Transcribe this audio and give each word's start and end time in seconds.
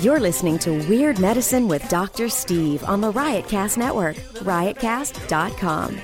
You're 0.00 0.18
listening 0.18 0.58
to 0.60 0.72
Weird 0.88 1.18
Medicine 1.18 1.68
with 1.68 1.86
Dr. 1.90 2.30
Steve 2.30 2.82
on 2.84 3.02
the 3.02 3.12
Riotcast 3.12 3.76
Network, 3.76 4.16
riotcast.com. 4.16 6.00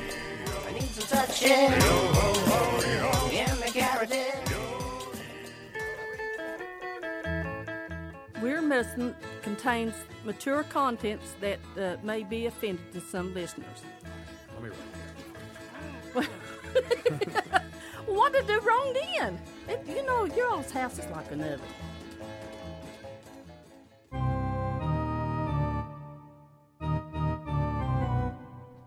Weird 8.42 8.64
Medicine 8.64 9.16
contains 9.40 9.94
mature 10.26 10.62
contents 10.64 11.34
that 11.40 11.58
uh, 11.80 11.96
may 12.02 12.22
be 12.22 12.44
offended 12.44 12.92
to 12.92 13.00
some 13.00 13.32
listeners. 13.32 13.82
what 18.04 18.32
did 18.34 18.44
I 18.44 18.46
do 18.46 18.60
wrong 18.60 18.94
then? 19.18 19.40
It, 19.68 19.86
you 19.88 20.04
know, 20.04 20.26
your 20.26 20.52
old 20.52 20.70
house 20.70 20.98
is 20.98 21.06
like 21.06 21.32
an 21.32 21.40
oven. 21.40 21.60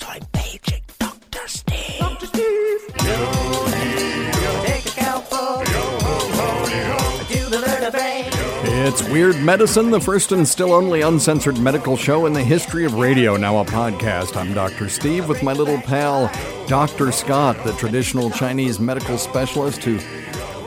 so 0.00 0.06
I'm 0.08 0.24
paging 0.32 0.80
Dr. 0.98 1.46
Steve. 1.46 1.98
Dr. 1.98 2.26
Steve! 2.26 2.94
Take 4.64 4.86
a 4.86 4.90
cowboy. 4.96 5.64
Do 7.28 7.48
the 7.48 7.58
vertebrae. 7.66 8.28
It's 8.82 9.02
Weird 9.08 9.36
Medicine, 9.40 9.90
the 9.90 10.00
first 10.00 10.32
and 10.32 10.48
still 10.48 10.72
only 10.72 11.02
uncensored 11.02 11.58
medical 11.58 11.96
show 11.96 12.26
in 12.26 12.32
the 12.32 12.42
history 12.42 12.84
of 12.84 12.94
radio, 12.94 13.36
now 13.36 13.58
a 13.58 13.64
podcast. 13.64 14.36
I'm 14.36 14.54
Dr. 14.54 14.88
Steve 14.88 15.28
with 15.28 15.42
my 15.42 15.52
little 15.52 15.80
pal, 15.82 16.30
Dr. 16.66 17.12
Scott, 17.12 17.62
the 17.64 17.72
traditional 17.74 18.30
Chinese 18.30 18.80
medical 18.80 19.18
specialist 19.18 19.84
who 19.84 19.98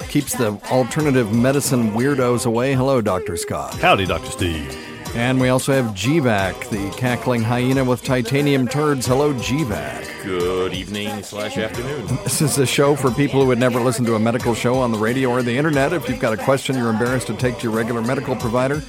keeps 0.07 0.33
the 0.35 0.59
alternative 0.69 1.33
medicine 1.33 1.91
weirdos 1.91 2.45
away. 2.45 2.73
Hello, 2.73 3.01
Dr. 3.01 3.35
Scott. 3.35 3.73
Howdy, 3.79 4.05
Dr. 4.05 4.29
Steve. 4.29 4.92
And 5.15 5.39
we 5.39 5.49
also 5.49 5.73
have 5.73 5.93
GVAC, 5.93 6.69
the 6.69 6.89
cackling 6.97 7.43
hyena 7.43 7.83
with 7.83 8.03
titanium 8.03 8.67
turds. 8.67 9.05
Hello, 9.05 9.31
GVAC. 9.33 10.23
Good 10.23 10.73
evening 10.73 11.21
slash 11.21 11.55
afternoon. 11.55 12.07
This 12.23 12.41
is 12.41 12.57
a 12.57 12.65
show 12.65 12.95
for 12.95 13.11
people 13.11 13.41
who 13.41 13.47
would 13.47 13.59
never 13.59 13.79
listen 13.79 14.05
to 14.05 14.15
a 14.15 14.19
medical 14.19 14.55
show 14.55 14.75
on 14.75 14.91
the 14.91 14.97
radio 14.97 15.29
or 15.29 15.43
the 15.43 15.55
internet. 15.55 15.93
If 15.93 16.09
you've 16.09 16.19
got 16.19 16.33
a 16.33 16.37
question 16.37 16.75
you're 16.75 16.89
embarrassed 16.89 17.27
to 17.27 17.35
take 17.35 17.57
to 17.57 17.63
your 17.63 17.73
regular 17.73 18.01
medical 18.01 18.35
provider, 18.35 18.81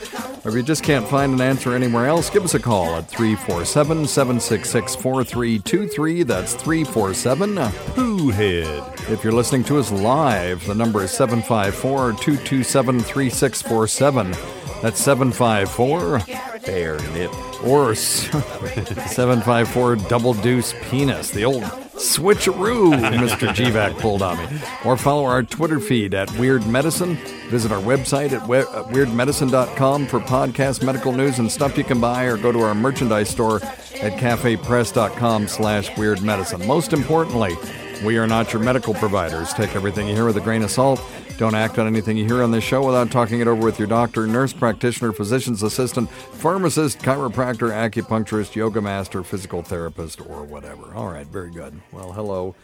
or 0.45 0.49
if 0.49 0.55
you 0.55 0.63
just 0.63 0.83
can't 0.83 1.07
find 1.07 1.35
an 1.35 1.43
answer 1.43 1.75
anywhere 1.75 2.07
else, 2.07 2.31
give 2.31 2.45
us 2.45 2.55
a 2.55 2.61
call 2.61 2.95
at 2.95 3.07
347 3.09 4.07
766 4.07 4.95
4323. 4.95 6.23
That's 6.23 6.55
347 6.55 7.57
Pooh 7.95 8.31
uh, 8.31 8.33
head. 8.33 9.11
If 9.11 9.25
you're 9.25 9.35
listening 9.35 9.65
to 9.65 9.79
us 9.79 9.93
live, 9.93 10.65
the 10.67 10.75
number 10.75 11.03
is 11.03 11.11
754 11.11 12.13
227 12.13 13.01
3647. 13.01 14.64
That's 14.85 15.01
754 15.03 16.21
Bear 16.67 16.99
nip. 17.15 17.33
or 17.65 17.95
754 17.95 19.97
double 19.97 20.35
deuce 20.35 20.75
penis, 20.83 21.31
the 21.31 21.47
old 21.47 21.63
switcheroo 21.63 22.93
Mr. 22.93 23.49
GVAC 23.49 23.99
pulled 24.03 24.21
on 24.21 24.37
me. 24.37 24.47
Or 24.85 24.99
follow 24.99 25.25
our 25.25 25.43
Twitter 25.43 25.81
feed 25.81 26.13
at 26.13 26.31
Weird 26.39 26.67
Medicine. 26.67 27.15
Visit 27.49 27.73
our 27.73 27.81
website 27.81 28.33
at 28.33 28.47
we- 28.47 28.59
uh, 28.59 28.85
weirdmedicine.com 28.85 30.07
for 30.07 30.21
podcast, 30.21 30.85
medical 30.85 31.13
news, 31.13 31.39
and 31.39 31.51
stuff 31.51 31.79
you 31.79 31.85
can 31.85 31.99
buy, 31.99 32.25
or 32.25 32.37
go 32.37 32.53
to 32.53 32.61
our 32.61 32.75
merchandise 32.75 33.31
store 33.31 33.63
at 34.03 34.21
cafepress.com 34.21 35.49
slash 35.49 35.97
weird 35.97 36.21
medicine. 36.21 36.67
Most 36.67 36.93
importantly, 36.93 37.57
we 38.05 38.19
are 38.19 38.27
not 38.27 38.53
your 38.53 38.61
medical 38.63 38.93
providers. 38.93 39.55
Take 39.55 39.75
everything 39.75 40.09
you 40.09 40.15
hear 40.15 40.27
with 40.27 40.37
a 40.37 40.43
grain 40.43 40.63
of 40.63 40.71
salt. 40.71 41.01
Don't 41.37 41.57
act 41.57 41.81
on 41.81 41.89
anything 41.89 42.17
you 42.17 42.25
hear 42.25 42.45
on 42.45 42.53
this 42.53 42.63
show 42.63 42.87
without 42.87 43.11
talking 43.11 43.41
it 43.41 43.49
over 43.49 43.65
with 43.65 43.77
your 43.77 43.89
doctor, 43.89 44.25
nurse 44.25 44.53
practitioner, 44.53 45.13
physician's 45.13 45.65
assistant, 45.65 46.09
pharmacist, 46.09 47.01
chiropractor, 47.01 47.71
acupuncturist, 47.71 48.55
yoga 48.55 48.81
master, 48.81 49.25
physical 49.25 49.61
therapist, 49.63 50.21
or 50.21 50.45
whatever. 50.45 50.95
All 50.95 51.09
right, 51.09 51.27
very 51.27 51.51
good. 51.51 51.81
Well, 51.91 52.13
hello, 52.13 52.55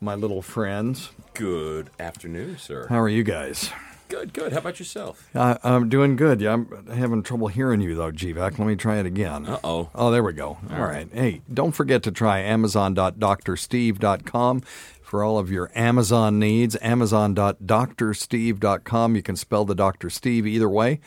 my 0.00 0.16
little 0.16 0.42
friends. 0.42 1.10
Good 1.34 1.90
afternoon, 2.00 2.58
sir. 2.58 2.88
How 2.88 2.98
are 3.00 3.08
you 3.08 3.22
guys? 3.22 3.70
Good, 4.08 4.32
good. 4.32 4.52
How 4.52 4.58
about 4.58 4.78
yourself? 4.78 5.28
Uh, 5.34 5.58
I'm 5.62 5.90
doing 5.90 6.16
good. 6.16 6.40
Yeah, 6.40 6.54
I'm 6.54 6.86
having 6.86 7.22
trouble 7.22 7.48
hearing 7.48 7.82
you 7.82 7.94
though, 7.94 8.10
GVAC. 8.10 8.58
Let 8.58 8.66
me 8.66 8.74
try 8.74 8.96
it 8.96 9.04
again. 9.06 9.46
Uh-oh. 9.46 9.90
Oh, 9.94 10.10
there 10.10 10.22
we 10.22 10.32
go. 10.32 10.56
All 10.70 10.82
right. 10.82 11.08
Hey, 11.12 11.42
don't 11.52 11.72
forget 11.72 12.02
to 12.04 12.10
try 12.10 12.38
Amazon.drsteve.com 12.40 14.62
for 15.02 15.22
all 15.22 15.38
of 15.38 15.50
your 15.50 15.70
Amazon 15.74 16.38
needs. 16.38 16.76
Amazon.drsteve.com. 16.80 19.16
You 19.16 19.22
can 19.22 19.36
spell 19.36 19.64
the 19.64 19.74
Dr. 19.74 20.10
Steve 20.10 20.46
either 20.46 20.68
way. 20.68 21.00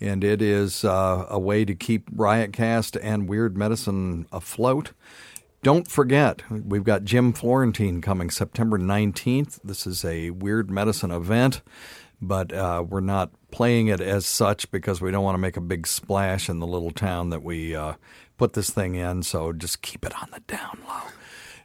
And 0.00 0.22
it 0.24 0.40
is 0.40 0.84
uh, 0.84 1.26
a 1.28 1.38
way 1.38 1.64
to 1.64 1.74
keep 1.74 2.10
Riotcast 2.10 2.98
and 3.02 3.28
Weird 3.28 3.56
Medicine 3.56 4.26
afloat. 4.32 4.92
Don't 5.62 5.86
forget, 5.86 6.42
we've 6.50 6.84
got 6.84 7.04
Jim 7.04 7.34
Florentine 7.34 8.00
coming 8.00 8.30
September 8.30 8.78
19th. 8.78 9.60
This 9.62 9.86
is 9.86 10.06
a 10.06 10.30
Weird 10.30 10.70
Medicine 10.70 11.10
event, 11.10 11.60
but 12.20 12.52
uh, 12.52 12.84
we're 12.86 13.00
not 13.00 13.30
playing 13.50 13.88
it 13.88 14.00
as 14.00 14.26
such 14.26 14.70
because 14.70 15.00
we 15.00 15.10
don't 15.10 15.24
want 15.24 15.34
to 15.34 15.40
make 15.40 15.56
a 15.56 15.62
big 15.62 15.86
splash 15.86 16.48
in 16.48 16.58
the 16.58 16.66
little 16.66 16.90
town 16.90 17.30
that 17.30 17.42
we 17.42 17.74
uh, 17.74 17.94
put 18.36 18.52
this 18.52 18.70
thing 18.70 18.94
in. 18.94 19.22
So 19.22 19.52
just 19.52 19.82
keep 19.82 20.04
it 20.04 20.12
on 20.20 20.28
the 20.32 20.40
down 20.40 20.78
low. 20.86 21.02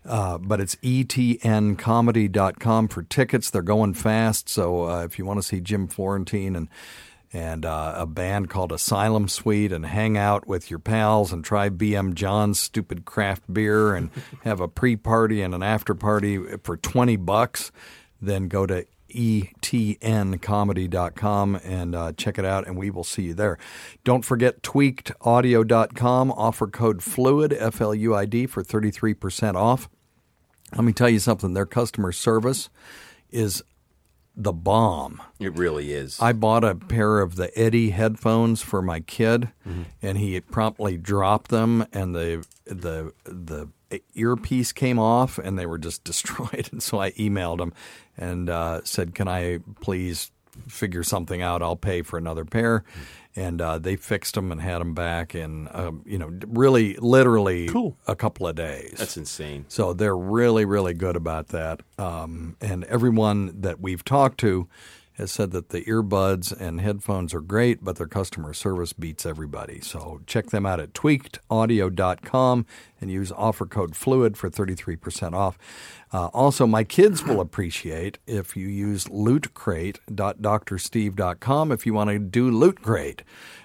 Uh, 0.05 0.37
but 0.37 0.61
it's 0.61 0.75
etncomedy.com 0.75 2.87
for 2.87 3.03
tickets. 3.03 3.49
They're 3.49 3.63
going 3.63 3.95
fast. 3.95 4.47
So 4.49 4.89
uh, 4.89 5.03
if 5.03 5.17
you 5.17 5.25
want 5.25 5.39
to 5.39 5.43
see 5.43 5.61
Jim 5.61 5.87
Florentine 5.87 6.55
and 6.55 6.69
and 7.33 7.65
uh, 7.65 7.95
a 7.97 8.05
band 8.05 8.49
called 8.49 8.71
Asylum 8.71 9.27
Suite 9.27 9.73
and 9.73 9.85
hang 9.85 10.17
out 10.17 10.47
with 10.47 10.69
your 10.69 10.79
pals 10.79 11.33
and 11.33 11.43
try 11.43 11.69
BM 11.69 12.13
John's 12.13 12.61
stupid 12.61 13.03
craft 13.03 13.51
beer 13.51 13.93
and 13.93 14.09
have 14.45 14.61
a 14.61 14.69
pre-party 14.69 15.41
and 15.41 15.53
an 15.53 15.61
after-party 15.61 16.37
for 16.63 16.77
20 16.77 17.17
bucks, 17.17 17.73
then 18.21 18.47
go 18.47 18.65
to 18.65 18.85
E 19.15 19.49
etncomedy.com 19.61 21.59
and 21.63 21.95
uh, 21.95 22.11
check 22.13 22.37
it 22.37 22.45
out, 22.45 22.67
and 22.67 22.77
we 22.77 22.89
will 22.89 23.03
see 23.03 23.23
you 23.23 23.33
there. 23.33 23.57
Don't 24.03 24.25
forget 24.25 24.61
tweakedaudio.com. 24.61 26.31
Offer 26.31 26.67
code 26.67 26.99
FLUID, 26.99 27.55
F 27.57 27.81
L 27.81 27.95
U 27.95 28.15
I 28.15 28.25
D, 28.25 28.45
for 28.45 28.63
33% 28.63 29.55
off. 29.55 29.89
Let 30.73 30.83
me 30.83 30.93
tell 30.93 31.09
you 31.09 31.19
something 31.19 31.53
their 31.53 31.65
customer 31.65 32.11
service 32.11 32.69
is 33.29 33.63
the 34.35 34.51
bomb. 34.51 35.21
It 35.39 35.55
really 35.57 35.93
is. 35.93 36.19
I 36.19 36.33
bought 36.33 36.63
a 36.63 36.75
pair 36.75 37.19
of 37.21 37.35
the 37.35 37.57
Eddie 37.57 37.91
headphones 37.91 38.61
for 38.61 38.81
my 38.81 38.99
kid, 38.99 39.49
and 40.01 40.17
he 40.17 40.39
promptly 40.41 40.97
dropped 40.97 41.49
them, 41.51 41.85
and 41.93 42.13
the 42.13 42.45
the 42.65 43.13
the 43.23 43.69
earpiece 44.13 44.73
came 44.73 44.99
off, 44.99 45.37
and 45.37 45.57
they 45.57 45.65
were 45.65 45.77
just 45.77 46.03
destroyed. 46.11 46.69
And 46.71 46.83
so 46.83 46.99
I 46.99 47.11
emailed 47.11 47.61
him 47.61 47.73
and 48.17 48.49
uh, 48.49 48.81
said, 48.83 49.15
"Can 49.15 49.27
I 49.27 49.59
please 49.81 50.31
figure 50.67 51.03
something 51.03 51.41
out? 51.41 51.61
I'll 51.61 51.75
pay 51.75 52.01
for 52.01 52.17
another 52.17 52.45
pair." 52.45 52.83
And 53.37 53.61
uh, 53.61 53.79
they 53.79 53.97
fixed 53.97 54.35
them 54.35 54.49
and 54.53 54.61
had 54.61 54.79
them 54.79 54.93
back 54.93 55.35
in, 55.35 55.67
um, 55.73 56.03
you 56.05 56.17
know, 56.17 56.31
really, 56.47 56.95
literally 56.95 57.67
Cool. 57.67 57.97
a 58.07 58.15
couple 58.15 58.47
of 58.47 58.55
days. 58.55 58.95
That's 58.97 59.17
insane. 59.17 59.65
So 59.67 59.91
they're 59.91 60.15
really, 60.15 60.63
really 60.63 60.93
good 60.93 61.17
about 61.17 61.49
that. 61.49 61.81
Um, 61.99 62.55
and 62.61 62.85
everyone 62.85 63.59
that 63.59 63.81
we've 63.81 64.05
talked 64.05 64.39
to 64.39 64.69
has 65.17 65.31
said 65.31 65.51
that 65.51 65.69
the 65.69 65.83
earbuds 65.83 66.51
and 66.51 66.81
headphones 66.81 67.33
are 67.33 67.39
great, 67.41 67.83
but 67.83 67.95
their 67.95 68.07
customer 68.07 68.53
service 68.53 68.93
beats 68.93 69.25
everybody. 69.25 69.81
So 69.81 70.21
check 70.25 70.47
them 70.47 70.65
out 70.65 70.79
at 70.79 70.93
tweakedaudio.com 70.93 72.65
and 73.01 73.11
use 73.11 73.31
offer 73.31 73.65
code 73.65 73.93
FLUID 73.93 74.35
for 74.35 74.49
33% 74.49 75.33
off. 75.33 75.57
Uh, 76.11 76.25
also, 76.27 76.67
my 76.67 76.83
kids 76.83 77.23
will 77.23 77.39
appreciate 77.41 78.19
if 78.27 78.57
you 78.57 78.67
use 78.67 79.05
lootcrate.drsteve.com 79.05 81.71
if 81.71 81.85
you 81.85 81.93
want 81.93 82.09
to 82.09 82.19
do 82.19 82.51
Loot 82.51 82.81
Crate. 82.81 83.21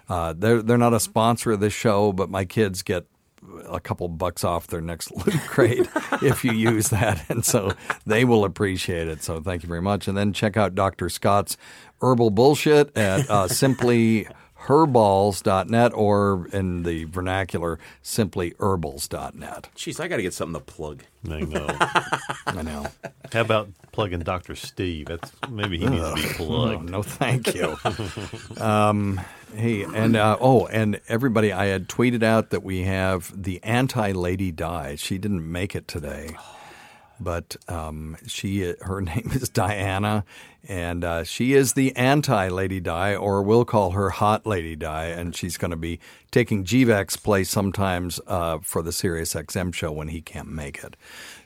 Uh, 0.08 0.32
they're, 0.36 0.62
they're 0.62 0.78
not 0.78 0.94
a 0.94 1.00
sponsor 1.00 1.50
of 1.52 1.60
this 1.60 1.72
show, 1.72 2.12
but 2.12 2.28
my 2.30 2.44
kids 2.44 2.82
get 2.82 3.06
a 3.68 3.80
couple 3.80 4.08
bucks 4.08 4.44
off 4.44 4.66
their 4.66 4.80
next 4.80 5.10
loot 5.26 5.40
crate 5.46 5.88
if 6.22 6.44
you 6.44 6.52
use 6.52 6.88
that. 6.90 7.24
And 7.30 7.44
so 7.44 7.72
they 8.06 8.24
will 8.24 8.44
appreciate 8.44 9.08
it. 9.08 9.22
So 9.22 9.40
thank 9.40 9.62
you 9.62 9.68
very 9.68 9.82
much. 9.82 10.08
And 10.08 10.16
then 10.16 10.32
check 10.32 10.56
out 10.56 10.74
Dr. 10.74 11.08
Scott's 11.08 11.56
herbal 12.02 12.30
bullshit 12.30 12.96
at 12.96 13.28
uh, 13.30 13.48
simply 13.64 14.26
herballs.net 14.66 15.92
or 15.94 16.46
in 16.52 16.82
the 16.82 17.04
vernacular, 17.04 17.78
simply 18.02 18.52
herbals.net. 18.58 19.68
Jeez, 19.76 20.00
I 20.00 20.08
got 20.08 20.16
to 20.16 20.22
get 20.22 20.34
something 20.34 20.60
to 20.60 20.64
plug. 20.64 21.04
I 21.28 21.40
know. 21.40 21.66
I 22.46 22.62
know. 22.62 22.86
How 23.32 23.40
about 23.40 23.70
plugging 23.92 24.20
Dr. 24.20 24.54
Steve? 24.54 25.06
That's 25.06 25.32
maybe 25.48 25.78
he 25.78 25.86
needs 25.86 26.08
to 26.08 26.14
be 26.14 26.22
plugged. 26.34 26.90
no, 26.90 27.02
thank 27.02 27.54
you. 27.54 27.76
um, 28.58 29.20
hey, 29.54 29.82
and 29.82 30.16
uh, 30.16 30.36
oh, 30.40 30.66
and 30.66 31.00
everybody, 31.08 31.52
I 31.52 31.66
had 31.66 31.88
tweeted 31.88 32.22
out 32.22 32.50
that 32.50 32.62
we 32.62 32.82
have 32.82 33.32
the 33.42 33.62
anti 33.62 34.12
Lady 34.12 34.52
Di. 34.52 34.96
She 34.96 35.18
didn't 35.18 35.50
make 35.50 35.74
it 35.74 35.88
today, 35.88 36.36
but 37.18 37.56
um, 37.68 38.16
she 38.26 38.74
her 38.80 39.00
name 39.00 39.30
is 39.32 39.48
Diana, 39.48 40.24
and 40.68 41.04
uh, 41.04 41.24
she 41.24 41.54
is 41.54 41.74
the 41.74 41.94
anti 41.96 42.48
Lady 42.48 42.80
Di, 42.80 43.14
or 43.14 43.42
we'll 43.42 43.64
call 43.64 43.92
her 43.92 44.10
Hot 44.10 44.46
Lady 44.46 44.76
Di, 44.76 45.06
and 45.06 45.34
she's 45.34 45.56
going 45.56 45.70
to 45.70 45.76
be 45.76 46.00
taking 46.30 46.64
GVAC's 46.64 47.16
place 47.16 47.50
sometimes 47.50 48.20
uh, 48.26 48.58
for 48.62 48.82
the 48.82 48.92
Sirius 48.92 49.34
XM 49.34 49.74
show 49.74 49.92
when 49.92 50.08
he 50.08 50.20
can't 50.20 50.48
make 50.48 50.82
it. 50.84 50.96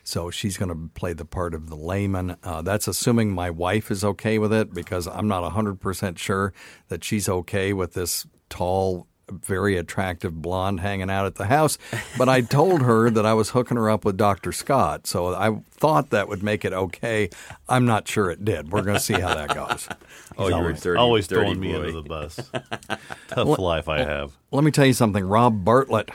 So 0.05 0.29
she's 0.29 0.55
going 0.55 0.69
to 0.69 0.89
play 0.93 1.13
the 1.13 1.25
part 1.25 1.55
of 1.55 1.67
the 1.67 1.75
layman. 1.75 2.37
Uh, 2.43 2.61
that's 2.61 2.87
assuming 2.87 3.31
my 3.31 3.49
wife 3.49 3.89
is 3.89 4.03
okay 4.03 4.37
with 4.37 4.53
it 4.53 4.71
because 4.71 5.07
I'm 5.07 5.27
not 5.27 5.51
100% 5.51 6.17
sure 6.19 6.53
that 6.89 7.03
she's 7.03 7.27
okay 7.27 7.73
with 7.73 7.93
this 7.93 8.27
tall, 8.47 9.07
very 9.31 9.75
attractive 9.77 10.43
blonde 10.43 10.79
hanging 10.79 11.09
out 11.09 11.25
at 11.25 11.35
the 11.35 11.47
house. 11.47 11.79
But 12.19 12.29
I 12.29 12.41
told 12.41 12.83
her 12.83 13.09
that 13.15 13.25
I 13.25 13.33
was 13.33 13.49
hooking 13.49 13.77
her 13.77 13.89
up 13.89 14.05
with 14.05 14.15
Dr. 14.15 14.51
Scott. 14.51 15.07
So 15.07 15.33
I 15.33 15.59
thought 15.71 16.11
that 16.11 16.29
would 16.29 16.43
make 16.43 16.63
it 16.63 16.71
okay. 16.71 17.31
I'm 17.67 17.87
not 17.87 18.07
sure 18.07 18.29
it 18.29 18.45
did. 18.45 18.71
We're 18.71 18.83
going 18.83 18.97
to 18.97 19.03
see 19.03 19.19
how 19.19 19.33
that 19.33 19.53
goes. 19.55 19.89
Oh, 20.37 20.49
you're 20.49 20.57
always, 20.57 20.81
dirty, 20.81 20.97
always 20.99 21.27
dirty 21.27 21.45
throwing 21.45 21.59
me 21.61 21.73
under 21.73 21.93
the 21.93 22.01
bus. 22.01 22.35
Tough 23.29 23.57
life 23.57 23.87
I 23.87 23.99
have. 23.99 24.35
Let 24.51 24.65
me 24.65 24.71
tell 24.71 24.85
you 24.85 24.91
something. 24.91 25.23
Rob 25.23 25.63
Bartlett, 25.63 26.09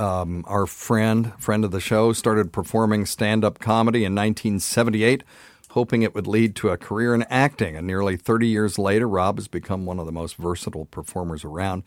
um, 0.00 0.44
our 0.48 0.66
friend, 0.66 1.32
friend 1.38 1.64
of 1.64 1.70
the 1.70 1.80
show, 1.80 2.12
started 2.12 2.52
performing 2.52 3.04
stand 3.04 3.44
up 3.44 3.58
comedy 3.58 3.98
in 3.98 4.14
1978, 4.14 5.22
hoping 5.70 6.02
it 6.02 6.14
would 6.14 6.26
lead 6.26 6.56
to 6.56 6.70
a 6.70 6.78
career 6.78 7.14
in 7.14 7.22
acting. 7.24 7.76
And 7.76 7.86
nearly 7.86 8.16
30 8.16 8.48
years 8.48 8.78
later, 8.78 9.06
Rob 9.06 9.36
has 9.36 9.46
become 9.46 9.84
one 9.84 9.98
of 9.98 10.06
the 10.06 10.12
most 10.12 10.36
versatile 10.36 10.86
performers 10.86 11.44
around. 11.44 11.82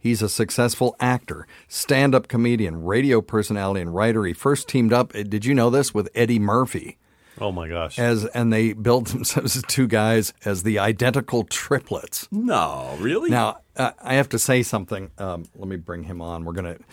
He's 0.00 0.22
a 0.22 0.28
successful 0.28 0.96
actor, 0.98 1.46
stand 1.68 2.14
up 2.14 2.26
comedian, 2.26 2.84
radio 2.84 3.20
personality, 3.20 3.82
and 3.82 3.94
writer. 3.94 4.24
He 4.24 4.32
first 4.32 4.66
teamed 4.66 4.92
up, 4.92 5.12
did 5.12 5.44
you 5.44 5.54
know 5.54 5.68
this, 5.68 5.92
with 5.92 6.08
Eddie 6.14 6.38
Murphy? 6.38 6.96
Oh 7.40 7.52
my 7.52 7.68
gosh. 7.68 7.98
As 7.98 8.24
and 8.26 8.52
they 8.52 8.72
built 8.72 9.08
themselves 9.08 9.56
as 9.56 9.62
two 9.64 9.86
guys 9.86 10.32
as 10.44 10.62
the 10.62 10.78
identical 10.78 11.44
triplets. 11.44 12.28
No, 12.32 12.96
really? 12.98 13.30
Now, 13.30 13.58
uh, 13.76 13.92
I 14.02 14.14
have 14.14 14.30
to 14.30 14.38
say 14.38 14.62
something. 14.62 15.10
Um, 15.18 15.44
let 15.54 15.68
me 15.68 15.76
bring 15.76 16.04
him 16.04 16.22
on. 16.22 16.44
We're 16.44 16.54
going 16.54 16.76
to. 16.76 16.84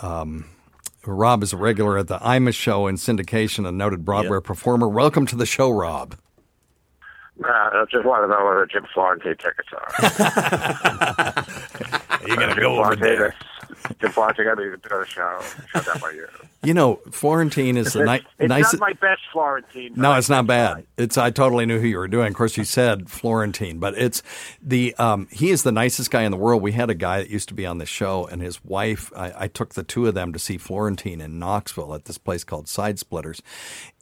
Um, 0.00 0.44
Rob 1.06 1.42
is 1.42 1.52
a 1.52 1.56
regular 1.56 1.98
at 1.98 2.08
the 2.08 2.18
Imus 2.18 2.54
show 2.54 2.86
in 2.86 2.96
syndication, 2.96 3.66
a 3.66 3.72
noted 3.72 4.04
Broadway 4.04 4.36
Yep. 4.38 4.44
performer. 4.44 4.88
Welcome 4.88 5.26
to 5.26 5.36
the 5.36 5.46
show, 5.46 5.70
Rob. 5.70 6.16
Uh, 7.44 7.48
I 7.48 7.84
just 7.90 8.04
want 8.04 8.24
to 8.24 8.28
know 8.28 8.44
whether 8.46 8.66
Jim 8.66 8.86
Florentine 8.94 9.36
tickets 9.36 9.68
are. 9.72 9.88
You're 12.26 12.36
going 12.36 12.54
Jim 12.56 12.62
Florentine, 12.64 13.32
Jim 14.00 14.10
Florentine 14.10 14.44
got 14.46 14.54
to 14.56 14.76
go 14.76 15.04
to 15.04 15.06
show. 15.08 15.40
Shut 15.72 16.00
by 16.00 16.10
you. 16.12 16.26
You 16.62 16.74
know, 16.74 16.96
Florentine 17.10 17.76
is 17.76 17.92
the 17.92 18.04
ni- 18.04 18.26
It's, 18.38 18.72
not 18.72 18.80
my 18.80 18.92
best 18.94 19.22
Florentine. 19.32 19.92
No, 19.94 20.14
it's 20.14 20.28
not 20.28 20.46
bad. 20.46 20.84
It's 20.96 21.16
I 21.16 21.30
totally 21.30 21.64
knew 21.66 21.78
who 21.78 21.86
you 21.86 21.98
were 21.98 22.08
doing. 22.08 22.28
Of 22.28 22.34
course, 22.34 22.56
you 22.56 22.64
said 22.64 23.08
Florentine, 23.08 23.78
but 23.78 23.96
it's 23.96 24.22
the 24.60 24.94
um, 24.96 25.28
he 25.30 25.50
is 25.50 25.62
the 25.62 25.72
nicest 25.72 26.10
guy 26.10 26.22
in 26.22 26.32
the 26.32 26.36
world. 26.36 26.62
We 26.62 26.72
had 26.72 26.90
a 26.90 26.94
guy 26.94 27.18
that 27.18 27.30
used 27.30 27.48
to 27.48 27.54
be 27.54 27.66
on 27.66 27.78
the 27.78 27.86
show, 27.86 28.26
and 28.26 28.42
his 28.42 28.64
wife. 28.64 29.12
I, 29.16 29.32
I 29.44 29.48
took 29.48 29.74
the 29.74 29.84
two 29.84 30.06
of 30.06 30.14
them 30.14 30.32
to 30.32 30.38
see 30.38 30.58
Florentine 30.58 31.20
in 31.20 31.38
Knoxville 31.38 31.94
at 31.94 32.06
this 32.06 32.18
place 32.18 32.42
called 32.42 32.68
Side 32.68 32.98
Splitters, 32.98 33.42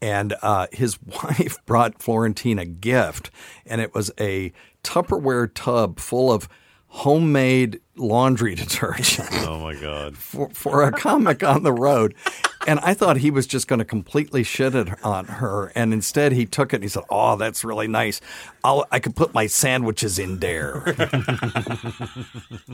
and 0.01 0.35
uh, 0.41 0.69
his 0.73 0.99
wife 1.25 1.59
brought 1.67 2.03
Florentine 2.03 2.59
a 2.59 2.65
gift, 2.67 3.31
and 3.67 3.81
it 3.81 3.95
was 3.95 4.11
a 4.19 4.53
Tupperware 4.83 5.51
tub 5.53 5.99
full 5.99 6.33
of 6.33 6.49
homemade 6.95 7.81
laundry 7.97 8.55
detergent 8.65 9.29
oh 9.33 9.59
my 9.59 9.75
God. 9.75 10.17
for, 10.17 10.49
for 10.51 10.85
a 10.85 10.93
comic 10.93 11.43
on 11.43 11.65
the 11.65 11.73
road. 11.73 12.15
And 12.69 12.79
I 12.81 12.95
thought 12.95 13.19
he 13.19 13.31
was 13.33 13.47
just 13.49 13.67
going 13.67 13.81
to 13.81 13.85
completely 13.85 14.43
shit 14.45 14.75
it 14.77 14.89
on 15.05 15.27
her. 15.27 15.73
And 15.75 15.93
instead, 15.93 16.33
he 16.33 16.47
took 16.47 16.73
it 16.73 16.77
and 16.77 16.85
he 16.85 16.89
said, 16.89 17.03
Oh, 17.11 17.37
that's 17.37 17.63
really 17.65 17.89
nice. 17.89 18.21
I'll, 18.63 18.87
I 18.93 19.01
could 19.01 19.17
put 19.17 19.35
my 19.35 19.47
sandwiches 19.49 20.19
in 20.21 20.39
there. 20.39 20.83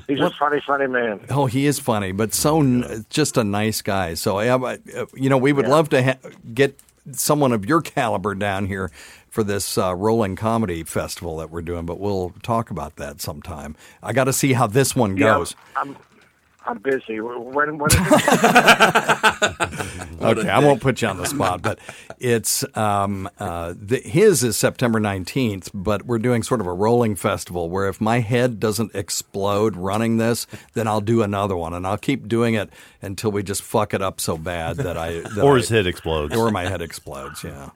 He's 0.06 0.20
a 0.20 0.30
funny, 0.38 0.62
funny 0.66 0.86
man. 0.86 1.24
oh, 1.30 1.46
he 1.46 1.66
is 1.66 1.80
funny, 1.80 2.12
but 2.12 2.34
so 2.34 2.60
n- 2.60 3.06
just 3.10 3.36
a 3.36 3.42
nice 3.42 3.82
guy. 3.82 4.14
So, 4.14 4.38
yeah, 4.40 4.54
uh, 4.56 4.76
you 5.14 5.28
know, 5.30 5.38
we 5.38 5.52
would 5.52 5.66
love 5.66 5.88
to 5.88 6.02
ha- 6.02 6.18
get 6.54 6.78
someone 7.12 7.52
of 7.52 7.64
your 7.66 7.80
caliber 7.80 8.34
down 8.34 8.66
here 8.66 8.90
for 9.30 9.42
this 9.44 9.78
uh, 9.78 9.94
rolling 9.94 10.36
comedy 10.36 10.82
festival 10.84 11.36
that 11.38 11.50
we're 11.50 11.62
doing, 11.62 11.86
but 11.86 11.98
we'll 12.00 12.34
talk 12.42 12.70
about 12.70 12.96
that 12.96 13.20
sometime. 13.20 13.76
I 14.02 14.12
got 14.12 14.24
to 14.24 14.32
see 14.32 14.52
how 14.52 14.66
this 14.66 14.94
one 14.96 15.16
Yeah, 15.16 15.38
goes. 15.38 15.54
I'm, 15.76 15.96
I'm 16.66 16.78
busy. 16.78 17.20
When, 17.20 17.52
when 17.52 17.90
is 17.90 17.96
it? 17.96 18.00
Okay, 20.22 20.50
I 20.50 20.58
won't 20.58 20.82
put 20.82 21.00
you 21.00 21.08
on 21.08 21.16
the 21.16 21.24
spot, 21.24 21.62
but 21.62 21.78
it's 22.18 22.62
um, 22.76 23.26
uh, 23.38 23.72
the, 23.74 24.00
his 24.00 24.44
is 24.44 24.54
September 24.54 25.00
nineteenth. 25.00 25.70
But 25.72 26.04
we're 26.04 26.18
doing 26.18 26.42
sort 26.42 26.60
of 26.60 26.66
a 26.66 26.74
rolling 26.74 27.16
festival 27.16 27.70
where 27.70 27.88
if 27.88 28.02
my 28.02 28.20
head 28.20 28.60
doesn't 28.60 28.94
explode 28.94 29.76
running 29.76 30.18
this, 30.18 30.46
then 30.74 30.86
I'll 30.86 31.00
do 31.00 31.22
another 31.22 31.56
one, 31.56 31.72
and 31.72 31.86
I'll 31.86 31.96
keep 31.96 32.28
doing 32.28 32.52
it 32.52 32.68
until 33.00 33.30
we 33.32 33.42
just 33.42 33.62
fuck 33.62 33.94
it 33.94 34.02
up 34.02 34.20
so 34.20 34.36
bad 34.36 34.76
that 34.76 34.98
I 34.98 35.20
that 35.20 35.38
Or 35.42 35.54
I- 35.54 35.56
his 35.60 35.70
head 35.70 35.86
explodes. 35.86 36.36
or 36.36 36.50
my 36.50 36.66
head 36.68 36.82
explodes. 36.82 37.42
Yeah. 37.42 37.70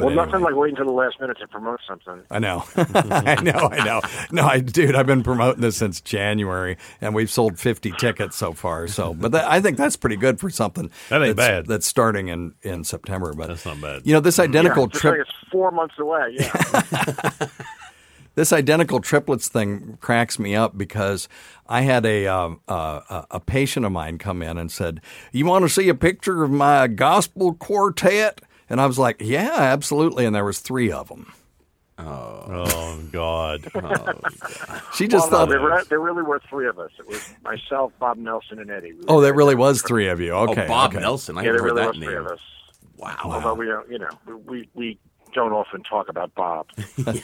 But 0.00 0.06
well, 0.06 0.12
anyway. 0.12 0.26
nothing 0.26 0.44
like 0.44 0.54
waiting 0.54 0.78
until 0.78 0.92
the 0.94 0.98
last 0.98 1.20
minute 1.20 1.36
to 1.40 1.46
promote 1.46 1.78
something. 1.86 2.22
I 2.30 2.38
know. 2.38 2.64
I 2.76 3.42
know. 3.42 3.68
I 3.70 3.84
know. 3.84 4.00
No, 4.32 4.46
I, 4.46 4.60
dude, 4.60 4.94
I've 4.94 5.06
been 5.06 5.22
promoting 5.22 5.60
this 5.60 5.76
since 5.76 6.00
January, 6.00 6.78
and 7.02 7.14
we've 7.14 7.30
sold 7.30 7.58
50 7.58 7.92
tickets 7.98 8.34
so 8.34 8.54
far. 8.54 8.88
So, 8.88 9.12
but 9.12 9.32
that, 9.32 9.50
I 9.50 9.60
think 9.60 9.76
that's 9.76 9.96
pretty 9.96 10.16
good 10.16 10.40
for 10.40 10.48
something 10.48 10.90
That 11.10 11.22
ain't 11.22 11.36
that's, 11.36 11.48
bad. 11.48 11.66
That's 11.66 11.86
starting 11.86 12.28
in, 12.28 12.54
in 12.62 12.82
September. 12.84 13.34
But 13.34 13.48
That's 13.48 13.66
not 13.66 13.78
bad. 13.82 14.06
You 14.06 14.14
know, 14.14 14.20
this 14.20 14.38
identical 14.38 14.84
yeah, 14.84 15.00
trip, 15.00 15.12
like 15.18 15.20
it's 15.20 15.50
four 15.52 15.70
months 15.70 15.98
away. 15.98 16.36
Yeah. 16.38 17.32
this 18.36 18.54
identical 18.54 19.00
triplets 19.00 19.48
thing 19.48 19.98
cracks 20.00 20.38
me 20.38 20.54
up 20.56 20.78
because 20.78 21.28
I 21.68 21.82
had 21.82 22.06
a 22.06 22.26
uh, 22.26 22.54
uh, 22.68 23.24
a 23.30 23.38
patient 23.40 23.84
of 23.84 23.92
mine 23.92 24.16
come 24.16 24.40
in 24.40 24.56
and 24.56 24.72
said, 24.72 25.02
"You 25.30 25.44
want 25.44 25.64
to 25.64 25.68
see 25.68 25.90
a 25.90 25.94
picture 25.94 26.42
of 26.42 26.50
my 26.50 26.86
gospel 26.86 27.52
quartet?" 27.52 28.40
And 28.70 28.80
I 28.80 28.86
was 28.86 28.98
like, 28.98 29.16
"Yeah, 29.20 29.54
absolutely." 29.56 30.24
And 30.24 30.34
there 30.34 30.44
was 30.44 30.60
three 30.60 30.90
of 30.92 31.08
them. 31.08 31.32
oh, 31.98 32.44
oh 32.48 33.00
God. 33.12 33.68
Oh, 33.74 34.12
she 34.94 35.06
just 35.08 35.30
well, 35.30 35.46
thought, 35.46 35.48
no, 35.48 35.52
there, 35.52 35.60
were, 35.60 35.84
there 35.90 36.00
really 36.00 36.22
were 36.22 36.40
three 36.48 36.66
of 36.68 36.78
us. 36.78 36.90
It 36.98 37.06
was 37.06 37.34
myself, 37.42 37.92
Bob 37.98 38.16
Nelson, 38.16 38.58
and 38.60 38.70
Eddie. 38.70 38.92
We 38.94 39.00
"Oh, 39.08 39.20
there 39.20 39.34
really 39.34 39.54
was 39.56 39.82
three 39.82 40.08
of 40.08 40.20
you." 40.20 40.30
Oh, 40.32 40.48
okay, 40.48 40.64
oh, 40.64 40.68
Bob 40.68 40.92
okay. 40.92 41.00
Nelson. 41.00 41.36
I 41.36 41.42
Yeah, 41.42 41.52
there 41.52 41.60
heard 41.60 41.64
really 41.72 41.82
that 41.82 41.88
was 41.88 41.96
three 41.98 42.06
name. 42.14 42.16
of 42.26 42.26
us. 42.28 42.40
Wow. 42.96 43.16
Although 43.24 43.54
we, 43.54 43.66
don't, 43.66 43.90
you 43.90 43.98
know, 43.98 44.10
we 44.46 44.68
we 44.74 44.98
don't 45.32 45.52
often 45.52 45.82
talk 45.82 46.08
about 46.08 46.34
Bob, 46.34 46.66
because 46.96 47.14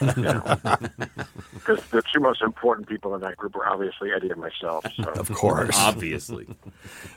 the 1.91 2.03
two 2.13 2.21
most 2.21 2.43
important 2.43 2.89
people 2.89 3.15
in 3.15 3.21
that 3.21 3.37
group 3.37 3.55
were 3.55 3.67
obviously 3.67 4.13
Eddie 4.13 4.31
and 4.31 4.41
myself. 4.41 4.85
So. 4.97 5.05
Of 5.17 5.31
course. 5.33 5.77
Obviously. 5.79 6.47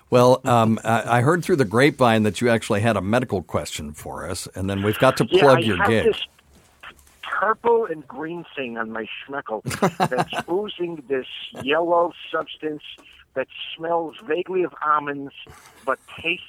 Well, 0.10 0.41
um, 0.46 0.79
I 0.84 1.19
I 1.19 1.22
heard 1.22 1.43
through 1.43 1.58
the 1.58 1.65
grapevine 1.65 2.24
that 2.24 2.41
you 2.41 2.50
actually 2.50 2.81
had 2.81 2.98
a 2.98 3.01
medical 3.01 3.43
question 3.43 3.93
for 3.93 4.27
us, 4.29 4.48
and 4.55 4.69
then 4.69 4.84
we've 4.84 4.98
got 5.00 5.17
to 5.17 5.27
yeah, 5.29 5.41
plug 5.41 5.58
I 5.58 5.62
your 5.62 5.77
gig. 5.86 6.15
purple 7.22 7.86
and 7.86 8.08
green 8.08 8.46
thing 8.55 8.77
on 8.77 8.91
my 8.91 9.05
schmeckle 9.05 9.63
that's 10.10 10.34
oozing 10.50 11.03
this 11.08 11.27
yellow 11.63 12.12
substance 12.31 12.84
that 13.36 13.48
smells 13.75 14.15
vaguely 14.25 14.63
of 14.63 14.74
almonds 14.84 15.34
but 15.86 16.00
tastes 16.22 16.46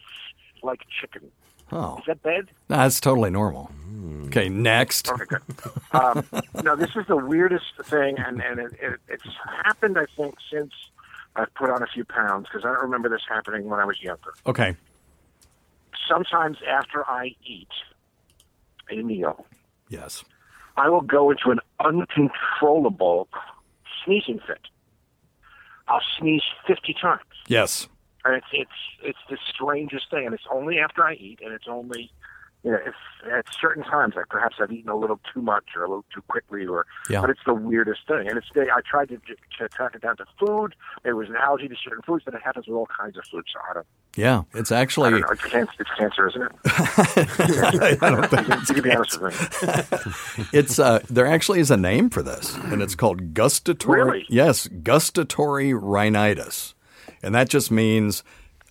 like 0.63 0.81
chicken. 1.01 1.31
Oh, 1.73 1.99
Is 1.99 2.05
that 2.07 2.23
bad? 2.23 2.49
that's 2.69 3.01
totally 3.01 3.31
normal. 3.31 3.71
Okay, 4.27 4.49
next. 4.49 5.11
Okay, 5.11 5.25
good. 5.29 5.43
Um, 5.93 6.25
no, 6.65 6.77
this 6.77 6.91
is 6.97 7.07
the 7.09 7.17
weirdest 7.17 7.65
thing, 7.85 8.17
and, 8.19 8.41
and 8.41 8.61
it, 8.61 8.73
it, 8.81 9.01
it's 9.09 9.25
happened, 9.65 9.99
I 9.99 10.07
think, 10.17 10.35
since 10.53 10.73
I've 11.37 11.53
put 11.55 11.71
on 11.71 11.83
a 11.83 11.87
few 11.87 12.05
pounds, 12.05 12.47
because 12.51 12.65
I 12.65 12.69
don't 12.73 12.83
remember 12.83 13.09
this 13.09 13.23
happening 13.29 13.69
when 13.69 13.81
I 13.81 13.85
was 13.85 14.01
younger. 14.01 14.33
Okay. 14.47 14.77
Sometimes 16.09 16.59
after 16.69 17.09
I 17.09 17.35
eat 17.45 17.69
a 18.91 18.97
meal, 19.03 19.45
Yes. 19.89 20.25
I 20.77 20.89
will 20.89 21.01
go 21.03 21.31
into 21.33 21.51
an 21.51 21.59
uncontrollable 21.81 23.29
sneezing 24.05 24.39
fit. 24.47 24.61
I'll 25.89 26.01
sneeze 26.19 26.43
50 26.67 26.95
times. 27.03 27.21
Yes. 27.49 27.89
And 28.25 28.35
it's, 28.35 28.47
it's, 28.53 28.71
it's 29.03 29.19
the 29.31 29.39
strangest 29.53 30.11
thing, 30.11 30.27
and 30.27 30.35
it's 30.35 30.45
only 30.53 30.79
after 30.79 31.05
I 31.05 31.15
eat, 31.15 31.41
and 31.43 31.53
it's 31.53 31.69
only 31.69 32.13
you 32.63 32.71
know, 32.73 32.79
if 32.85 32.95
at 33.33 33.47
certain 33.59 33.83
times, 33.83 34.13
like 34.17 34.29
perhaps 34.29 34.57
I've 34.61 34.71
eaten 34.71 34.91
a 34.91 34.95
little 34.95 35.19
too 35.33 35.41
much 35.41 35.65
or 35.75 35.83
a 35.85 35.89
little 35.89 36.05
too 36.15 36.21
quickly, 36.29 36.67
or 36.67 36.85
Yeah. 37.09 37.23
but 37.23 37.31
it's 37.31 37.41
the 37.47 37.55
weirdest 37.55 38.01
thing. 38.07 38.29
And 38.29 38.37
it's 38.37 38.49
the, 38.55 38.67
I 38.71 38.83
tried 38.85 39.09
to, 39.09 39.17
to 39.17 39.69
track 39.71 39.95
it 39.95 40.03
down 40.03 40.19
to 40.19 40.27
food. 40.39 40.75
There 41.03 41.17
was 41.17 41.31
an 41.31 41.37
allergy 41.37 41.69
to 41.69 41.75
certain 41.83 42.03
foods, 42.03 42.23
but 42.27 42.35
it 42.35 42.43
happens 42.45 42.67
with 42.67 42.77
all 42.77 42.87
kinds 42.87 43.17
of 43.17 43.25
foods. 43.33 43.47
So 43.55 43.61
I 43.71 43.73
don't, 43.73 43.87
Yeah, 44.15 44.43
it's 44.53 44.71
actually. 44.71 45.13
know. 45.23 45.27
It's 45.31 45.43
cancer, 45.47 45.73
it's 45.79 45.91
cancer, 45.97 46.29
isn't 46.29 46.43
it? 46.43 46.53
I 48.03 48.11
don't 48.11 48.29
think 48.29 48.49
You 48.69 48.75
can 48.75 48.83
be 48.83 48.91
honest 48.95 49.21
with 49.23 50.43
me. 50.43 50.47
It's 50.53 50.79
uh, 50.79 50.99
there 51.09 51.27
actually 51.27 51.61
is 51.61 51.71
a 51.71 51.79
name 51.79 52.11
for 52.11 52.23
this, 52.23 52.55
and 52.57 52.83
it's 52.83 52.95
called 52.95 53.33
gustatory. 53.33 54.03
Really? 54.03 54.27
Yes, 54.29 54.69
gustatory 54.69 55.73
rhinitis, 55.73 56.75
and 57.23 57.35
that 57.35 57.49
just 57.49 57.71
means 57.71 58.23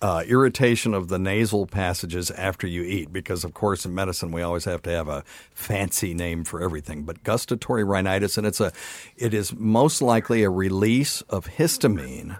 uh, 0.02 0.22
irritation 0.26 0.94
of 0.94 1.08
the 1.08 1.18
nasal 1.18 1.66
passages 1.66 2.30
after 2.30 2.66
you 2.66 2.82
eat. 2.82 3.12
Because 3.12 3.44
of 3.44 3.52
course, 3.52 3.84
in 3.84 3.94
medicine, 3.94 4.32
we 4.32 4.40
always 4.42 4.64
have 4.64 4.80
to 4.82 4.90
have 4.90 5.08
a 5.08 5.22
fancy 5.54 6.14
name 6.14 6.42
for 6.44 6.62
everything. 6.62 7.02
But 7.02 7.22
gustatory 7.22 7.84
rhinitis, 7.84 8.38
and 8.38 8.46
it's 8.46 8.60
a, 8.60 8.72
it 9.16 9.34
is 9.34 9.52
most 9.54 10.00
likely 10.00 10.42
a 10.42 10.50
release 10.50 11.20
of 11.22 11.46
histamine. 11.46 12.38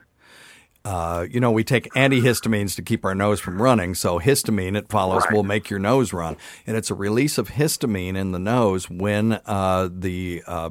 Uh, 0.82 1.26
you 1.30 1.38
know, 1.40 1.50
we 1.50 1.62
take 1.62 1.92
antihistamines 1.92 2.74
to 2.74 2.80
keep 2.80 3.04
our 3.04 3.14
nose 3.14 3.38
from 3.38 3.60
running. 3.60 3.94
So 3.94 4.18
histamine, 4.18 4.78
it 4.78 4.88
follows, 4.88 5.24
Right. 5.26 5.34
will 5.34 5.42
make 5.42 5.68
your 5.68 5.78
nose 5.78 6.14
run, 6.14 6.38
and 6.66 6.74
it's 6.74 6.90
a 6.90 6.94
release 6.94 7.36
of 7.36 7.50
histamine 7.50 8.16
in 8.16 8.32
the 8.32 8.38
nose 8.38 8.88
when 8.88 9.38
uh, 9.44 9.90
the 9.92 10.42
uh, 10.46 10.70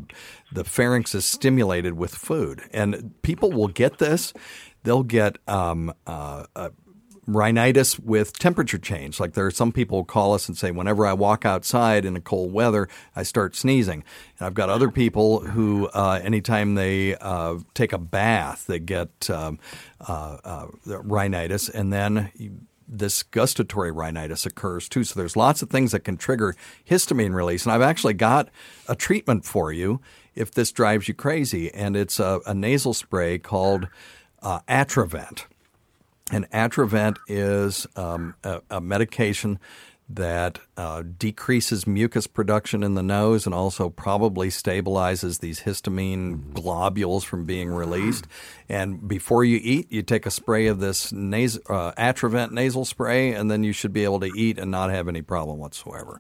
the 0.52 0.64
pharynx 0.64 1.14
is 1.14 1.26
stimulated 1.26 1.94
with 1.94 2.16
food. 2.16 2.64
And 2.74 3.14
people 3.22 3.52
will 3.52 3.68
get 3.68 4.00
this; 4.00 4.34
they'll 4.84 5.04
get 5.04 5.38
um, 5.48 5.94
uh, 6.08 6.46
uh, 6.56 6.70
rhinitis 7.34 8.00
with 8.00 8.38
temperature 8.40 8.78
change. 8.78 9.20
Like 9.20 9.34
there 9.34 9.46
are 9.46 9.52
some 9.52 9.72
people 9.72 10.00
who 10.00 10.06
call 10.06 10.34
us 10.34 10.48
and 10.48 10.58
say, 10.58 10.72
whenever 10.72 11.06
I 11.06 11.14
walk 11.14 11.46
outside 11.46 12.06
in 12.06 12.16
the 12.16 12.22
cold 12.22 12.52
weather, 12.52 12.88
I 13.16 13.24
start 13.24 13.56
sneezing. 13.56 14.04
And 14.40 14.48
I've 14.48 14.54
got 14.54 14.70
other 14.70 14.90
people 14.90 15.42
who, 15.42 15.88
uh, 15.94 16.20
anytime 16.24 16.76
they 16.76 17.16
uh, 17.16 17.58
take 17.74 17.94
a 17.94 17.98
bath, 17.98 18.66
they 18.68 18.80
get 18.80 19.30
um, 19.30 19.60
uh, 20.08 20.38
uh, 20.44 20.68
rhinitis, 20.86 21.70
and 21.70 21.94
then. 21.94 22.32
This 22.92 23.22
gustatory 23.22 23.92
rhinitis 23.92 24.48
occurs 24.48 24.90
too. 24.90 25.04
So 25.04 25.20
there's 25.20 25.36
lots 25.36 25.62
of 25.62 25.70
things 25.70 25.92
that 25.92 26.00
can 26.00 26.18
trigger 26.18 26.56
histamine 26.90 27.36
release. 27.36 27.64
And 27.64 27.72
I've 27.72 27.84
actually 27.84 28.16
got 28.16 28.50
a 28.88 28.96
treatment 28.96 29.46
for 29.46 29.72
you 29.72 30.02
if 30.34 30.52
this 30.52 30.72
drives 30.72 31.08
you 31.08 31.14
crazy. 31.14 31.72
And 31.72 31.96
it's 31.96 32.20
a, 32.20 32.40
a 32.48 32.56
nasal 32.56 32.96
spray 32.96 33.38
called 33.38 33.90
uh, 34.42 34.60
Atrovent. 34.68 35.46
And 36.32 36.50
Atrovent 36.52 37.18
is 37.28 37.88
um, 37.96 38.36
a, 38.44 38.62
a 38.70 38.82
medication 38.82 39.60
that 40.12 40.58
uh, 40.76 41.04
decreases 41.20 41.86
mucus 41.86 42.26
production 42.26 42.82
in 42.82 42.96
the 42.96 43.04
nose 43.04 43.46
and 43.46 43.54
also 43.54 43.90
probably 43.90 44.50
stabilizes 44.50 45.40
these 45.40 45.62
histamine 45.62 46.52
globules 46.52 47.24
from 47.24 47.46
being 47.46 47.70
released. 47.70 48.26
And 48.68 49.08
before 49.08 49.44
you 49.44 49.60
eat, 49.62 49.92
you 49.92 50.02
take 50.02 50.26
a 50.26 50.32
spray 50.32 50.66
of 50.66 50.80
this 50.80 51.12
nas- 51.12 51.60
uh, 51.70 51.92
Atrovent 51.92 52.52
nasal 52.52 52.86
spray, 52.86 53.34
and 53.34 53.52
then 53.52 53.64
you 53.64 53.72
should 53.72 53.94
be 53.94 54.04
able 54.04 54.20
to 54.22 54.32
eat 54.36 54.58
and 54.58 54.72
not 54.72 54.90
have 54.90 55.08
any 55.08 55.22
problem 55.22 55.60
whatsoever. 55.60 56.20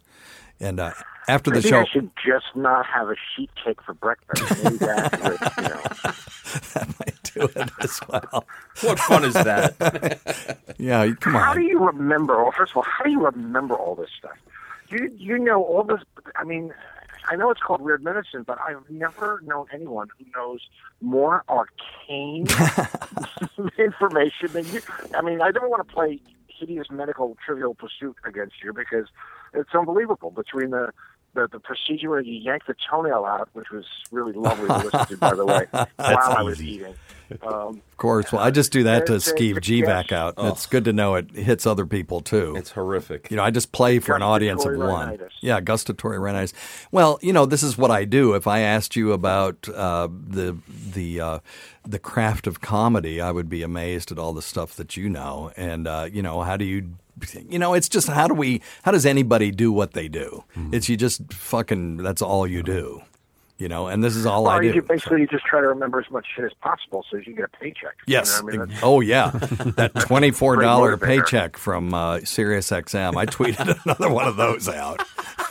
And 0.60 0.80
uh, 0.80 0.92
after 1.28 1.50
the 1.50 1.62
think 1.62 1.74
show, 1.74 1.82
I 1.82 1.86
should 1.86 2.12
just 2.24 2.56
not 2.56 2.86
have 2.86 3.10
a 3.10 3.16
sheet 3.36 3.50
cake 3.64 3.82
for 3.82 3.94
breakfast. 3.94 4.64
Maybe 4.64 4.78
that 4.78 5.22
would, 5.24 5.64
you 5.64 5.70
know. 5.70 6.86
might 7.00 7.19
do 7.34 7.42
it 7.56 7.70
as 7.82 8.00
well. 8.08 8.46
What 8.82 9.00
fun 9.00 9.24
is 9.26 9.34
that? 9.34 10.20
Yeah, 10.78 11.04
you- 11.04 11.16
come 11.16 11.34
How 11.34 11.54
do 11.54 11.62
you 11.62 11.78
remember? 11.80 12.42
Well, 12.42 12.54
first 12.54 12.72
of 12.72 12.78
all, 12.78 12.84
how 12.84 13.04
do 13.04 13.10
you 13.12 13.26
remember 13.26 13.76
all 13.76 13.96
this 13.96 14.10
stuff? 14.18 14.38
You 14.90 15.12
you 15.18 15.38
know 15.38 15.62
all 15.64 15.84
this. 15.84 16.00
I 16.38 16.44
mean, 16.46 16.74
I 17.30 17.36
know 17.36 17.50
it's 17.52 17.60
called 17.62 17.82
weird 17.82 18.02
medicine, 18.04 18.44
but 18.44 18.58
I've 18.62 18.90
never 18.90 19.42
known 19.46 19.66
anyone 19.74 20.08
who 20.18 20.26
knows 20.36 20.62
more 21.02 21.44
arcane 21.50 22.48
information 23.78 24.48
than 24.54 24.66
you. 24.72 24.82
I 25.14 25.22
mean, 25.22 25.42
I 25.42 25.52
don't 25.52 25.70
want 25.70 25.86
to 25.88 25.94
play 25.94 26.20
hideous 26.48 26.90
medical 26.90 27.38
trivial 27.46 27.74
pursuit 27.76 28.16
against 28.26 28.64
you 28.64 28.74
because 28.74 29.08
it's 29.54 29.74
unbelievable 29.74 30.32
between 30.32 30.70
the. 30.72 30.92
The, 31.36 31.48
the 31.48 31.60
procedure 31.60 32.10
where 32.10 32.22
you 32.22 32.34
yank 32.34 32.66
the 32.66 32.74
toenail 32.90 33.24
out, 33.24 33.50
which 33.54 33.70
was 33.70 33.86
really 34.12 34.34
lovely 34.34 34.66
to 34.68 34.78
listen 34.78 35.06
to, 35.06 35.18
by 35.18 35.36
the 35.36 35.46
way, 35.46 35.68
while 35.72 35.88
I 35.98 36.42
was 36.42 36.60
easy. 36.60 36.78
eating. 36.82 36.96
Um, 37.42 37.82
Of 37.92 37.98
course. 37.98 38.32
Well, 38.32 38.42
I 38.42 38.50
just 38.52 38.72
do 38.72 38.84
that 38.84 39.06
to 39.08 39.14
skeeve 39.14 39.58
it's- 39.58 39.66
GVAC 39.68 40.12
yes. 40.12 40.12
out. 40.12 40.34
It's 40.38 40.66
good 40.66 40.86
to 40.86 40.94
know 40.94 41.16
it 41.16 41.32
hits 41.32 41.66
other 41.68 41.86
people 41.86 42.22
too. 42.22 42.56
It's 42.58 42.72
horrific. 42.72 43.30
You 43.30 43.38
know, 43.38 43.44
I 43.44 43.52
just 43.52 43.72
play 43.72 44.00
for 44.00 44.16
an 44.16 44.22
audience 44.22 44.64
of 44.66 44.78
one. 44.78 45.10
rhinitis. 45.10 45.34
Yeah, 45.42 45.60
gustatory 45.62 46.18
rhinitis. 46.18 46.54
Well, 46.92 47.20
you 47.22 47.34
know, 47.34 47.46
this 47.46 47.62
is 47.62 47.78
what 47.78 47.92
I 47.92 48.06
do. 48.06 48.34
If 48.36 48.48
I 48.48 48.60
asked 48.62 48.96
you 48.96 49.12
about 49.14 49.68
uh, 49.70 50.08
the 50.10 50.58
the 50.94 51.20
uh, 51.22 51.40
the 51.86 52.00
craft 52.00 52.48
of 52.48 52.62
comedy, 52.62 53.20
I 53.20 53.32
would 53.32 53.50
be 53.50 53.64
amazed 53.64 54.12
at 54.12 54.20
all 54.20 54.34
the 54.34 54.42
stuff 54.42 54.76
that 54.76 54.96
you 54.96 55.10
know. 55.10 55.52
And 55.58 55.88
uh, 55.88 56.08
you 56.12 56.22
know, 56.22 56.42
how 56.42 56.56
do 56.58 56.66
you? 56.66 56.92
You 57.50 57.60
know, 57.60 57.74
it's 57.74 57.90
just 57.90 58.08
how 58.08 58.28
do 58.28 58.34
we? 58.34 58.62
How 58.84 58.92
does 58.92 59.06
anybody 59.06 59.52
do 59.52 59.74
what 59.74 59.92
they 59.94 60.08
do? 60.08 60.46
It's 60.72 60.88
you 60.88 60.96
just 60.96 61.34
fucking. 61.34 61.98
That's 61.98 62.22
all 62.22 62.48
you 62.48 62.64
do. 62.64 63.02
You 63.60 63.68
know, 63.68 63.88
and 63.88 64.02
this 64.02 64.16
is 64.16 64.26
all 64.26 64.48
I 64.48 64.56
Well, 64.56 64.64
you 64.64 64.72
do. 64.74 64.82
basically 64.82 65.20
you 65.20 65.28
just 65.28 65.44
try 65.44 65.60
to 65.60 65.68
remember 65.68 66.00
as 66.00 66.10
much 66.10 66.26
shit 66.34 66.46
as 66.46 66.54
possible 66.62 67.06
so 67.12 67.18
you 67.18 67.36
get 67.36 67.44
a 67.44 67.50
paycheck. 67.50 67.96
You 68.08 68.14
Yes. 68.14 68.42
know 68.42 68.48
I 68.54 68.66
mean? 68.66 68.74
Oh 68.82 69.02
yeah, 69.02 69.32
that 69.76 69.92
twenty-four 70.00 70.56
dollar 70.62 70.96
paycheck 70.96 71.58
from 71.58 71.94
uh, 71.94 72.20
SiriusXM. 72.20 73.18
I 73.18 73.26
tweeted 73.26 73.78
another 73.86 74.10
one 74.10 74.28
of 74.30 74.38
those 74.38 74.70
out. 74.70 75.02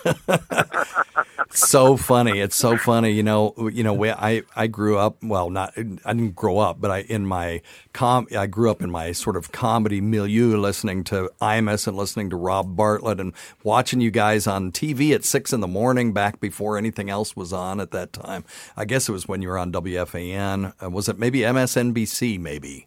so 1.68 1.96
funny. 1.96 2.40
It's 2.40 2.56
so 2.56 2.76
funny. 2.76 3.10
You 3.10 3.22
know. 3.22 3.54
You 3.72 3.82
know. 3.82 3.94
We, 3.94 4.10
I 4.10 4.42
I 4.54 4.66
grew 4.66 4.98
up. 4.98 5.22
Well, 5.22 5.50
not. 5.50 5.72
I 5.76 5.82
didn't 5.82 6.34
grow 6.34 6.58
up, 6.58 6.80
but 6.80 6.90
I 6.90 6.98
in 7.00 7.26
my 7.26 7.62
com. 7.92 8.26
I 8.36 8.46
grew 8.46 8.70
up 8.70 8.82
in 8.82 8.90
my 8.90 9.12
sort 9.12 9.36
of 9.36 9.52
comedy 9.52 10.00
milieu, 10.00 10.56
listening 10.56 11.04
to 11.04 11.30
Imus 11.40 11.86
and 11.86 11.96
listening 11.96 12.30
to 12.30 12.36
Rob 12.36 12.76
Bartlett 12.76 13.20
and 13.20 13.32
watching 13.62 14.00
you 14.00 14.10
guys 14.10 14.46
on 14.46 14.72
TV 14.72 15.14
at 15.14 15.24
six 15.24 15.52
in 15.52 15.60
the 15.60 15.68
morning 15.68 16.12
back 16.12 16.40
before 16.40 16.76
anything 16.78 17.10
else 17.10 17.34
was 17.34 17.52
on 17.52 17.80
at 17.80 17.90
that 17.92 18.12
time. 18.12 18.44
I 18.76 18.84
guess 18.84 19.08
it 19.08 19.12
was 19.12 19.26
when 19.26 19.42
you 19.42 19.48
were 19.48 19.58
on 19.58 19.72
WFAN. 19.72 20.72
Uh, 20.82 20.90
was 20.90 21.08
it 21.08 21.18
maybe 21.18 21.40
MSNBC? 21.40 22.38
Maybe. 22.38 22.86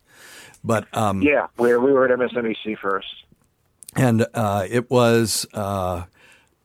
But 0.64 0.86
um, 0.96 1.22
yeah, 1.22 1.48
we, 1.58 1.76
we 1.78 1.92
were 1.92 2.06
at 2.12 2.18
MSNBC 2.20 2.78
first. 2.78 3.08
and 3.96 4.26
uh, 4.34 4.68
it 4.70 4.90
was 4.92 5.46
uh, 5.54 6.04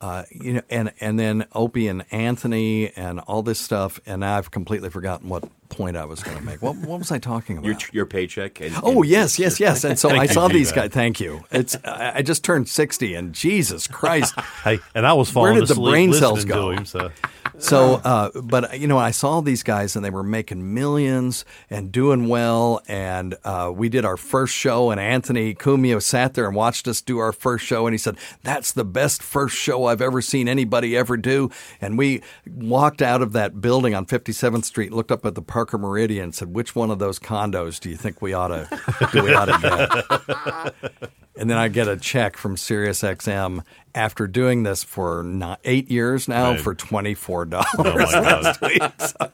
uh, 0.00 0.24
you 0.30 0.54
know, 0.54 0.62
and 0.68 0.92
and 1.00 1.18
then 1.18 1.46
Opie 1.54 1.88
and 1.88 2.04
Anthony 2.10 2.92
and 2.96 3.20
all 3.20 3.42
this 3.42 3.58
stuff, 3.58 4.00
and 4.06 4.24
I've 4.24 4.50
completely 4.50 4.90
forgotten 4.90 5.28
what 5.28 5.44
point 5.68 5.96
I 5.96 6.04
was 6.04 6.22
going 6.22 6.36
to 6.36 6.42
make. 6.42 6.62
What 6.62 6.76
what 6.76 6.98
was 6.98 7.10
I 7.12 7.18
talking 7.18 7.58
about? 7.58 7.66
Your, 7.68 7.78
your 7.92 8.06
paycheck. 8.06 8.60
And, 8.60 8.74
Oh 8.82 9.02
and- 9.02 9.06
yes, 9.10 9.38
yes, 9.38 9.60
yes. 9.60 9.84
And 9.84 9.98
so 9.98 10.10
I 10.10 10.26
saw 10.26 10.48
these 10.48 10.72
guys. 10.72 10.90
Thank 10.90 11.20
you. 11.20 11.44
It's 11.50 11.76
I 11.84 12.12
I 12.16 12.22
just 12.22 12.44
turned 12.44 12.68
sixty, 12.68 13.14
and 13.14 13.32
Jesus 13.32 13.86
Christ. 13.98 14.38
Hey, 14.64 14.80
and 14.94 15.06
I 15.06 15.12
was 15.12 15.28
Where 15.34 15.50
falling 15.50 15.60
did 15.60 15.68
the 15.68 15.72
asleep 15.74 15.92
brain 15.92 16.10
listening 16.10 16.28
cells 16.28 16.44
go? 16.44 16.70
to 16.72 16.76
him. 16.78 16.84
So 16.86 17.10
So, 17.58 17.94
uh, 18.04 18.30
but 18.42 18.78
you 18.78 18.86
know, 18.86 18.98
I 18.98 19.12
saw 19.12 19.40
these 19.40 19.62
guys 19.62 19.96
and 19.96 20.04
they 20.04 20.10
were 20.10 20.22
making 20.22 20.74
millions 20.74 21.44
and 21.70 21.90
doing 21.90 22.28
well. 22.28 22.82
And 22.86 23.34
uh, 23.44 23.72
we 23.74 23.88
did 23.88 24.04
our 24.04 24.18
first 24.18 24.54
show, 24.54 24.90
and 24.90 25.00
Anthony 25.00 25.54
Cumia 25.54 26.02
sat 26.02 26.34
there 26.34 26.46
and 26.46 26.54
watched 26.54 26.86
us 26.86 27.00
do 27.00 27.16
our 27.18 27.32
first 27.32 27.64
show, 27.64 27.86
and 27.86 27.94
he 27.94 27.98
said, 27.98 28.16
"That's 28.42 28.72
the 28.72 28.84
best 28.84 29.22
first 29.22 29.56
show 29.56 29.86
I've 29.86 30.02
ever 30.02 30.20
seen 30.20 30.48
anybody 30.48 30.94
ever 30.96 31.16
do." 31.16 31.50
And 31.80 31.96
we 31.96 32.20
walked 32.46 33.00
out 33.00 33.22
of 33.22 33.32
that 33.32 33.60
building 33.60 33.94
on 33.94 34.04
57th 34.06 34.64
Street, 34.64 34.92
looked 34.92 35.10
up 35.12 35.24
at 35.24 35.34
the 35.34 35.42
Parker 35.56 35.78
Meridien, 35.78 36.34
said, 36.34 36.52
"Which 36.54 36.74
one 36.76 36.90
of 36.90 36.98
those 36.98 37.18
condos 37.18 37.80
do 37.80 37.88
you 37.88 37.96
think 37.96 38.20
we 38.20 38.34
ought 38.34 38.48
to 38.48 38.68
do 39.10 39.22
we 39.22 39.32
ought 39.32 39.46
to 39.46 40.74
get?" 40.92 41.10
And 41.38 41.48
then 41.50 41.56
I 41.56 41.68
get 41.68 41.86
a 41.88 41.96
check 41.98 42.36
from 42.36 42.56
SiriusXM 42.56 43.62
after 43.94 44.26
doing 44.26 44.64
this 44.64 44.82
for 44.84 45.22
not 45.22 45.60
eight 45.64 45.90
years 45.90 46.28
now 46.28 46.50
Right. 46.52 46.60
for 46.60 46.74
twenty 46.74 47.14
four 47.14 47.46
dollars 47.46 47.66
Oh 47.78 47.84
my 47.84 47.94
God. 48.12 48.58
week. 48.62 48.82
So, 48.98 49.32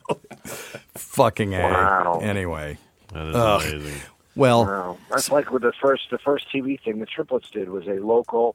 fucking 0.94 1.54
a. 1.54 1.62
Wow. 1.62 2.20
Anyway, 2.22 2.78
that 3.12 3.26
is 3.26 3.34
amazing. 3.34 4.00
well, 4.36 4.64
Wow. 4.64 4.98
That's 5.10 5.30
like 5.32 5.50
with 5.50 5.62
the 5.62 5.72
first 5.80 6.02
the 6.12 6.18
first 6.18 6.46
TV 6.54 6.80
thing 6.80 7.00
the 7.00 7.06
triplets 7.06 7.50
did 7.50 7.68
was 7.68 7.88
a 7.88 7.94
local, 7.98 8.54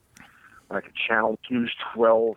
like 0.70 0.86
a 0.86 0.92
Channel 1.06 1.38
News 1.50 1.74
12 1.94 2.34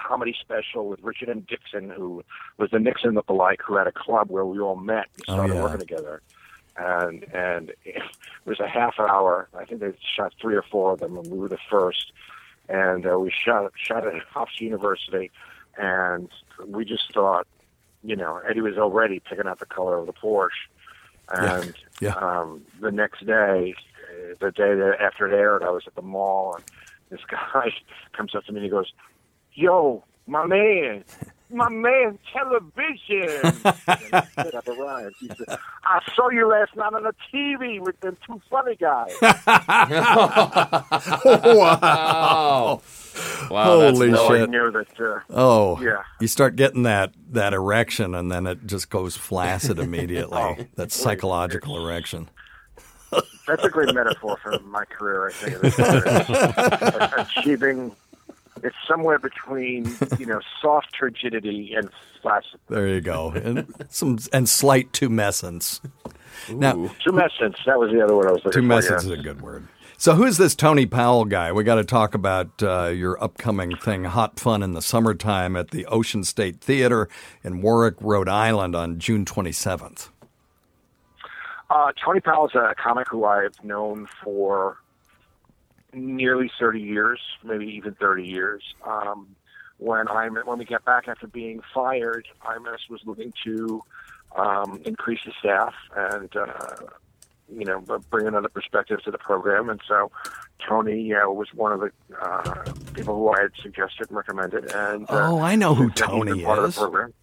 comedy 0.00 0.34
special 0.40 0.88
with 0.88 1.00
Richard 1.02 1.28
M. 1.28 1.40
Dixon, 1.48 1.90
who 1.90 2.22
was 2.58 2.70
the 2.70 2.78
Nixon 2.78 3.14
lookalike, 3.14 3.58
who 3.64 3.76
had 3.76 3.86
a 3.86 3.92
club 3.92 4.30
where 4.30 4.44
we 4.46 4.58
all 4.58 4.76
met 4.76 5.06
and 5.16 5.24
Oh, 5.28 5.32
started 5.34 5.54
yeah. 5.54 5.62
working 5.62 5.78
together. 5.80 6.22
And 6.76 7.24
and 7.34 7.72
it 7.84 8.02
was 8.46 8.60
a 8.60 8.68
half 8.68 8.98
hour. 8.98 9.48
I 9.58 9.64
think 9.64 9.80
they 9.80 9.92
shot 10.16 10.32
three 10.40 10.54
or 10.54 10.62
four 10.62 10.92
of 10.92 11.00
them, 11.00 11.16
and 11.18 11.26
we 11.30 11.38
were 11.38 11.48
the 11.48 11.58
first. 11.70 12.12
And 12.68 13.04
uh, 13.06 13.18
we 13.18 13.30
shot 13.30 13.72
shot 13.76 14.06
at 14.06 14.14
Hofstra 14.32 14.60
University, 14.60 15.30
and 15.76 16.28
we 16.66 16.84
just 16.84 17.12
thought, 17.12 17.46
you 18.04 18.16
know, 18.16 18.40
Eddie 18.48 18.60
was 18.60 18.78
already 18.78 19.20
picking 19.20 19.46
out 19.46 19.58
the 19.58 19.66
color 19.66 19.98
of 19.98 20.06
the 20.06 20.12
Porsche. 20.12 20.50
And 21.32 21.74
Yeah. 22.00 22.14
Um, 22.14 22.62
the 22.80 22.92
next 22.92 23.26
day, 23.26 23.74
the 24.38 24.50
day 24.52 24.74
that 24.74 24.96
after 25.00 25.26
it 25.26 25.34
aired, 25.36 25.62
I 25.62 25.70
was 25.70 25.82
at 25.86 25.94
the 25.96 26.02
mall, 26.02 26.54
and 26.54 26.64
this 27.10 27.20
guy 27.30 27.72
comes 28.12 28.34
up 28.34 28.44
to 28.44 28.52
me 28.52 28.58
and 28.58 28.64
he 28.64 28.70
goes, 28.70 28.92
"Yo, 29.60 30.02
my 30.26 30.46
man, 30.46 31.04
my 31.50 31.68
man, 31.68 32.18
television." 32.32 33.40
And 33.44 33.54
he 33.56 34.32
said, 34.34 34.54
I've 34.54 34.68
arrived. 34.68 35.16
He 35.20 35.28
said, 35.28 35.58
"I 35.84 36.00
saw 36.14 36.30
you 36.30 36.46
last 36.48 36.74
night 36.76 36.92
on 36.94 37.02
the 37.02 37.14
TV 37.32 37.80
with 37.80 37.98
them 38.00 38.16
two 38.26 38.40
funny 38.50 38.76
guys." 38.76 39.12
Wow. 41.24 42.80
Wow. 43.50 43.64
Holy 43.64 44.10
low. 44.10 44.28
So 44.28 44.34
I 44.34 44.38
shit. 44.40 44.50
knew 44.50 44.70
that. 44.70 45.00
Uh, 45.00 45.20
Oh, 45.30 45.80
Yeah. 45.80 46.02
You 46.20 46.28
start 46.28 46.56
getting 46.56 46.84
that 46.84 47.12
that 47.30 47.52
erection, 47.52 48.14
and 48.14 48.30
then 48.30 48.46
it 48.46 48.66
just 48.66 48.88
goes 48.90 49.16
flaccid 49.16 49.78
immediately. 49.86 50.38
Oh, 50.40 50.56
that 50.76 50.92
psychological 50.92 51.84
erection. 51.84 52.28
That's 53.46 53.64
a 53.64 53.68
great 53.68 53.92
metaphor 53.94 54.38
for 54.42 54.56
my 54.60 54.84
career. 54.84 55.28
I 55.28 55.32
think 55.32 55.64
as 55.64 55.74
far 55.74 57.02
as 57.18 57.28
achieving. 57.36 57.92
It's 58.62 58.76
somewhere 58.86 59.18
between 59.18 59.84
you 60.18 60.26
know 60.26 60.40
soft 60.60 60.94
turgidity 60.98 61.74
and 61.74 61.90
flaccid. 62.22 62.60
There 62.68 62.88
you 62.88 63.00
go, 63.00 63.30
and 63.30 63.72
some 63.88 64.18
and 64.32 64.48
slight 64.48 64.92
tumescence. 64.92 65.80
Now, 66.48 66.74
Tumescence. 67.04 67.64
That 67.66 67.78
was 67.78 67.90
the 67.92 68.02
other 68.02 68.16
word 68.16 68.28
I 68.28 68.32
was 68.32 68.44
looking 68.44 68.62
tumescence 68.62 68.86
for. 68.86 68.96
is 68.96 69.06
yeah. 69.06 69.14
a 69.14 69.22
good 69.22 69.42
word. 69.42 69.66
So, 69.96 70.14
who's 70.14 70.38
this 70.38 70.54
Tony 70.54 70.86
Powell 70.86 71.26
guy? 71.26 71.52
We 71.52 71.62
got 71.62 71.74
to 71.74 71.84
talk 71.84 72.14
about 72.14 72.62
uh, 72.62 72.86
your 72.86 73.22
upcoming 73.22 73.76
thing, 73.76 74.04
Hot 74.04 74.40
Fun 74.40 74.62
in 74.62 74.72
the 74.72 74.80
Summertime, 74.80 75.56
at 75.56 75.72
the 75.72 75.84
Ocean 75.86 76.24
State 76.24 76.60
Theater 76.60 77.08
in 77.44 77.60
Warwick, 77.60 77.96
Rhode 78.00 78.28
Island, 78.28 78.74
on 78.74 78.98
June 78.98 79.26
twenty 79.26 79.52
seventh. 79.52 80.10
Uh, 81.68 81.92
Tony 82.02 82.20
Powell 82.20 82.46
is 82.46 82.54
a 82.54 82.74
comic 82.82 83.08
who 83.08 83.24
I've 83.24 83.62
known 83.62 84.08
for 84.24 84.78
nearly 85.92 86.50
30 86.58 86.80
years, 86.80 87.20
maybe 87.44 87.66
even 87.66 87.94
30 87.94 88.26
years. 88.26 88.62
Um, 88.86 89.28
when 89.78 90.08
I 90.08 90.28
when 90.28 90.58
we 90.58 90.64
get 90.66 90.84
back 90.84 91.08
after 91.08 91.26
being 91.26 91.62
fired, 91.72 92.28
Imus 92.44 92.90
was 92.90 93.00
looking 93.06 93.32
to 93.44 93.82
um, 94.36 94.80
increase 94.84 95.20
the 95.24 95.32
staff 95.38 95.72
and 95.96 96.34
uh, 96.36 96.76
you 97.50 97.64
know 97.64 97.80
bring 98.10 98.26
another 98.26 98.50
perspective 98.50 99.02
to 99.04 99.10
the 99.10 99.16
program. 99.18 99.70
And 99.70 99.80
so 99.88 100.10
Tony 100.68 101.14
uh, 101.14 101.28
was 101.30 101.48
one 101.54 101.72
of 101.72 101.80
the 101.80 101.90
uh, 102.20 102.64
people 102.92 103.14
who 103.16 103.30
I 103.30 103.40
had 103.42 103.52
suggested 103.62 104.08
and 104.08 104.16
recommended. 104.18 104.70
And 104.70 105.08
uh, 105.08 105.30
Oh, 105.30 105.40
I 105.40 105.56
know 105.56 105.74
who 105.74 105.88
since 105.96 106.00
then 106.00 106.10
he's 106.10 106.24
been 106.26 106.44
Tony 106.44 106.66
is. 106.68 106.78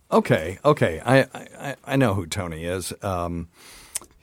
Okay, 0.09 0.57
okay, 0.65 1.01
I, 1.05 1.19
I 1.19 1.75
I 1.85 1.95
know 1.95 2.15
who 2.15 2.25
Tony 2.25 2.63
is. 2.65 2.91
Um, 3.03 3.49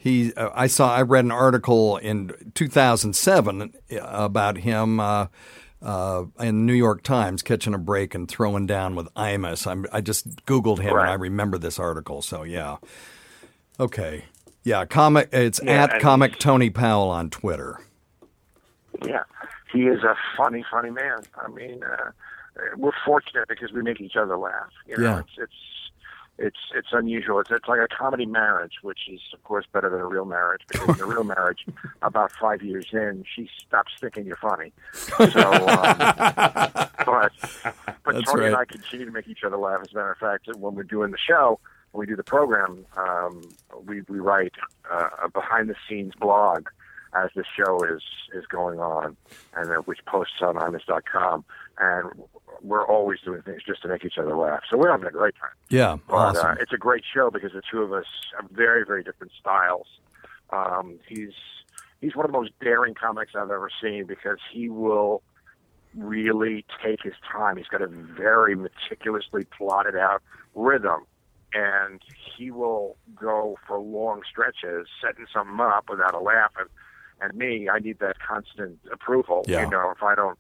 he, 0.05 0.35
uh, 0.35 0.51
I 0.55 0.67
saw, 0.67 0.95
I 0.95 1.01
read 1.01 1.25
an 1.25 1.31
article 1.31 1.97
in 1.97 2.31
2007 2.55 3.73
about 4.03 4.59
him 4.59 5.01
uh, 5.01 5.29
uh, 5.81 6.25
in 6.39 6.47
the 6.47 6.53
New 6.53 6.75
York 6.75 7.03
Times 7.03 7.43
catching 7.43 7.73
a 7.73 7.79
break 7.79 8.15
and 8.15 8.29
throwing 8.29 8.67
down 8.67 8.97
with 8.97 9.13
Imus. 9.15 9.67
I'm, 9.67 9.87
I 9.93 10.03
just 10.03 10.45
Googled 10.45 10.79
him 10.81 10.95
and 10.95 11.09
I 11.09 11.15
remember 11.15 11.57
this 11.57 11.79
article. 11.79 12.21
So 12.21 12.43
yeah, 12.43 12.77
okay, 13.81 14.27
yeah, 14.63 14.85
comic. 14.85 15.31
It's 15.33 15.59
Yeah, 15.65 15.85
at 15.85 16.01
comic 16.01 16.39
Tony 16.39 16.69
Powell 16.69 17.09
on 17.09 17.31
Twitter. 17.31 17.81
Yeah, 19.07 19.23
he 19.73 19.85
is 19.87 20.03
a 20.03 20.17
funny, 20.37 20.67
funny 20.71 20.91
man. 20.91 21.21
I 21.43 21.49
mean, 21.49 21.83
uh, 21.83 22.11
we're 22.77 22.93
fortunate 23.07 23.49
because 23.49 23.73
we 23.73 23.81
make 23.81 24.03
each 24.03 24.17
other 24.17 24.37
laugh. 24.37 24.71
You 24.87 24.99
know, 24.99 25.03
Yeah. 25.03 25.19
it's 25.21 25.31
it's 25.39 25.53
it's 26.39 26.59
it's 26.75 26.89
unusual. 26.93 27.39
It's 27.41 27.51
it's 27.51 27.69
like 27.69 27.81
a 27.81 27.89
comedy 27.89 28.27
marriage, 28.27 28.75
which 28.83 29.09
is 29.09 29.21
of 29.33 29.43
course 29.45 29.67
better 29.73 29.89
than 29.89 30.01
a 30.01 30.07
real 30.07 30.25
marriage 30.25 30.63
because 30.69 30.97
in 30.97 31.05
a 31.05 31.07
real 31.07 31.25
marriage, 31.25 31.65
about 32.03 32.33
five 32.33 32.63
years 32.63 32.87
in, 32.93 33.25
she 33.35 33.49
stops 33.67 33.93
thinking 34.01 34.27
you're 34.27 34.37
funny. 34.37 34.73
So, 35.33 35.41
um, 35.51 35.97
but 37.07 37.33
but 38.05 38.15
That's 38.15 38.33
Tony 38.33 38.47
and. 38.47 38.57
I 38.57 38.65
continue 38.65 39.07
to 39.07 39.13
make 39.13 39.29
each 39.29 39.45
other 39.45 39.57
laugh. 39.57 39.81
As 39.83 39.93
a 39.93 39.97
matter 39.97 40.13
of 40.13 40.19
fact, 40.19 40.49
when 40.57 40.75
we're 40.75 40.83
doing 40.83 41.11
the 41.11 41.19
show, 41.19 41.61
when 41.93 42.01
we 42.01 42.07
do 42.07 42.17
the 42.17 42.25
program, 42.25 42.85
um, 42.97 43.43
we 43.87 44.03
we 44.09 44.19
write 44.19 44.55
uh, 44.91 45.09
a 45.25 45.29
behind 45.31 45.71
the 45.71 45.77
scenes 45.89 46.13
blog 46.21 46.69
as 47.15 47.31
the 47.35 47.45
show 47.57 47.83
is 47.85 48.03
is 48.35 48.45
going 48.47 48.81
on, 48.81 49.17
and 49.57 49.71
uh, 49.71 49.77
which 49.83 50.05
posts 50.07 50.43
on 50.43 50.59
honest.com. 50.59 51.45
And 51.79 52.11
we're 52.63 52.87
always 52.87 53.21
doing 53.21 53.43
things 53.43 53.63
just 53.67 53.83
to 53.83 53.89
make 53.89 54.05
each 54.05 54.19
other 54.19 54.37
laugh. 54.37 54.63
So 54.71 54.77
we're 54.77 54.91
having 54.91 55.07
a 55.07 55.11
great 55.11 55.35
time. 55.41 55.51
Yeah, 55.69 55.97
But 56.09 56.15
awesome. 56.15 56.47
uh, 56.47 56.55
it's 56.61 56.73
a 56.73 56.77
great 56.79 57.05
show 57.13 57.31
because 57.31 57.53
the 57.53 57.63
two 57.71 57.83
of 57.83 57.93
us 57.93 58.07
have 58.41 58.51
very, 58.51 58.85
very 58.85 59.03
different 59.03 59.33
styles. 59.39 59.87
Um, 60.51 60.99
he's 61.09 61.33
he's 62.01 62.15
one 62.15 62.27
of 62.27 62.33
the 62.33 62.39
most 62.39 62.53
daring 62.61 62.95
comics 62.95 63.33
I've 63.35 63.51
ever 63.51 63.71
seen 63.83 64.05
because 64.07 64.39
he 64.53 64.69
will 64.69 65.23
really 65.97 66.65
take 66.85 67.03
his 67.03 67.15
time. 67.31 67.57
He's 67.57 67.69
got 67.69 67.83
a 67.83 67.87
very 67.87 68.55
meticulously 68.55 69.45
plotted 69.57 69.97
out 69.97 70.23
rhythm, 70.55 71.07
and 71.53 72.01
he 72.37 72.51
will 72.51 72.97
go 73.15 73.57
for 73.67 73.79
long 73.79 74.23
stretches 74.29 74.89
setting 75.01 75.27
something 75.33 75.59
up 75.61 75.89
without 75.89 76.15
a 76.15 76.21
laugh. 76.21 76.53
And, 76.59 76.69
and 77.21 77.39
me, 77.39 77.69
I 77.69 77.79
need 77.79 78.01
that 78.01 78.17
constant 78.19 78.79
approval. 78.93 79.45
Yeah. 79.47 79.65
You 79.65 79.71
know, 79.71 79.91
if 79.97 80.03
I 80.03 80.15
don't, 80.15 80.39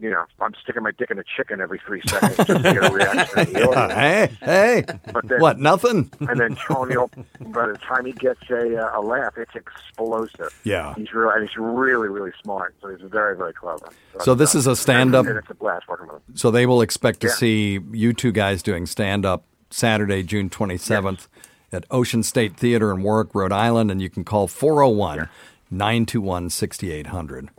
you 0.00 0.10
know, 0.10 0.24
I'm 0.40 0.54
sticking 0.62 0.82
my 0.82 0.92
dick 0.92 1.10
in 1.10 1.18
a 1.18 1.24
chicken 1.36 1.60
every 1.60 1.78
three 1.86 2.00
seconds 2.06 2.36
just 2.36 2.48
to 2.48 2.58
get 2.62 2.90
a 2.90 2.92
reaction 2.92 3.46
hey, 3.90 4.30
hey, 4.40 4.84
But 5.12 5.28
then- 5.28 5.40
what? 5.40 5.58
Nothing. 5.58 6.10
And 6.20 6.40
then 6.40 6.56
Tony, 6.56 6.94
by 7.40 7.66
the 7.66 7.78
time 7.78 8.06
he 8.06 8.12
gets 8.12 8.40
a, 8.50 8.76
uh, 8.82 8.98
a 8.98 9.02
laugh, 9.02 9.34
it's 9.36 9.54
explosive. 9.54 10.48
Yeah. 10.64 10.94
He's 10.94 11.12
really, 11.12 11.32
and 11.36 11.48
he's 11.48 11.56
really, 11.58 12.08
really 12.08 12.32
smart. 12.42 12.74
So 12.80 12.88
he's 12.88 13.06
very, 13.10 13.36
very 13.36 13.52
clever. 13.52 13.88
So 14.20 14.34
this 14.34 14.54
is 14.54 14.66
a 14.66 14.74
stand-up- 14.74 15.26
And 15.26 15.36
it's 15.38 15.50
a 15.50 15.54
blast 15.54 15.86
working 15.88 16.06
with 16.06 16.16
him. 16.28 16.36
So 16.36 16.50
they 16.50 16.66
will 16.66 16.80
expect 16.82 17.20
to 17.20 17.26
Yeah. 17.28 17.34
see 17.34 17.80
you 17.92 18.12
two 18.12 18.32
guys 18.32 18.62
doing 18.62 18.86
stand 18.86 19.26
up 19.26 19.44
Saturday, 19.70 20.22
June 20.22 20.48
27th 20.50 21.28
at 21.72 21.84
Ocean 21.90 22.22
State 22.22 22.56
Theater 22.56 22.90
in 22.92 23.02
Warwick, 23.02 23.34
Rhode 23.34 23.52
Island. 23.52 23.90
And 23.90 24.00
you 24.02 24.08
can 24.10 24.24
call 24.24 24.48
401 24.48 25.28
921 25.70 26.50
6800. 26.50 27.50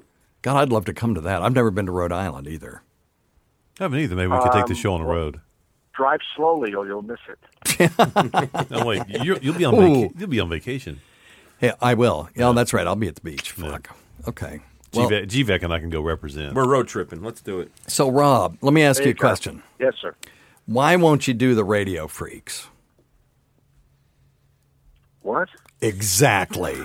God, 0.42 0.58
I'd 0.58 0.70
love 0.70 0.86
to 0.86 0.94
come 0.94 1.14
to 1.16 1.22
that. 1.22 1.42
I've 1.42 1.54
never 1.54 1.72
been 1.72 1.86
to 1.86 1.92
Rhode 1.92 2.12
Island 2.12 2.48
either. 2.48 2.82
I 3.80 3.84
haven't 3.84 4.00
either. 4.00 4.16
Maybe 4.16 4.28
we 4.32 4.38
could 4.40 4.52
take 4.52 4.64
Um, 4.64 4.68
the 4.70 4.76
show 4.76 4.94
on 4.94 5.02
the 5.02 5.08
road. 5.08 5.40
Drive 5.94 6.20
slowly, 6.36 6.74
or 6.74 6.86
you'll 6.88 7.02
miss 7.02 7.20
it. 7.28 7.38
No, 8.72 8.86
wait, 8.86 9.04
you're, 9.08 9.38
you'll 9.40 9.56
be 9.58 9.66
on 9.66 9.76
vaca- 9.76 10.14
you'll 10.18 10.30
be 10.30 10.40
on 10.40 10.50
vacation. 10.50 11.00
Hey, 11.60 11.74
I 11.82 11.94
will. 11.94 12.30
Yeah, 12.36 12.52
that's 12.54 12.74
right. 12.74 12.88
I'll 12.88 12.96
be 12.96 13.08
at 13.08 13.16
the 13.16 13.22
beach. 13.22 13.52
Fuck. 13.52 13.96
Okay. 14.28 14.62
Well, 14.94 15.10
GVAC, 15.10 15.28
GVAC 15.28 15.64
and 15.64 15.72
I 15.74 15.80
can 15.80 15.90
go 15.90 16.02
represent. 16.02 16.54
We're 16.56 16.68
road 16.68 16.88
tripping. 16.88 17.22
Let's 17.24 17.42
do 17.42 17.60
it. 17.60 17.72
so, 17.88 18.10
Rob, 18.10 18.58
let 18.62 18.74
me 18.74 18.82
ask 18.84 18.98
There 18.98 19.08
you 19.08 19.12
a 19.12 19.14
you 19.14 19.14
go. 19.16 19.20
question. 19.28 19.64
Yes, 19.80 19.94
sir. 20.02 20.16
Why 20.66 20.96
won't 20.96 21.28
you 21.28 21.34
do 21.34 21.54
the 21.56 21.64
Radio 21.64 22.08
Freaks? 22.08 22.68
What? 25.22 25.50
Exactly. 25.82 26.78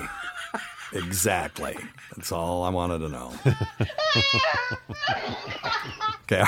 Exactly. 0.97 1.77
That's 2.17 2.33
all 2.33 2.63
I 2.63 2.71
wanted 2.71 2.99
to 3.01 3.09
know. 3.09 3.33
okay. 6.33 6.45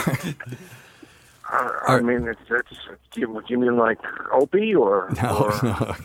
I 1.50 2.00
mean, 2.00 2.28
it's, 2.28 2.40
it's, 2.50 2.78
do, 3.12 3.20
you, 3.48 3.58
mean 3.58 3.76
like 3.76 3.98
Opie 4.32 4.74
or? 4.74 5.10
or 5.24 5.96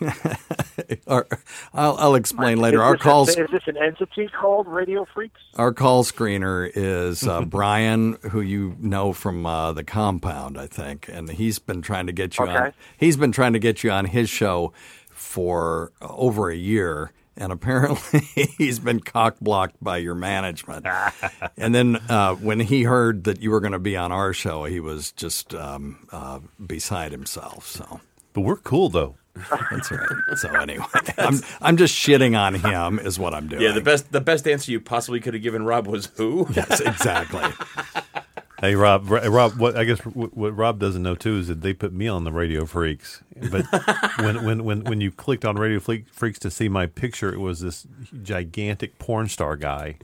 Or- 1.06 1.26
I'll, 1.74 1.96
I'll 1.98 2.14
explain 2.14 2.58
later. 2.58 2.82
Our 2.82 2.96
calls, 2.96 3.28
is 3.30 3.50
this 3.50 3.62
an 3.66 3.76
entity 3.76 4.28
called 4.28 4.66
Radio 4.66 5.04
Freaks? 5.12 5.40
our 5.56 5.72
call 5.72 6.04
screener 6.04 6.70
is 6.74 7.26
uh, 7.26 7.42
Brian, 7.44 8.14
who 8.30 8.40
you 8.40 8.76
know 8.78 9.12
from 9.12 9.44
uh, 9.44 9.72
the 9.72 9.84
compound, 9.84 10.58
I 10.58 10.66
think, 10.66 11.08
and 11.08 11.28
he's 11.28 11.58
been 11.58 11.82
trying 11.82 12.06
to 12.06 12.12
get 12.12 12.38
you 12.38 12.46
on. 12.46 12.72
He's 12.96 13.16
been 13.16 13.32
trying 13.32 13.52
to 13.52 13.58
get 13.58 13.84
you 13.84 13.90
on 13.90 14.06
his 14.06 14.30
show 14.30 14.72
for 15.10 15.92
over 16.00 16.50
a 16.50 16.56
year. 16.56 17.12
And 17.36 17.50
apparently, 17.52 18.20
he's 18.58 18.78
been 18.78 19.00
cock 19.00 19.36
blocked 19.40 19.82
by 19.82 19.96
your 19.96 20.14
management. 20.14 20.86
and 21.56 21.74
then 21.74 21.96
uh, 22.08 22.34
when 22.36 22.60
he 22.60 22.84
heard 22.84 23.24
that 23.24 23.40
you 23.42 23.50
were 23.50 23.60
going 23.60 23.72
to 23.72 23.78
be 23.80 23.96
on 23.96 24.12
our 24.12 24.32
show, 24.32 24.64
he 24.64 24.78
was 24.80 25.10
just 25.12 25.54
um, 25.54 26.06
uh, 26.12 26.38
beside 26.64 27.10
himself. 27.12 27.66
So 27.66 28.00
But 28.32 28.42
we're 28.42 28.56
cool 28.56 28.88
though. 28.88 29.16
that's 29.70 29.90
right. 29.90 30.08
So 30.36 30.48
anyway, 30.50 30.84
I'm 31.18 31.40
I'm 31.60 31.76
just 31.76 31.92
shitting 31.92 32.38
on 32.38 32.54
him, 32.54 33.00
is 33.00 33.18
what 33.18 33.34
I'm 33.34 33.48
doing. 33.48 33.62
Yeah, 33.62 33.72
the 33.72 33.80
best 33.80 34.12
the 34.12 34.20
best 34.20 34.46
answer 34.46 34.70
you 34.70 34.80
possibly 34.80 35.18
could 35.18 35.34
have 35.34 35.42
given 35.42 35.64
Rob 35.64 35.88
was 35.88 36.06
who? 36.16 36.46
Yes, 36.54 36.78
exactly. 36.80 37.42
Hey 38.64 38.76
Rob, 38.76 39.10
Rob, 39.10 39.58
what 39.58 39.76
I 39.76 39.84
guess 39.84 40.00
what, 40.06 40.34
what 40.34 40.56
Rob 40.56 40.78
doesn't 40.78 41.02
know 41.02 41.14
too 41.14 41.36
is 41.36 41.48
that 41.48 41.60
they 41.60 41.74
put 41.74 41.92
me 41.92 42.08
on 42.08 42.24
the 42.24 42.32
Radio 42.32 42.64
Freaks. 42.64 43.22
But 43.50 43.66
when 44.18 44.42
when 44.42 44.64
when 44.64 44.84
when 44.84 45.00
you 45.02 45.10
clicked 45.10 45.44
on 45.44 45.56
Radio 45.56 45.80
Freaks 45.80 46.38
to 46.38 46.50
see 46.50 46.70
my 46.70 46.86
picture, 46.86 47.30
it 47.30 47.40
was 47.40 47.60
this 47.60 47.86
gigantic 48.22 48.98
porn 48.98 49.28
star 49.28 49.56
guy 49.56 49.96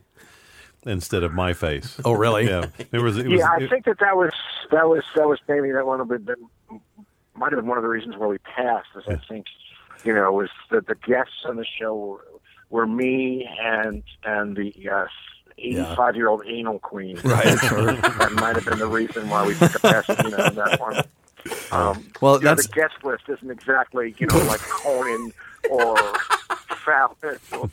instead 0.84 1.22
of 1.22 1.32
my 1.32 1.54
face. 1.54 1.98
Oh, 2.04 2.12
really? 2.12 2.48
Yeah, 2.48 2.66
it 2.92 2.98
was. 2.98 3.16
It 3.16 3.28
was 3.28 3.40
yeah, 3.40 3.50
I 3.50 3.66
think 3.66 3.86
that 3.86 3.98
that 4.00 4.14
was 4.14 4.32
that 4.70 4.86
was 4.86 5.04
that 5.16 5.26
was 5.26 5.38
maybe 5.48 5.72
that 5.72 5.86
one 5.86 6.02
of 6.02 6.08
the, 6.08 6.18
the 6.18 6.36
might 7.34 7.52
have 7.52 7.60
been 7.60 7.66
one 7.66 7.78
of 7.78 7.82
the 7.82 7.88
reasons 7.88 8.18
why 8.18 8.26
we 8.26 8.36
passed. 8.38 8.88
Is 8.94 9.04
I 9.08 9.16
think 9.26 9.46
you 10.04 10.12
know 10.12 10.30
was 10.32 10.50
that 10.70 10.86
the 10.86 10.96
guests 10.96 11.46
on 11.46 11.56
the 11.56 11.64
show 11.64 11.96
were, 11.96 12.26
were 12.68 12.86
me 12.86 13.48
and 13.58 14.02
and 14.22 14.54
the 14.54 14.74
uh, 14.86 15.06
85-year-old 15.64 16.42
anal 16.46 16.78
queen. 16.80 17.16
Right. 17.24 17.44
that 17.60 18.32
might 18.34 18.56
have 18.56 18.64
been 18.64 18.78
the 18.78 18.86
reason 18.86 19.28
why 19.28 19.46
we 19.46 19.54
took 19.54 19.74
a 19.76 19.78
Pasadena 19.78 20.42
on 20.44 20.54
that 20.56 20.80
one. 20.80 20.96
Um, 21.72 22.10
Well, 22.20 22.34
you 22.38 22.44
know, 22.44 22.50
that's- 22.50 22.66
the 22.66 22.72
guest 22.72 22.94
list 23.04 23.24
isn't 23.28 23.50
exactly 23.50 24.14
you 24.18 24.26
know 24.26 24.36
like 24.44 24.60
Conan 24.60 25.32
or 25.70 25.96
Fallon 26.84 27.38
or 27.52 27.68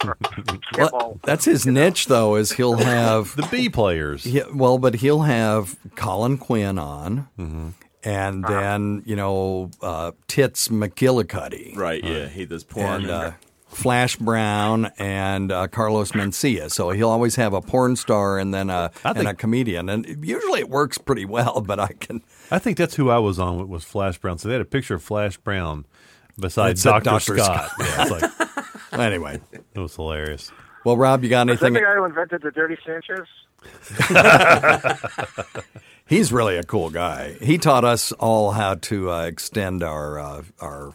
Well, 0.78 1.20
that's 1.24 1.46
his 1.46 1.66
niche, 1.66 2.08
though, 2.08 2.36
is 2.36 2.54
he'll 2.54 2.76
have 2.78 3.36
The 3.36 3.48
B 3.52 3.70
players. 3.70 4.26
Yeah, 4.26 4.44
well, 4.54 4.78
but 4.78 4.96
he'll 4.96 5.22
have 5.24 5.76
Colin 5.96 6.38
Quinn 6.38 6.78
on, 6.78 7.28
Mm-hmm. 7.40 7.70
and 8.04 8.44
then 8.46 9.04
you 9.06 9.16
know 9.16 9.72
uh, 9.82 10.12
Tits 10.28 10.68
McGillicuddy, 10.70 11.76
Right, 11.76 12.04
yeah. 12.04 12.28
He 12.28 12.46
does 12.46 12.64
porn. 12.64 13.04
and 13.04 13.10
uh, 13.12 13.32
Flash 13.78 14.16
Brown 14.16 14.92
and 14.98 15.52
uh, 15.52 15.68
Carlos 15.68 16.12
Mencia. 16.14 16.72
So 16.72 16.90
he'll 16.90 17.10
always 17.10 17.36
have 17.36 17.54
a 17.54 17.62
porn 17.62 17.96
star 17.96 18.40
and 18.40 18.52
then 18.52 18.72
a 18.72 18.90
I 19.06 19.12
and 19.12 19.28
a 19.28 19.36
comedian, 19.36 19.88
and 19.88 20.26
usually 20.26 20.62
it 20.62 20.70
works 20.70 20.98
pretty 20.98 21.26
well. 21.26 21.62
But 21.62 21.80
I 21.80 21.90
can 21.90 22.24
I 22.50 22.58
think 22.58 22.78
that's 22.78 22.96
who 22.96 23.12
I 23.12 23.20
was 23.20 23.38
on 23.38 23.60
with 23.60 23.68
was 23.68 23.84
Flash 23.84 24.18
Brown. 24.18 24.40
So 24.40 24.48
they 24.48 24.54
had 24.56 24.62
a 24.62 24.66
picture 24.66 24.96
of 24.96 25.04
Flash 25.04 25.38
Brown 25.38 25.86
beside 26.40 26.78
Dr. 26.78 27.04
Dr. 27.04 27.38
Scott. 27.38 27.72
Yeah, 27.80 28.06
it's 28.08 28.12
like, 28.12 28.32
anyway. 29.00 29.40
it 29.52 29.80
was 29.80 29.96
hilarious. 29.96 30.52
Well, 30.84 30.98
Rob, 30.98 31.24
you 31.24 31.30
got 31.30 31.50
Is 31.50 31.60
that 31.60 31.68
anything? 31.68 31.84
the 31.84 31.88
guy 31.88 31.96
who 31.96 32.06
invented 32.06 32.42
the 32.42 32.52
Dirty 32.52 32.78
Sanchez? 32.84 33.28
He's 36.08 36.32
really 36.32 36.58
a 36.58 36.64
cool 36.64 36.90
guy. 36.90 37.34
He 37.42 37.58
taught 37.58 37.84
us 37.84 38.12
all 38.14 38.52
how 38.52 38.76
to 38.76 39.12
uh, 39.12 39.26
extend 39.26 39.84
our 39.84 40.18
uh, 40.20 40.44
our 40.60 40.94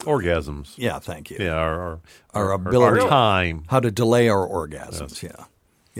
Orgasms. 0.00 0.74
yeah. 0.76 0.98
Thank 0.98 1.30
you. 1.30 1.36
Yeah, 1.40 1.52
our, 1.54 1.80
our, 1.80 2.00
Our 2.34 2.52
ability- 2.52 3.00
our 3.02 3.08
time. 3.08 3.64
How 3.68 3.80
to 3.80 3.90
delay 3.90 4.28
our 4.28 4.46
orgasms. 4.46 5.22
Yeah. 5.22 5.44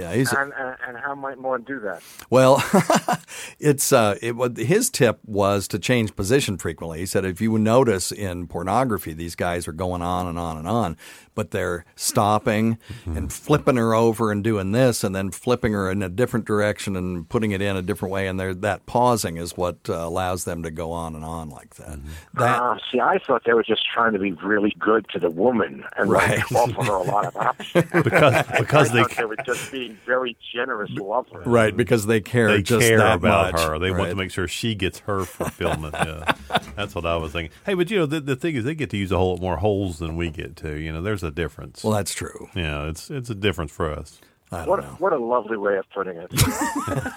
Yeah. 0.01 0.13
He's 0.15 0.33
And, 0.33 0.53
and, 0.59 0.77
and 0.87 0.97
how 0.99 1.15
might 1.15 1.39
one 1.39 1.63
do 1.63 1.81
that? 1.81 2.03
Well, 2.31 2.63
it's 3.59 3.93
uh, 3.93 4.17
it 4.23 4.37
was 4.37 4.53
his 4.57 4.91
tip 4.91 5.19
was 5.25 5.69
to 5.69 5.79
change 5.79 6.17
position 6.17 6.59
frequently. 6.59 6.99
He 7.01 7.07
said 7.07 7.25
if 7.25 7.41
you 7.41 7.59
notice 7.59 8.11
in 8.13 8.47
pornography, 8.47 9.13
these 9.13 9.35
guys 9.35 9.67
are 9.69 9.73
going 9.73 10.03
on 10.03 10.27
and 10.27 10.39
on 10.39 10.57
and 10.57 10.67
on, 10.69 10.97
but 11.35 11.51
they're 11.51 11.85
stopping 11.97 12.79
and 13.07 13.33
flipping 13.33 13.77
her 13.77 13.95
over 13.95 14.31
and 14.33 14.43
doing 14.45 14.73
this, 14.73 15.05
and 15.05 15.15
then 15.15 15.31
flipping 15.31 15.73
her 15.73 15.91
in 15.91 16.03
a 16.03 16.09
different 16.09 16.47
direction 16.47 16.97
and 16.97 17.29
putting 17.29 17.51
it 17.53 17.61
in 17.63 17.77
a 17.77 17.83
different 17.83 18.13
way, 18.13 18.27
and 18.27 18.39
they're, 18.39 18.55
that 18.55 18.87
pausing 18.87 19.37
is 19.37 19.57
what 19.57 19.77
uh, 19.89 19.95
allows 19.95 20.45
them 20.45 20.63
to 20.63 20.71
go 20.71 20.93
on 20.93 21.15
and 21.15 21.25
on 21.25 21.49
like 21.51 21.75
that. 21.77 21.99
That 22.35 22.61
Uh, 22.63 22.79
see, 22.91 23.01
I 23.01 23.19
thought 23.19 23.43
they 23.45 23.53
were 23.55 23.63
just 23.63 23.83
trying 23.93 24.13
to 24.13 24.19
be 24.19 24.33
really 24.33 24.75
good 24.79 25.07
to 25.11 25.19
the 25.19 25.31
woman 25.31 25.85
and 25.97 26.11
Right. 26.11 26.39
like, 26.39 26.53
offer 26.53 26.85
her 26.85 26.93
a 26.95 27.03
lot 27.03 27.27
of 27.27 27.37
options. 27.49 27.85
Because 28.05 28.47
because 28.59 28.91
they 28.93 29.03
thought 29.03 29.17
they 29.17 29.25
were 29.25 29.37
just 29.47 29.71
being 29.73 29.90
very 30.07 30.37
generous 30.55 30.91
lovers. 30.93 31.47
right 31.47 31.77
because 31.77 32.07
they 32.07 32.21
care 32.21 32.49
they 32.49 32.63
just 32.63 32.87
care 32.87 32.99
that 32.99 33.17
about 33.17 33.53
much. 33.53 33.63
her. 33.63 33.79
They 33.79 33.91
want 33.91 34.11
to 34.11 34.17
make 34.17 34.31
sure 34.31 34.47
she 34.49 34.75
gets 34.75 35.01
her 35.01 35.25
fulfillment. 35.25 35.95
yeah, 35.99 36.35
that's 36.77 36.95
what 36.95 37.07
I 37.07 37.17
was 37.17 37.33
thinking. 37.33 37.53
Hey, 37.67 37.75
but 37.75 37.91
you 37.91 37.99
know 37.99 38.07
the, 38.07 38.21
the 38.21 38.37
thing 38.37 38.55
is 38.57 38.65
they 38.65 38.75
get 38.75 38.91
to 38.91 38.97
use 38.97 39.13
a 39.13 39.17
whole 39.17 39.33
lot 39.33 39.41
more 39.41 39.57
holes 39.57 39.99
than 39.99 40.17
we 40.17 40.31
get 40.31 40.57
to. 40.57 40.75
You 40.77 40.93
know, 40.93 41.03
there's 41.03 41.23
a 41.23 41.31
difference. 41.31 41.83
Well, 41.85 41.93
that's 41.93 42.15
true. 42.15 42.49
yeah, 42.55 42.89
it's 42.89 43.11
it's 43.11 43.31
a 43.31 43.35
difference 43.35 43.73
for 43.73 43.91
us. 43.93 44.21
I 44.53 44.65
don't 44.65 44.69
What 44.69 44.81
know. 44.81 44.87
what 44.99 45.13
a 45.13 45.19
lovely 45.19 45.57
way 45.57 45.77
of 45.77 45.89
putting 45.91 46.17
it. 46.17 46.31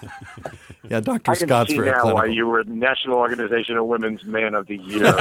Yeah, 0.89 1.00
Doctor 1.00 1.32
I 1.32 1.36
can 1.36 1.48
Scott's 1.48 1.69
see 1.72 1.78
very 1.78 1.91
now 1.91 2.13
why 2.13 2.26
you 2.26 2.46
were 2.46 2.62
National 2.65 3.15
Organization 3.15 3.78
of 3.78 3.86
Women's 3.86 4.26
Man 4.26 4.54
of 4.54 4.67
the 4.67 4.76
Year. 4.76 5.04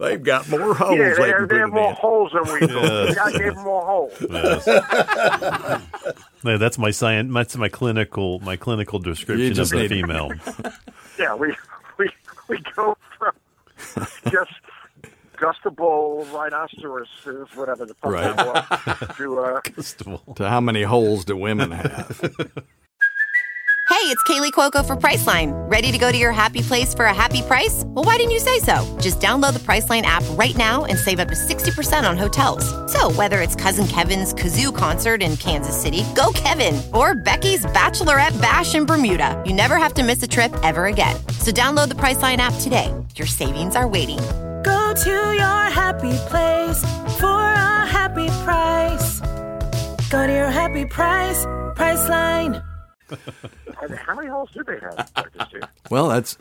They've 0.00 0.22
got 0.22 0.48
more 0.48 0.74
holes. 0.74 0.96
yeah, 0.98 1.10
they 1.10 1.14
they, 1.14 1.16
can 1.16 1.30
have, 1.30 1.38
put 1.40 1.48
they 1.50 1.58
have 1.58 1.70
more 1.72 1.90
in. 1.90 1.94
holes 1.96 2.32
than 2.32 2.54
we 2.54 2.60
do. 2.66 3.14
God 3.14 3.32
gave 3.34 3.54
them 3.54 3.64
more 3.64 3.86
holes. 3.86 4.12
Yes. 4.30 4.66
Yeah, 6.44 6.56
that's 6.58 6.78
my 6.78 6.90
science. 6.90 7.32
That's 7.34 7.56
my 7.56 7.68
clinical 7.68 8.38
my 8.40 8.56
clinical 8.56 8.98
description 8.98 9.50
of 9.50 9.56
just 9.56 9.72
the 9.72 9.88
female. 9.88 10.30
Yeah, 11.18 11.34
we 11.34 11.54
we 11.98 12.10
we 12.48 12.58
go 12.74 12.96
from 13.18 13.32
just 14.30 14.52
gustable 15.36 16.30
rhinoceroses, 16.32 17.48
whatever 17.54 17.86
the 17.86 17.94
fuck 17.94 18.12
Right. 18.12 18.36
that 18.36 19.08
was, 19.08 19.16
to 19.16 19.38
uh, 19.40 19.60
Festival. 19.74 20.34
To 20.36 20.48
how 20.48 20.60
many 20.60 20.82
holes 20.82 21.24
do 21.24 21.36
women 21.36 21.70
have? 21.72 22.52
Hey, 23.88 24.12
it's 24.12 24.22
Kaley 24.24 24.52
Cuoco 24.52 24.84
for 24.86 24.94
Priceline. 24.96 25.52
Ready 25.70 25.90
to 25.90 25.96
go 25.96 26.12
to 26.12 26.18
your 26.18 26.32
happy 26.32 26.60
place 26.60 26.92
for 26.92 27.06
a 27.06 27.14
happy 27.14 27.40
price? 27.42 27.82
Well, 27.86 28.04
why 28.04 28.16
didn't 28.16 28.32
you 28.32 28.40
say 28.40 28.58
so? 28.58 28.84
Just 29.00 29.20
download 29.20 29.52
the 29.54 29.60
Priceline 29.60 30.02
app 30.02 30.22
right 30.32 30.54
now 30.56 30.84
and 30.84 30.98
save 30.98 31.18
up 31.18 31.28
to 31.28 31.34
60% 31.34 32.08
on 32.08 32.16
hotels. 32.16 32.64
So, 32.92 33.10
whether 33.12 33.40
it's 33.40 33.54
Cousin 33.54 33.86
Kevin's 33.86 34.34
Kazoo 34.34 34.74
concert 34.76 35.22
in 35.22 35.36
Kansas 35.38 35.80
City, 35.80 36.04
go 36.14 36.30
Kevin, 36.34 36.80
or 36.92 37.14
Becky's 37.14 37.64
Bachelorette 37.66 38.38
Bash 38.42 38.74
in 38.74 38.86
Bermuda, 38.86 39.40
you 39.46 39.52
never 39.54 39.76
have 39.76 39.94
to 39.94 40.02
miss 40.02 40.22
a 40.22 40.28
trip 40.28 40.52
ever 40.62 40.86
again. 40.86 41.16
So, 41.38 41.50
download 41.50 41.88
the 41.88 41.94
Priceline 41.96 42.38
app 42.38 42.54
today. 42.60 42.92
Your 43.14 43.26
savings 43.28 43.76
are 43.76 43.88
waiting. 43.88 44.18
Go 44.66 44.92
to 44.94 45.10
your 45.10 45.62
happy 45.70 46.16
place 46.28 46.80
for 47.20 47.40
a 47.40 47.86
happy 47.86 48.26
price. 48.44 49.20
Go 50.10 50.26
to 50.26 50.32
your 50.32 50.50
happy 50.50 50.84
price, 50.84 51.46
Priceline. 51.76 52.62
how 54.06 54.14
many 54.16 54.26
holes 54.26 54.50
do 54.52 54.64
they 54.64 54.78
have? 54.80 55.70
Well, 55.88 56.08
that's 56.08 56.36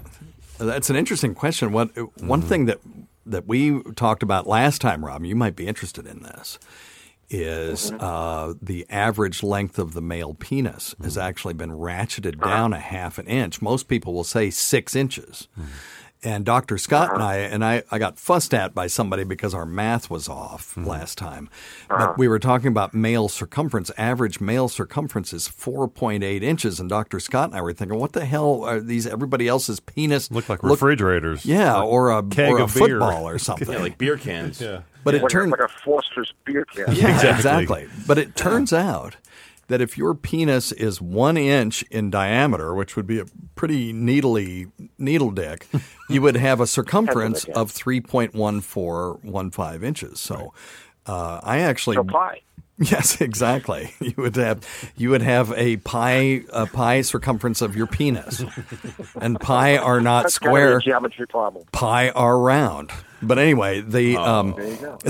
that's 0.58 0.90
an 0.90 0.96
interesting 0.96 1.36
question. 1.36 1.72
What 1.72 1.96
one 1.96 2.40
mm-hmm. 2.40 2.50
thing 2.50 2.66
that 2.66 2.80
that 3.28 3.48
we 3.48 3.82
talked 3.94 4.24
about 4.24 4.48
last 4.48 4.82
time, 4.82 5.06
Rob, 5.06 5.24
you 5.24 5.36
might 5.36 5.56
be 5.56 5.68
interested 5.68 6.08
in 6.08 6.24
this, 6.24 6.58
is 7.30 7.92
mm-hmm. 7.92 8.04
uh, 8.04 8.54
the 8.60 8.88
average 8.90 9.44
length 9.44 9.78
of 9.78 9.94
the 9.94 10.02
male 10.02 10.34
penis 10.34 10.96
has 11.04 11.18
mm. 11.18 11.22
actually 11.22 11.54
been 11.54 11.72
ratcheted 11.72 12.42
down 12.42 12.74
a 12.74 12.80
half 12.80 13.18
an 13.18 13.28
inch. 13.28 13.62
Most 13.62 13.88
people 13.88 14.14
will 14.14 14.24
say 14.24 14.50
six 14.50 14.96
inches. 14.96 15.48
Mm. 15.60 15.66
And 16.26 16.44
Dr. 16.44 16.80
Scott 16.80 17.14
and 17.14 17.22
uh-huh. 17.22 17.30
I, 17.30 17.36
and 17.38 17.64
I, 17.64 17.84
I 17.92 18.00
got 18.00 18.18
fussed 18.18 18.54
at 18.56 18.74
by 18.74 18.88
somebody 18.88 19.24
because 19.24 19.54
our 19.54 19.66
math 19.66 20.10
was 20.10 20.28
off 20.28 20.72
mm-hmm. 20.72 20.86
last 20.86 21.20
time. 21.20 21.50
Uh-huh. 21.88 22.08
But 22.08 22.18
we 22.18 22.28
were 22.28 22.40
talking 22.40 22.70
about 22.70 22.96
male 22.96 23.30
circumference. 23.30 23.92
Average 23.96 24.42
male 24.42 24.68
circumference 24.68 25.34
is 25.34 25.48
4.8 25.48 26.42
inches. 26.42 26.80
And 26.80 26.90
Dr. 26.90 27.20
Scott 27.20 27.50
and 27.50 27.58
I 27.58 27.62
were 27.62 27.74
thinking, 27.74 28.00
what 28.00 28.14
the 28.14 28.26
hell 28.26 28.64
are 28.64 28.80
these, 28.80 29.06
everybody 29.06 29.48
else's 29.48 29.80
penis? 29.80 30.32
Look 30.32 30.50
like 30.50 30.64
refrigerators. 30.64 31.46
Yeah, 31.46 31.76
Like 31.76 31.88
or 31.88 32.12
a, 32.12 32.24
keg 32.24 32.54
or 32.54 32.58
a 32.58 32.64
of 32.64 32.74
beer. 32.74 32.88
football 32.88 33.28
or 33.30 33.38
something. 33.38 33.70
yeah, 33.72 33.80
like 33.80 33.98
beer 34.00 34.18
cans. 34.18 34.60
Yeah. 34.66 34.82
but 35.04 35.14
it 35.14 35.22
like, 35.22 35.30
turned 35.30 35.52
like 35.52 35.60
a 35.60 35.68
Foster's 35.68 36.34
beer 36.44 36.66
can. 36.66 36.96
yeah, 36.96 37.36
exactly. 37.36 37.88
But 38.08 38.18
it 38.18 38.36
turns 38.36 38.74
out 38.74 39.18
that 39.68 39.82
if 39.82 39.98
your 39.98 40.14
penis 40.14 40.72
is 40.72 41.02
one 41.02 41.38
inch 41.38 41.84
in 41.84 42.10
diameter, 42.10 42.74
which 42.74 42.96
would 42.96 43.08
be 43.08 43.20
a 43.20 43.26
pretty 43.56 43.92
needly 43.94 44.68
needle 44.98 45.32
dick, 45.32 45.68
you 46.10 46.22
would 46.22 46.36
have 46.36 46.60
a 46.62 46.68
circumference 46.68 47.46
of 47.46 47.72
three 47.72 48.02
point 48.02 48.34
one 48.34 48.62
four 48.62 49.20
one 49.22 49.52
five 49.52 49.84
inches. 49.84 50.20
So 50.20 50.54
uh, 51.06 51.40
I 51.44 51.60
actually 51.60 51.96
So 51.96 52.04
yes, 52.78 53.22
exactly. 53.22 53.94
You 54.02 54.14
would 54.18 54.36
have 54.36 54.92
you 54.98 55.10
would 55.10 55.22
have 55.22 55.54
a 55.54 55.78
pi 55.78 56.42
a 56.52 56.66
pie 56.66 57.02
circumference 57.02 57.62
of 57.62 57.76
your 57.76 57.88
penis, 57.88 58.44
and 59.22 59.40
pi 59.40 59.78
are 59.78 60.02
not 60.02 60.24
That's 60.24 60.34
square. 60.34 60.78
a 60.78 60.82
geometry 60.82 61.26
problem. 61.26 61.66
Pi 61.72 62.10
are 62.10 62.38
round. 62.38 62.92
But 63.22 63.40
anyway, 63.40 63.82
the 63.82 64.18
um, 64.18 64.54
There 64.58 64.68
you 64.68 64.76
go. 64.76 64.98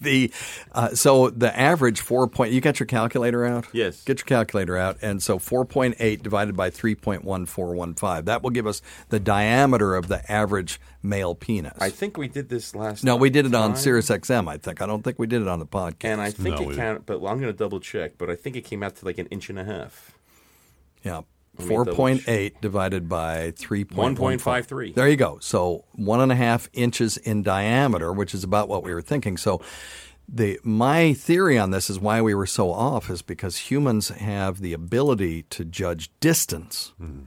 the 0.00 0.32
uh, 0.72 0.88
so 0.94 1.30
the 1.30 1.56
average 1.58 2.00
four 2.00 2.26
point. 2.26 2.52
You 2.52 2.60
got 2.60 2.80
your 2.80 2.86
calculator 2.86 3.44
out? 3.44 3.66
Yes. 3.72 4.02
Get 4.04 4.18
your 4.20 4.24
calculator 4.26 4.76
out, 4.76 4.96
and 5.02 5.22
so 5.22 5.38
four 5.38 5.64
point 5.64 5.96
eight 5.98 6.22
divided 6.22 6.56
by 6.56 6.70
three 6.70 6.94
point 6.94 7.24
one 7.24 7.46
four 7.46 7.74
one 7.74 7.94
five. 7.94 8.24
That 8.24 8.42
will 8.42 8.50
give 8.50 8.66
us 8.66 8.80
the 9.10 9.20
diameter 9.20 9.94
of 9.94 10.08
the 10.08 10.30
average 10.30 10.80
male 11.02 11.34
penis. 11.34 11.76
I 11.78 11.90
think 11.90 12.16
we 12.16 12.28
did 12.28 12.48
this 12.48 12.74
last. 12.74 13.04
no, 13.04 13.16
we 13.16 13.28
did 13.30 13.44
it 13.46 13.54
on 13.54 13.70
time, 13.70 13.76
Sirius 13.76 14.08
XM. 14.08 14.48
I 14.48 14.56
think. 14.56 14.80
I 14.80 14.86
don't 14.86 15.02
think 15.02 15.18
we 15.18 15.26
did 15.26 15.42
it 15.42 15.48
on 15.48 15.58
the 15.58 15.66
podcast. 15.66 16.04
and 16.04 16.20
I 16.20 16.30
think 16.30 16.56
No, 16.56 16.62
it 16.62 16.68
we 16.68 16.76
counted. 16.76 17.06
But 17.06 17.16
I'm 17.16 17.38
going 17.38 17.42
to 17.42 17.52
double 17.52 17.80
check. 17.80 18.12
But 18.18 18.30
I 18.30 18.34
think 18.34 18.56
it 18.56 18.62
came 18.62 18.82
out 18.82 18.96
to 18.96 19.04
like 19.04 19.18
an 19.18 19.26
inch 19.26 19.50
and 19.50 19.58
a 19.58 19.64
half. 19.64 20.12
yeah. 21.02 21.22
Let 21.58 21.68
me 21.68 21.76
double 21.76 21.94
point 21.94 22.24
divided 22.60 23.08
by 23.08 23.52
three 23.56 23.84
point 23.84 24.18
one 24.18 24.38
1.53. 24.38 24.94
There 24.94 25.08
you 25.08 25.16
go. 25.16 25.38
So 25.40 25.84
one 25.92 26.20
and 26.20 26.32
a 26.32 26.34
half 26.34 26.68
inches 26.72 27.18
in 27.18 27.42
diameter, 27.42 28.12
which 28.12 28.34
is 28.34 28.42
about 28.42 28.68
what 28.68 28.82
we 28.82 28.94
were 28.94 29.02
thinking. 29.02 29.36
So 29.36 29.60
the 30.28 30.58
my 30.62 31.12
theory 31.12 31.58
on 31.58 31.70
this 31.70 31.90
is 31.90 32.00
why 32.00 32.22
we 32.22 32.34
were 32.34 32.46
so 32.46 32.72
off 32.72 33.10
is 33.10 33.22
because 33.22 33.70
humans 33.70 34.08
have 34.08 34.60
the 34.60 34.72
ability 34.72 35.42
to 35.50 35.64
judge 35.64 36.10
distance, 36.20 36.92
hmm. 36.98 37.20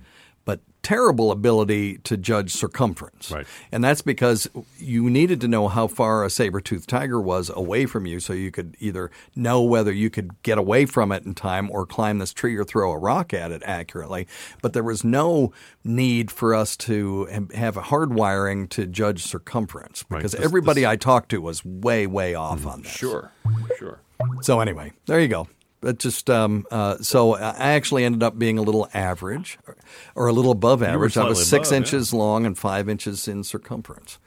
But 0.45 0.61
terrible 0.83 1.31
ability 1.31 1.97
to 1.97 2.15
judge 2.15 2.51
circumference. 2.53 3.31
Right. 3.31 3.47
And 3.71 3.83
that's 3.83 4.03
because 4.03 4.47
you 4.77 5.09
needed 5.09 5.41
to 5.41 5.47
know 5.47 5.67
how 5.67 5.87
far 5.87 6.23
a 6.23 6.29
saber-toothed 6.29 6.87
tiger 6.87 7.19
was 7.19 7.49
away 7.49 7.87
from 7.87 8.05
you 8.05 8.19
so 8.19 8.33
you 8.33 8.51
could 8.51 8.77
either 8.79 9.09
know 9.35 9.63
whether 9.63 9.91
you 9.91 10.11
could 10.11 10.41
get 10.43 10.59
away 10.59 10.85
from 10.85 11.11
it 11.11 11.25
in 11.25 11.33
time 11.33 11.71
or 11.71 11.87
climb 11.87 12.19
this 12.19 12.31
tree 12.33 12.55
or 12.55 12.63
throw 12.63 12.91
a 12.91 12.97
rock 12.99 13.33
at 13.33 13.51
it 13.51 13.63
accurately. 13.65 14.27
But 14.61 14.73
there 14.73 14.83
was 14.83 15.03
no 15.03 15.51
need 15.83 16.29
for 16.29 16.53
us 16.53 16.77
to 16.77 17.47
have 17.55 17.77
a 17.77 17.81
hardwiring 17.81 18.69
to 18.69 18.85
judge 18.85 19.23
circumference 19.23 20.05
Right. 20.07 20.19
because 20.19 20.33
This- 20.33 20.45
everybody 20.45 20.81
this- 20.81 20.89
I 20.89 20.95
talked 20.97 21.29
to 21.29 21.41
was 21.41 21.65
way, 21.65 22.05
way 22.05 22.35
off 22.35 22.59
mm-hmm. 22.59 22.67
on 22.69 22.81
this. 22.83 22.91
Sure, 22.91 23.31
sure. 23.79 23.99
So 24.41 24.59
anyway, 24.59 24.93
there 25.07 25.19
you 25.19 25.27
go. 25.27 25.47
It 25.85 25.99
just 25.99 26.29
um, 26.29 26.65
uh, 26.71 26.97
so 26.97 27.35
I 27.35 27.73
actually 27.73 28.03
ended 28.03 28.23
up 28.23 28.37
being 28.37 28.57
a 28.57 28.61
little 28.61 28.89
average, 28.93 29.57
or, 29.67 29.77
or 30.15 30.27
a 30.27 30.33
little 30.33 30.51
above 30.51 30.81
average. 30.81 31.17
I 31.17 31.23
was 31.23 31.47
six 31.47 31.69
above, 31.69 31.71
yeah. 31.71 31.77
inches 31.77 32.13
long 32.13 32.45
and 32.45 32.57
five 32.57 32.89
inches 32.89 33.27
in 33.27 33.43
circumference, 33.43 34.17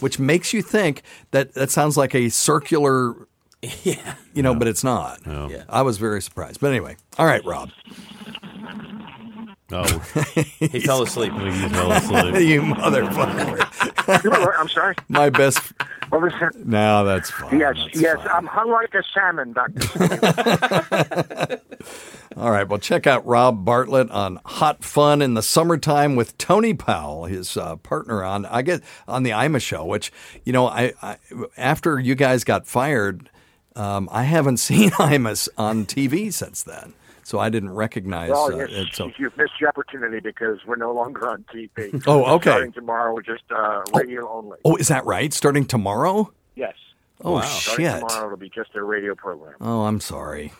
which 0.00 0.18
makes 0.18 0.52
you 0.52 0.62
think 0.62 1.02
that 1.30 1.54
that 1.54 1.70
sounds 1.70 1.96
like 1.96 2.14
a 2.14 2.28
circular. 2.28 3.14
Yeah. 3.82 4.14
You 4.32 4.42
know, 4.42 4.54
but 4.54 4.68
it's 4.68 4.84
not. 4.84 5.20
Yeah. 5.26 5.64
I 5.68 5.82
was 5.82 5.98
very 5.98 6.22
surprised. 6.22 6.60
But 6.60 6.68
anyway, 6.68 6.96
all 7.18 7.26
right, 7.26 7.44
Rob. 7.44 7.70
Oh, 9.72 9.84
He 10.60 10.80
fell 10.80 11.02
asleep. 11.02 11.32
he 11.32 11.68
fell 11.68 11.90
asleep. 11.92 12.34
you 12.40 12.62
motherfucker. 12.62 14.56
I'm 14.58 14.68
sorry. 14.68 14.94
My 15.08 15.28
best. 15.28 15.72
What 16.10 16.22
was 16.22 16.32
that? 16.40 16.54
No, 16.64 17.04
that's 17.04 17.30
fine. 17.30 17.58
Yes, 17.58 17.76
That's 17.76 18.00
yes. 18.00 18.16
fine. 18.18 18.28
I'm 18.28 18.46
hung 18.46 18.70
like 18.70 18.94
a 18.94 19.02
salmon, 19.12 19.52
Doctor. 19.52 19.82
All 22.36 22.50
right. 22.50 22.68
Well, 22.68 22.78
check 22.78 23.06
out 23.08 23.26
Rob 23.26 23.64
Bartlett 23.64 24.10
on 24.10 24.38
Hot 24.44 24.84
Fun 24.84 25.20
in 25.22 25.34
the 25.34 25.42
Summertime 25.42 26.14
with 26.16 26.36
Tony 26.38 26.74
Powell, 26.74 27.24
his 27.24 27.56
uh, 27.56 27.74
partner 27.76 28.22
on 28.22 28.44
I 28.46 28.62
get 28.62 28.82
on 29.08 29.22
the 29.24 29.30
Imus 29.30 29.62
show. 29.62 29.84
Which 29.84 30.12
you 30.44 30.52
know, 30.52 30.68
I, 30.68 30.92
I 31.02 31.16
after 31.56 31.98
you 31.98 32.14
guys 32.14 32.44
got 32.44 32.66
fired, 32.68 33.30
um, 33.74 34.08
I 34.12 34.22
haven't 34.24 34.58
seen 34.58 34.90
Imus 34.90 35.48
on 35.58 35.86
TV 35.86 36.32
since 36.32 36.62
then, 36.62 36.94
so 37.26 37.40
I 37.40 37.48
didn't 37.48 37.70
recognize 37.70 38.30
well, 38.30 38.54
uh, 38.54 38.56
yes, 38.56 38.68
it. 38.70 38.94
So 38.94 39.10
you've 39.18 39.36
missed 39.36 39.54
your 39.58 39.68
opportunity 39.68 40.20
because 40.20 40.60
we're 40.64 40.76
no 40.76 40.92
longer 40.94 41.28
on 41.28 41.44
TV. 41.52 42.00
Oh, 42.06 42.24
okay. 42.36 42.50
Starting 42.50 42.72
tomorrow, 42.72 43.12
we're 43.12 43.22
just 43.22 43.42
uh, 43.50 43.82
radio 43.94 44.30
only. 44.30 44.58
oh, 44.64 44.76
is 44.76 44.86
that 44.88 45.04
right? 45.04 45.32
Starting 45.32 45.64
tomorrow? 45.64 46.32
Yes. 46.54 46.74
Oh 47.24 47.40
Starting 47.40 47.84
shit! 47.86 47.94
tomorrow, 48.08 48.26
it'll 48.26 48.36
be 48.36 48.48
just 48.48 48.76
a 48.76 48.82
radio 48.84 49.16
program. 49.16 49.54
Oh, 49.60 49.86
I'm 49.86 49.98
sorry. 49.98 50.52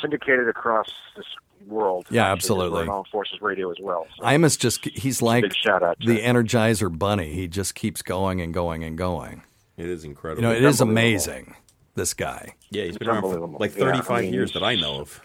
syndicated 0.00 0.48
across 0.48 0.90
this 1.16 1.26
world. 1.68 2.06
Yeah, 2.10 2.32
absolutely. 2.32 2.82
on 2.82 2.88
Armed 2.88 3.06
Forces 3.12 3.40
Radio 3.40 3.70
as 3.70 3.76
well. 3.80 4.08
So. 4.18 4.24
Imus 4.24 4.58
just 4.58 4.84
he's 4.84 5.22
like 5.22 5.42
big 5.42 5.54
shout 5.54 5.84
out 5.84 5.98
the 6.04 6.20
him. 6.20 6.34
Energizer 6.34 6.98
Bunny. 6.98 7.32
He 7.32 7.46
just 7.46 7.76
keeps 7.76 8.02
going 8.02 8.40
and 8.40 8.52
going 8.52 8.82
and 8.82 8.98
going. 8.98 9.42
It 9.76 9.86
is 9.88 10.02
incredible. 10.02 10.42
You 10.42 10.48
know, 10.48 10.54
it 10.54 10.64
is 10.64 10.80
amazing. 10.80 11.54
This 11.94 12.12
guy. 12.12 12.54
yeah, 12.70 12.84
he's 12.86 12.98
been 12.98 13.08
around 13.08 13.22
for 13.22 13.26
unbelievable. 13.28 13.58
like 13.60 13.76
Yeah, 13.76 13.84
I 13.84 13.92
35 13.92 14.22
mean, 14.24 14.34
years 14.34 14.52
that 14.54 14.64
I 14.64 14.74
know 14.74 15.02
of. 15.02 15.20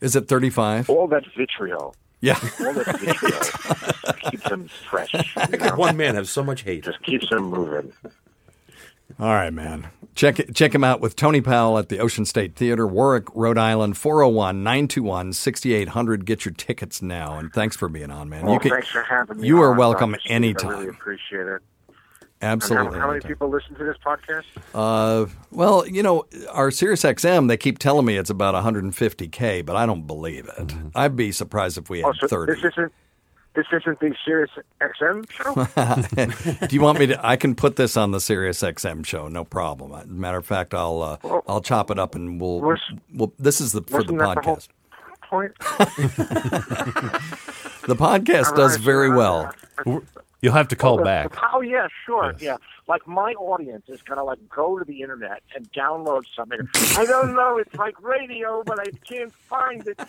Is 0.00 0.16
it 0.16 0.28
35? 0.28 0.88
all 0.90 1.06
that 1.08 1.24
vitriol, 1.36 1.94
Yeah. 2.20 2.38
all 2.60 2.72
that 2.74 2.98
vitriol 3.00 3.40
keeps 4.30 4.48
them 4.48 4.68
fresh. 4.88 5.12
You 5.14 5.58
know? 5.58 5.76
One 5.76 5.96
man 5.96 6.14
has 6.14 6.30
so 6.30 6.42
much 6.42 6.62
hate. 6.62 6.84
Just 6.84 7.02
keeps 7.02 7.28
them 7.30 7.44
moving. 7.44 7.92
All 9.18 9.34
right, 9.34 9.52
man. 9.52 9.88
Check 10.14 10.40
check 10.54 10.74
him 10.74 10.84
out 10.84 11.00
with 11.00 11.16
Tony 11.16 11.40
Powell 11.40 11.78
at 11.78 11.88
the 11.88 11.98
Ocean 11.98 12.24
State 12.24 12.54
Theater, 12.56 12.86
Warwick, 12.86 13.24
Rhode 13.34 13.58
Island, 13.58 13.94
401-921-6800. 13.94 16.24
Get 16.24 16.44
your 16.44 16.54
tickets 16.54 17.00
now. 17.02 17.38
And 17.38 17.52
thanks 17.52 17.76
for 17.76 17.88
being 17.88 18.10
on, 18.10 18.28
man. 18.28 18.44
Well, 18.44 18.54
you 18.54 18.60
can- 18.60 18.70
thanks 18.72 18.88
for 18.88 19.02
having 19.02 19.40
me. 19.40 19.46
You 19.46 19.60
are 19.62 19.72
welcome. 19.72 20.16
Steve. 20.20 20.30
I 20.30 20.34
anytime. 20.34 20.70
really 20.70 20.88
appreciate 20.88 21.46
it. 21.46 21.62
And 22.42 22.52
Absolutely. 22.52 22.98
How, 22.98 23.06
how 23.06 23.12
many 23.12 23.20
people 23.20 23.50
listen 23.50 23.74
to 23.74 23.84
this 23.84 23.96
podcast? 24.04 24.44
Uh, 24.74 25.26
well, 25.50 25.86
you 25.86 26.02
know, 26.02 26.24
our 26.50 26.70
Sirius 26.70 27.02
XM, 27.02 27.48
they 27.48 27.58
keep 27.58 27.78
telling 27.78 28.06
me 28.06 28.16
it's 28.16 28.30
about 28.30 28.54
150K, 28.54 29.64
but 29.66 29.76
I 29.76 29.84
don't 29.84 30.06
believe 30.06 30.46
it. 30.48 30.68
Mm-hmm. 30.68 30.88
I'd 30.94 31.16
be 31.16 31.32
surprised 31.32 31.76
if 31.76 31.90
we 31.90 31.98
had 31.98 32.06
Oh, 32.06 32.12
so 32.18 32.28
30. 32.28 32.54
this 32.54 32.64
isn't 32.72 32.92
this 33.52 33.66
isn't 33.72 33.98
the 34.00 34.14
Sirius 34.24 34.50
XM 34.80 35.28
show. 35.28 36.56
Do 36.66 36.74
you 36.74 36.80
want 36.80 37.00
me 37.00 37.08
to? 37.08 37.26
I 37.26 37.34
can 37.36 37.54
put 37.56 37.74
this 37.76 37.96
on 37.96 38.12
the 38.12 38.20
Sirius 38.20 38.62
XM 38.62 39.04
show, 39.04 39.26
no 39.28 39.44
problem. 39.44 39.92
Matter 40.20 40.38
of 40.38 40.46
fact, 40.46 40.72
I'll 40.72 41.02
uh, 41.02 41.16
Well, 41.22 41.44
I'll 41.48 41.60
chop 41.60 41.90
it 41.90 41.98
up 41.98 42.14
and 42.14 42.40
we'll. 42.40 42.60
was- 42.60 42.92
we'll 43.12 43.32
this 43.40 43.60
is 43.60 43.72
the 43.72 43.82
for 43.82 44.02
the 44.04 44.14
Wasn't 44.14 44.18
the 44.44 44.50
podcast. 44.52 44.68
point? 45.28 45.52
The 47.88 47.96
podcast 47.96 48.54
does 48.56 48.76
very 48.76 49.10
well. 49.10 49.52
You'll 50.42 50.54
have 50.54 50.68
to 50.68 50.76
oh, 50.76 50.78
call 50.78 50.96
the- 50.98 51.04
back. 51.04 51.32
the- 51.32 51.40
oh 51.52 51.60
yeah, 51.60 51.88
sure, 52.06 52.32
Yes. 52.32 52.42
yeah. 52.42 52.56
Like 52.88 53.06
my 53.06 53.32
audience 53.34 53.88
is 53.88 54.02
gonna 54.02 54.24
like 54.24 54.38
go 54.48 54.78
to 54.78 54.84
the 54.84 55.02
internet 55.02 55.42
and 55.54 55.70
download 55.72 56.22
something. 56.34 56.60
I 56.96 57.04
don't 57.04 57.34
know. 57.34 57.58
It's 57.58 57.74
like 57.74 58.00
radio, 58.02 58.62
but 58.64 58.80
I 58.80 58.90
can't 59.08 59.32
find 59.32 59.86
it. 59.86 59.98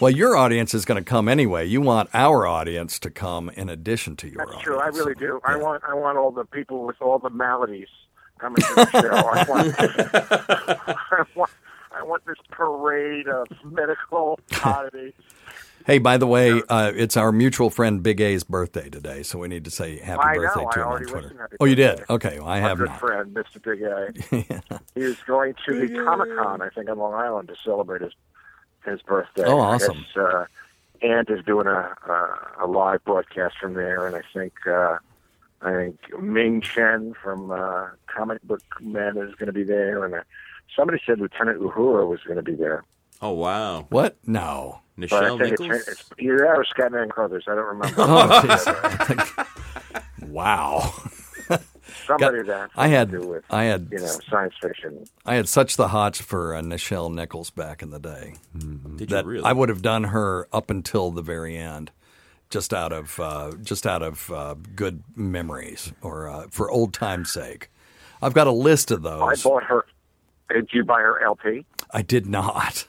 Well, 0.00 0.10
your 0.10 0.36
audience 0.36 0.74
is 0.74 0.84
going 0.84 1.02
to 1.02 1.08
come 1.08 1.26
anyway. 1.28 1.64
You 1.64 1.80
want 1.80 2.10
our 2.12 2.46
audience 2.46 2.98
to 2.98 3.10
come 3.10 3.48
in 3.50 3.70
addition 3.70 4.14
to 4.16 4.26
your 4.28 4.36
That's 4.38 4.48
audience. 4.50 4.64
true. 4.64 4.78
I 4.78 4.88
really 4.88 5.14
do. 5.14 5.40
I 5.44 5.56
want 5.56 5.82
I 5.88 5.94
want 5.94 6.18
all 6.18 6.30
the 6.30 6.44
people 6.44 6.84
with 6.84 7.00
all 7.00 7.18
the 7.18 7.30
maladies 7.30 7.88
coming 8.38 8.60
to 8.62 8.74
the 8.74 8.90
show. 8.90 9.08
I 9.08 9.44
want, 9.48 9.74
I 11.10 11.24
want 11.34 11.50
I 11.92 12.02
want 12.02 12.24
this 12.26 12.36
parade 12.50 13.28
of 13.28 13.46
medical 13.64 14.38
oddities. 14.62 15.14
Hey, 15.86 15.98
by 15.98 16.18
the 16.18 16.26
way, 16.26 16.62
uh, 16.68 16.92
it's 16.94 17.16
our 17.16 17.32
mutual 17.32 17.70
friend 17.70 18.02
Big 18.02 18.20
A's 18.20 18.44
birthday 18.44 18.90
today, 18.90 19.22
so 19.22 19.38
we 19.38 19.48
need 19.48 19.64
to 19.64 19.70
say 19.70 19.98
happy 19.98 20.20
I 20.22 20.36
birthday 20.36 20.64
I 20.64 20.74
to 20.74 20.80
him 20.80 20.88
on 20.88 21.02
Twitter. 21.04 21.48
Oh, 21.58 21.64
you 21.64 21.74
did? 21.74 22.04
Okay, 22.10 22.38
well, 22.38 22.48
I 22.48 22.58
have 22.58 22.78
good 22.78 22.88
not. 22.88 23.00
friend, 23.00 23.34
Mr. 23.34 23.62
Big 23.62 23.82
A. 23.82 24.80
He 24.94 25.02
was 25.02 25.16
going 25.26 25.54
to 25.66 25.86
the 25.86 25.94
Comic 26.04 26.36
Con, 26.36 26.60
I 26.60 26.68
think, 26.68 26.90
on 26.90 26.98
Long 26.98 27.14
Island 27.14 27.48
to 27.48 27.56
celebrate 27.64 28.02
his 28.02 28.12
his 28.84 29.00
birthday. 29.02 29.44
Oh, 29.44 29.60
awesome. 29.60 29.98
guess, 30.14 30.16
uh, 30.16 30.46
Ant 31.02 31.30
is 31.30 31.44
doing 31.44 31.66
a, 31.66 31.94
a 32.08 32.64
a 32.64 32.66
live 32.66 33.02
broadcast 33.04 33.56
from 33.58 33.74
there, 33.74 34.06
and 34.06 34.16
I 34.16 34.22
think 34.34 34.52
uh, 34.66 34.98
I 35.62 35.72
think 35.72 36.20
Ming 36.20 36.60
Chen 36.60 37.14
from 37.22 37.50
uh, 37.50 37.88
Comic 38.06 38.42
Book 38.42 38.62
Men 38.80 39.16
is 39.16 39.34
going 39.34 39.46
to 39.46 39.52
be 39.52 39.64
there, 39.64 40.04
and 40.04 40.14
uh, 40.14 40.22
somebody 40.76 41.00
said 41.06 41.20
Lieutenant 41.20 41.60
Uhura 41.60 42.06
was 42.08 42.20
going 42.22 42.36
to 42.36 42.42
be 42.42 42.54
there. 42.54 42.84
Oh, 43.22 43.32
wow. 43.32 43.86
What? 43.90 44.16
No. 44.26 44.80
But 44.96 45.12
I 45.12 45.16
Nichelle 45.28 45.38
think 45.40 45.52
it's, 45.52 45.60
Nichols? 45.62 45.88
it's 45.88 46.04
either 46.18 46.36
that 46.38 46.56
or 46.56 46.64
Scatman 46.64 47.08
Crothers. 47.10 47.44
I 47.48 47.54
don't 47.54 47.66
remember. 47.66 47.94
Oh, 47.98 48.42
jeez. 48.44 49.48
wow. 50.28 50.92
Somebody 52.06 52.42
that 52.42 52.70
I 52.76 52.88
had- 52.88 53.10
to 53.10 53.20
do 53.20 53.26
with 53.28 53.44
I 53.50 53.64
had- 53.64 53.88
you 53.90 53.98
know 53.98 54.06
science 54.28 54.54
fiction. 54.60 55.04
I 55.26 55.34
had 55.34 55.48
such 55.48 55.76
the 55.76 55.88
hots 55.88 56.20
for 56.20 56.54
uh, 56.54 56.60
Nichelle 56.60 57.12
Nichols 57.12 57.50
back 57.50 57.82
in 57.82 57.90
the 57.90 57.98
day 57.98 58.34
Did 58.96 59.08
that 59.10 59.24
you 59.24 59.30
really? 59.30 59.44
I 59.44 59.52
would 59.52 59.68
have 59.68 59.82
done 59.82 60.04
her 60.04 60.46
up 60.52 60.70
until 60.70 61.10
the 61.10 61.22
very 61.22 61.56
end, 61.56 61.90
just 62.48 62.72
out 62.74 62.92
of 62.92 63.18
uh, 63.20 63.52
just 63.62 63.86
out 63.86 64.02
of 64.02 64.30
uh, 64.30 64.54
good 64.74 65.02
memories 65.16 65.92
or 66.02 66.28
uh, 66.28 66.46
for 66.50 66.70
old 66.70 66.92
time's 66.94 67.32
sake. 67.32 67.70
I've 68.22 68.34
got 68.34 68.46
a 68.46 68.52
list 68.52 68.90
of 68.90 69.02
those. 69.02 69.22
I 69.22 69.34
bought 69.42 69.64
her. 69.64 69.84
Did 70.52 70.68
you 70.72 70.84
buy 70.84 71.00
her 71.00 71.22
LP? 71.24 71.64
I 71.92 72.02
did 72.02 72.26
not. 72.26 72.86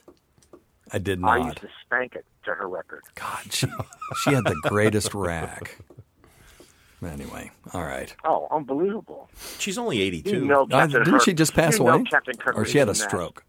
I 0.93 0.97
did 0.99 1.19
not. 1.19 1.39
I 1.41 1.45
used 1.45 1.58
to 1.62 1.69
spank 1.86 2.15
it 2.15 2.25
to 2.45 2.54
her 2.54 2.67
record. 2.67 3.04
God, 3.15 3.51
she, 3.51 3.67
she 4.23 4.34
had 4.34 4.43
the 4.43 4.60
greatest 4.63 5.13
rack. 5.13 5.77
Anyway, 7.04 7.49
all 7.73 7.84
right. 7.84 8.15
Oh, 8.23 8.47
unbelievable! 8.51 9.27
She's 9.58 9.77
only 9.80 10.01
82. 10.04 10.30
You 10.30 10.45
know, 10.45 10.67
Uh, 10.71 10.86
didn't 10.86 11.06
Kirk- 11.06 11.23
she 11.23 11.34
just 11.34 11.56
pass 11.56 11.80
you 11.80 11.86
know 11.86 11.93
away? 11.93 12.04
Captain 12.04 12.36
Kirk 12.38 12.56
or 12.56 12.63
she 12.63 12.77
had 12.77 12.88
a 12.89 12.91
in 12.91 12.97
that. 12.97 13.10
stroke? 13.10 13.43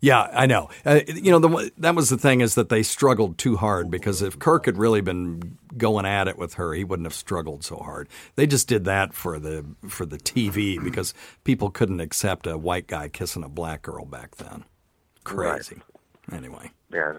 Yeah, 0.00 0.28
I 0.32 0.44
know. 0.44 0.68
Uh, 0.84 1.00
you 1.06 1.30
know, 1.30 1.38
the, 1.38 1.70
that 1.78 1.94
was 1.94 2.10
the 2.10 2.18
thing 2.18 2.40
is 2.42 2.54
that 2.56 2.68
they 2.68 2.82
struggled 2.82 3.38
too 3.38 3.56
hard 3.56 3.90
because 3.90 4.20
if 4.20 4.38
Kirk 4.38 4.66
had 4.66 4.76
really 4.76 5.00
been 5.00 5.56
going 5.78 6.04
at 6.04 6.28
it 6.28 6.36
with 6.36 6.54
her, 6.54 6.74
he 6.74 6.84
wouldn't 6.84 7.06
have 7.06 7.14
struggled 7.14 7.64
so 7.64 7.76
hard. 7.76 8.08
They 8.34 8.46
just 8.46 8.68
did 8.68 8.84
that 8.84 9.14
for 9.14 9.38
the 9.38 9.64
for 9.88 10.04
the 10.04 10.18
TV 10.18 10.82
because 10.82 11.14
people 11.44 11.70
couldn't 11.70 12.00
accept 12.00 12.46
a 12.46 12.58
white 12.58 12.88
guy 12.88 13.08
kissing 13.08 13.44
a 13.44 13.48
black 13.48 13.80
girl 13.82 14.04
back 14.04 14.34
then. 14.36 14.64
Crazy. 15.22 15.80
Anyway, 16.32 16.70
Yeah, 16.92 17.14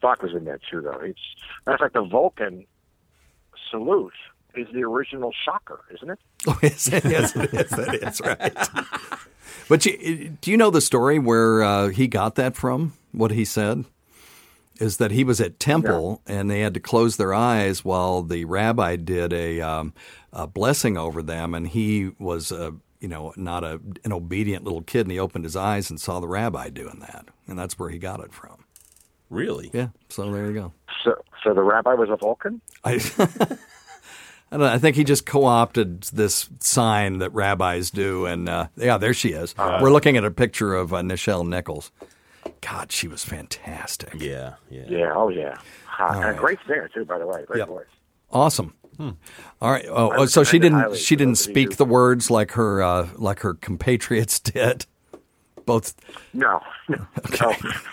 Spock 0.00 0.22
was 0.22 0.32
in 0.32 0.44
that 0.44 0.60
too, 0.70 0.80
though. 0.80 1.00
It's 1.00 1.18
matter 1.66 1.74
of 1.74 1.80
fact, 1.80 1.94
the 1.94 2.04
Vulcan 2.04 2.66
salute 3.70 4.12
is 4.54 4.66
the 4.72 4.82
original 4.82 5.32
Shocker, 5.44 5.80
isn't 5.94 6.10
it? 6.10 6.18
oh, 6.46 6.58
yes, 6.62 6.88
it 6.88 7.04
is. 7.04 7.36
It 7.36 7.54
is. 7.54 7.70
That 7.70 7.94
is 7.94 8.20
right. 8.20 8.68
But 9.68 9.84
you, 9.84 10.30
do 10.40 10.50
you 10.50 10.56
know 10.56 10.70
the 10.70 10.80
story 10.80 11.18
where 11.18 11.62
uh, 11.62 11.88
he 11.88 12.06
got 12.06 12.36
that 12.36 12.56
from? 12.56 12.94
What 13.12 13.32
he 13.32 13.44
said 13.44 13.84
is 14.80 14.96
that 14.96 15.10
he 15.10 15.24
was 15.24 15.42
at 15.42 15.60
temple 15.60 16.22
and 16.26 16.50
they 16.50 16.60
had 16.60 16.72
to 16.74 16.80
close 16.80 17.16
their 17.16 17.34
eyes 17.34 17.84
while 17.84 18.22
the 18.22 18.46
rabbi 18.46 18.96
did 18.96 19.32
a, 19.34 19.60
um, 19.60 19.92
a 20.32 20.46
blessing 20.46 20.96
over 20.96 21.22
them, 21.22 21.54
and 21.54 21.68
he 21.68 22.12
was 22.18 22.50
a 22.50 22.74
you 23.00 23.08
know 23.08 23.32
not 23.36 23.64
a 23.64 23.80
an 24.04 24.12
obedient 24.12 24.64
little 24.64 24.82
kid, 24.82 25.02
and 25.02 25.12
he 25.12 25.18
opened 25.18 25.44
his 25.44 25.56
eyes 25.56 25.90
and 25.90 26.00
saw 26.00 26.20
the 26.20 26.28
rabbi 26.28 26.70
doing 26.70 27.00
that, 27.00 27.26
and 27.46 27.58
that's 27.58 27.78
where 27.78 27.90
he 27.90 27.98
got 27.98 28.20
it 28.20 28.32
from. 28.32 28.64
Really? 29.30 29.70
Yeah, 29.72 29.88
so 30.08 30.30
there 30.32 30.46
you 30.46 30.54
go. 30.54 30.72
So, 31.04 31.22
so 31.44 31.54
the 31.54 31.62
rabbi 31.62 31.94
was 31.94 32.08
a 32.10 32.16
Vulcan. 32.16 32.60
I, 32.82 32.94
I, 33.18 34.56
don't 34.56 34.60
know, 34.60 34.66
I 34.66 34.78
think 34.78 34.96
he 34.96 35.04
just 35.04 35.26
co-opted 35.26 36.02
this 36.04 36.48
sign 36.60 37.18
that 37.18 37.34
rabbis 37.34 37.90
do, 37.90 38.24
and 38.26 38.48
uh, 38.48 38.68
yeah, 38.76 38.96
there 38.96 39.12
she 39.12 39.30
is. 39.30 39.54
We're 39.58 39.90
looking 39.90 40.16
at 40.16 40.24
a 40.24 40.30
picture 40.30 40.74
of 40.74 40.94
uh, 40.94 41.02
Nichelle 41.02 41.46
Nichols. 41.46 41.90
God, 42.60 42.90
she 42.90 43.06
was 43.06 43.24
fantastic. 43.24 44.14
Yeah, 44.14 44.54
yeah. 44.70 44.84
Yeah. 44.88 45.12
Oh, 45.14 45.28
yeah. 45.28 45.58
Hot. 45.86 46.16
And 46.16 46.24
right. 46.24 46.36
great 46.36 46.58
singer 46.66 46.88
too, 46.92 47.04
by 47.04 47.18
the 47.18 47.26
way. 47.26 47.44
Great 47.46 47.58
Yep. 47.58 47.68
voice. 47.68 47.86
Awesome. 48.30 48.74
All 49.00 49.70
right. 49.70 49.86
Oh, 49.88 50.12
oh, 50.16 50.26
so 50.26 50.42
she 50.44 50.58
didn't 50.58 50.96
she 50.96 51.14
didn't 51.16 51.32
those 51.34 51.46
of 51.46 51.48
you 51.48 51.52
speak 51.54 51.76
the 51.76 51.84
words 51.84 52.30
like 52.30 52.52
her 52.52 52.82
uh, 52.82 53.08
like 53.16 53.40
her 53.40 53.54
compatriots 53.54 54.40
did. 54.40 54.86
Both 55.66 55.94
No, 56.32 56.60
no, 56.88 56.96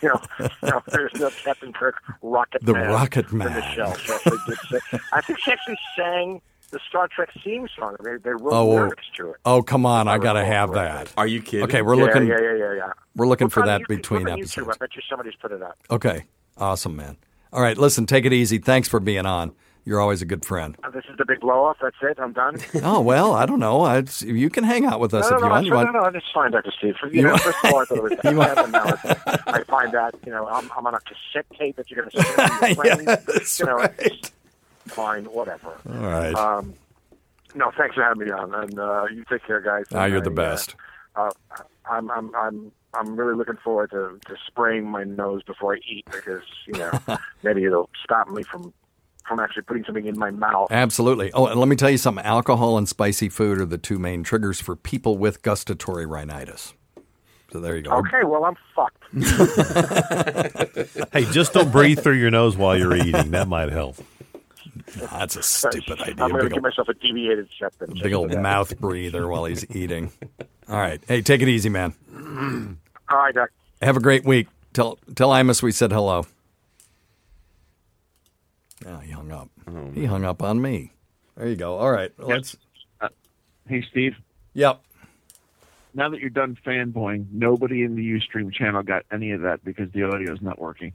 no, 0.02 0.22
no. 0.64 0.82
There's 0.88 1.12
no 1.16 1.30
Captain 1.44 1.74
Kirk 1.74 1.96
Rocket 2.22 2.64
The 2.66 2.72
Man 2.74 2.90
Rocket 2.90 3.30
in 3.32 3.40
the 3.40 3.46
Man. 3.50 3.76
show. 3.76 3.94
Yes, 4.08 4.24
they 4.24 4.32
did 4.48 4.58
say- 4.92 5.00
I 5.14 5.20
think 5.22 5.40
she 5.40 5.52
actually 5.52 5.78
sang 5.98 6.42
the 6.72 6.80
Star 6.88 7.10
Trek 7.10 7.30
theme 7.44 7.68
song. 7.78 7.98
They, 8.02 8.16
they 8.16 8.30
wrote 8.32 8.54
Oh, 8.54 8.70
lyrics 8.70 9.04
to 9.18 9.32
it. 9.32 9.36
oh, 9.46 9.62
come 9.62 9.86
on! 9.86 10.08
I 10.08 10.18
gotta 10.20 10.44
have 10.46 10.72
that. 10.74 11.12
Are 11.18 11.28
you 11.28 11.42
kidding? 11.42 11.66
Okay, 11.66 11.82
we're 11.82 11.96
yeah, 11.96 12.04
looking. 12.06 12.28
Yeah, 12.28 12.40
yeah, 12.42 12.56
yeah, 12.56 12.74
yeah. 12.76 12.92
We're 13.16 13.28
looking 13.28 13.46
Look 13.48 13.54
for 13.54 13.66
that 13.66 13.82
between 13.90 14.24
look 14.24 14.30
YouTube. 14.40 14.40
episodes. 14.40 14.70
I 14.70 14.78
bet 14.80 14.96
you 14.96 15.02
somebody's 15.10 15.36
put 15.36 15.52
it 15.52 15.62
up. 15.62 15.78
Okay, 15.92 16.24
awesome, 16.58 16.96
man. 16.96 17.18
All 17.52 17.62
right, 17.62 17.78
listen, 17.78 18.06
take 18.06 18.24
it 18.26 18.32
easy. 18.34 18.58
Thanks 18.58 18.88
for 18.88 19.00
being 19.02 19.26
on. 19.26 19.54
You're 19.88 20.00
always 20.02 20.22
a 20.22 20.26
good 20.26 20.44
friend. 20.44 20.76
Uh, 20.84 20.90
This 20.90 21.06
is 21.10 21.16
the 21.18 21.26
big 21.26 21.40
blow 21.42 21.64
off. 21.66 21.78
That's 21.82 21.96
it. 22.02 22.18
I'm 22.20 22.34
done. 22.34 22.58
Oh 22.84 23.02
well, 23.02 23.34
I 23.34 23.46
don't 23.46 23.60
know. 23.60 23.82
I, 23.84 24.04
you 24.22 24.50
can 24.50 24.64
hang 24.64 24.86
out 24.86 25.00
with 25.00 25.14
us 25.14 25.30
no, 25.30 25.36
if 25.38 25.42
no, 25.42 25.46
you 25.46 25.50
no, 25.50 25.50
want. 25.54 25.66
You 25.66 25.70
no, 25.72 25.76
want? 25.78 25.94
no, 25.94 26.00
no, 26.02 26.08
it's 26.08 26.26
fine, 26.34 26.52
Dr. 26.52 26.72
Steve. 26.78 26.96
You, 27.04 27.10
You 27.12 27.22
know, 27.28 27.38
first 27.38 27.58
of 27.64 27.72
all, 27.74 27.80
I 27.82 27.86
thought 27.86 27.98
it 27.98 28.04
was 28.04 28.12
You 28.24 28.36
want- 28.38 28.56
bad, 28.56 28.64
and 28.66 28.72
now 28.74 28.86
it's, 28.88 29.44
I 29.48 29.64
find 29.64 29.92
that, 29.94 30.16
you 30.26 30.32
know, 30.32 30.48
I'm, 30.48 30.70
I'm 30.76 30.88
on 30.88 30.96
a 30.96 31.00
cassette 31.02 31.46
tape 31.58 31.76
that 31.76 31.90
you're 31.92 32.04
going 32.04 32.12
to 32.12 32.24
send. 32.24 32.78
Yeah, 33.06 33.16
that's 33.28 33.60
you 33.60 33.66
know, 33.68 33.76
right. 33.78 33.94
it's 34.00 34.32
fine, 34.86 35.26
whatever. 35.26 35.70
All 35.88 35.96
right. 35.96 36.34
Um, 36.34 36.74
no, 37.54 37.72
thanks 37.78 37.96
for 37.96 38.04
having 38.04 38.26
me 38.26 38.32
on, 38.32 38.54
and 38.56 38.80
uh, 38.80 39.06
you 39.14 39.24
take 39.30 39.46
care, 39.46 39.62
guys. 39.62 39.86
Ah, 39.94 40.06
you're 40.06 40.18
And 40.18 40.26
the 40.26 40.42
I, 40.42 40.46
uh, 40.46 40.50
best. 40.52 40.76
Uh, 41.16 41.32
I'm, 41.90 42.10
I'm, 42.12 42.36
I'm, 42.36 42.72
I'm 42.96 43.16
really 43.16 43.36
looking 43.36 43.58
forward 43.64 43.92
to, 43.92 44.20
to 44.28 44.36
spraying 44.48 44.86
my 44.90 45.04
nose 45.04 45.44
before 45.44 45.76
I 45.76 45.80
eat 45.88 46.06
because 46.12 46.42
you 46.68 46.74
know 46.74 46.92
maybe 47.44 47.64
it'll 47.66 47.90
stop 48.04 48.30
me 48.30 48.44
from 48.44 48.74
from 49.28 49.40
actually 49.40 49.64
putting 49.64 49.84
something 49.84 50.06
in 50.06 50.18
my 50.18 50.32
mouth. 50.32 50.68
Absolutely. 50.72 51.32
Oh, 51.34 51.48
and 51.48 51.60
let 51.60 51.68
me 51.68 51.76
tell 51.76 51.90
you 51.90 51.98
something. 51.98 52.24
Alcohol 52.26 52.78
and 52.78 52.88
spicy 52.88 53.30
food 53.30 53.60
are 53.60 53.66
the 53.66 53.78
two 53.78 54.00
main 54.00 54.24
triggers 54.24 54.62
for 54.62 54.76
people 54.76 55.18
with 55.18 55.42
gustatory 55.42 56.06
rhinitis. 56.06 56.74
So 57.52 57.60
there 57.60 57.76
you 57.78 57.84
go. 57.84 57.92
Okay, 57.92 58.24
well 58.26 58.46
I'm 58.46 58.56
fucked. 58.76 59.04
Hey, 61.14 61.24
just 61.32 61.54
don't 61.54 61.72
breathe 61.72 62.00
through 62.02 62.18
your 62.20 62.32
nose 62.32 62.58
while 62.58 62.78
you're 62.78 62.96
eating. 62.96 63.32
That 63.32 63.48
might 63.48 63.72
help. 63.72 63.96
That's 65.12 65.36
a 65.38 65.44
stupid 65.44 66.02
idea. 66.02 66.16
I'm 66.20 66.32
going 66.32 66.34
to 66.34 66.38
Big 66.44 66.50
give 66.50 66.54
old, 66.58 66.64
myself 66.64 66.90
a 66.90 66.94
deviated 66.94 67.48
septum. 67.58 67.94
big 68.02 68.14
old 68.14 68.34
mouth 68.38 68.78
breather 68.80 69.28
while 69.28 69.46
he's 69.46 69.66
eating. 69.74 70.12
All 70.68 70.78
right. 70.78 71.02
Hey, 71.08 71.22
take 71.22 71.42
it 71.42 71.48
easy, 71.48 71.70
man. 71.70 71.94
All 73.10 73.18
right, 73.18 73.34
Doc. 73.34 73.50
Have 73.82 73.96
a 73.98 74.02
great 74.02 74.26
week. 74.26 74.48
Tell 74.74 74.98
tell 75.16 75.30
Imus 75.30 75.64
we 75.64 75.72
said 75.72 75.92
hello. 75.92 76.26
Oh, 78.86 78.98
he 78.98 79.12
hung 79.12 79.32
up. 79.32 79.50
he 79.94 80.06
hung 80.06 80.24
up 80.24 80.44
on 80.44 80.62
me. 80.62 80.94
There 81.36 81.48
you 81.48 81.56
go. 81.56 81.78
All 81.78 81.92
right. 81.92 82.12
Let's. 82.18 82.56
Hey, 83.68 83.84
Steve. 83.90 84.14
Yep. 84.54 84.82
Now 85.96 86.10
that 86.10 86.20
you're 86.20 86.30
done 86.30 86.56
fanboying, 86.66 87.26
nobody 87.32 87.82
in 87.84 87.96
the 87.96 88.04
Ustream 88.20 88.54
channel 88.54 88.84
got 88.84 89.06
any 89.12 89.32
of 89.32 89.42
that 89.42 89.64
because 89.66 89.92
the 89.92 90.04
audio 90.04 90.34
is 90.34 90.42
not 90.42 90.60
working. 90.60 90.94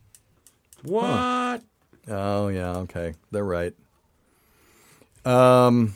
What? 0.85 1.63
Oh 2.09 2.49
yeah. 2.49 2.77
Okay. 2.79 3.15
They're 3.33 3.45
right. 3.45 3.75
Um. 5.25 5.95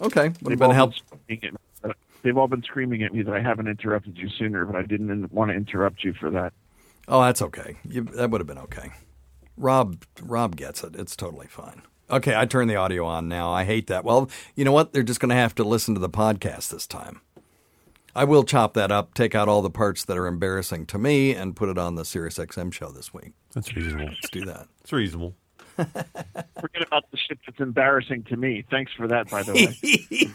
Okay. 0.00 0.28
Would 0.28 0.34
have 0.36 0.42
They've 0.42 0.58
been 0.58 0.62
all 0.68 0.72
help. 0.72 0.94
screaming 0.94 1.44
at 1.44 1.52
me 1.52 1.58
that- 1.82 1.96
They've 2.22 2.36
all 2.36 2.48
been 2.48 2.62
screaming 2.62 3.02
at 3.04 3.14
me 3.14 3.22
that 3.22 3.32
I 3.34 3.40
haven't 3.40 3.68
interrupted 3.68 4.18
you 4.18 4.28
sooner, 4.28 4.64
but 4.66 4.74
I 4.76 4.82
didn't 4.82 5.32
want 5.32 5.50
to 5.50 5.54
interrupt 5.56 6.02
you 6.04 6.12
for 6.12 6.28
that. 6.32 6.52
Oh, 7.08 7.22
that's 7.22 7.40
okay. 7.40 7.76
You, 7.88 8.02
that 8.02 8.30
would 8.30 8.40
have 8.40 8.48
been 8.48 8.58
okay. 8.58 8.90
Rob 9.56 10.04
Rob 10.22 10.56
gets 10.56 10.82
it. 10.84 10.94
It's 10.96 11.16
totally 11.16 11.46
fine. 11.46 11.82
Okay, 12.08 12.36
I 12.36 12.46
turn 12.46 12.68
the 12.68 12.76
audio 12.76 13.04
on 13.04 13.28
now. 13.28 13.50
I 13.50 13.64
hate 13.64 13.88
that. 13.88 14.04
Well, 14.04 14.30
you 14.54 14.64
know 14.64 14.72
what? 14.72 14.92
They're 14.92 15.02
just 15.02 15.18
going 15.18 15.30
to 15.30 15.34
have 15.34 15.54
to 15.56 15.64
listen 15.64 15.94
to 15.94 16.00
the 16.00 16.08
podcast 16.08 16.70
this 16.70 16.86
time. 16.86 17.20
I 18.14 18.24
will 18.24 18.44
chop 18.44 18.74
that 18.74 18.92
up, 18.92 19.12
take 19.12 19.34
out 19.34 19.48
all 19.48 19.60
the 19.60 19.70
parts 19.70 20.04
that 20.04 20.16
are 20.16 20.26
embarrassing 20.26 20.86
to 20.86 20.98
me, 20.98 21.34
and 21.34 21.56
put 21.56 21.68
it 21.68 21.76
on 21.76 21.96
the 21.96 22.04
Sirius 22.04 22.38
XM 22.38 22.72
show 22.72 22.90
this 22.90 23.12
week. 23.12 23.32
That's 23.52 23.74
reasonable. 23.74 24.06
Let's 24.06 24.30
do 24.30 24.44
that. 24.44 24.68
It's 24.80 24.92
reasonable. 24.92 25.34
Forget 25.76 26.86
about 26.86 27.10
the 27.10 27.18
shit 27.18 27.38
that's 27.44 27.60
embarrassing 27.60 28.22
to 28.24 28.36
me. 28.36 28.64
Thanks 28.70 28.92
for 28.92 29.08
that, 29.08 29.28
by 29.28 29.42
the 29.42 29.52
way. 29.52 30.32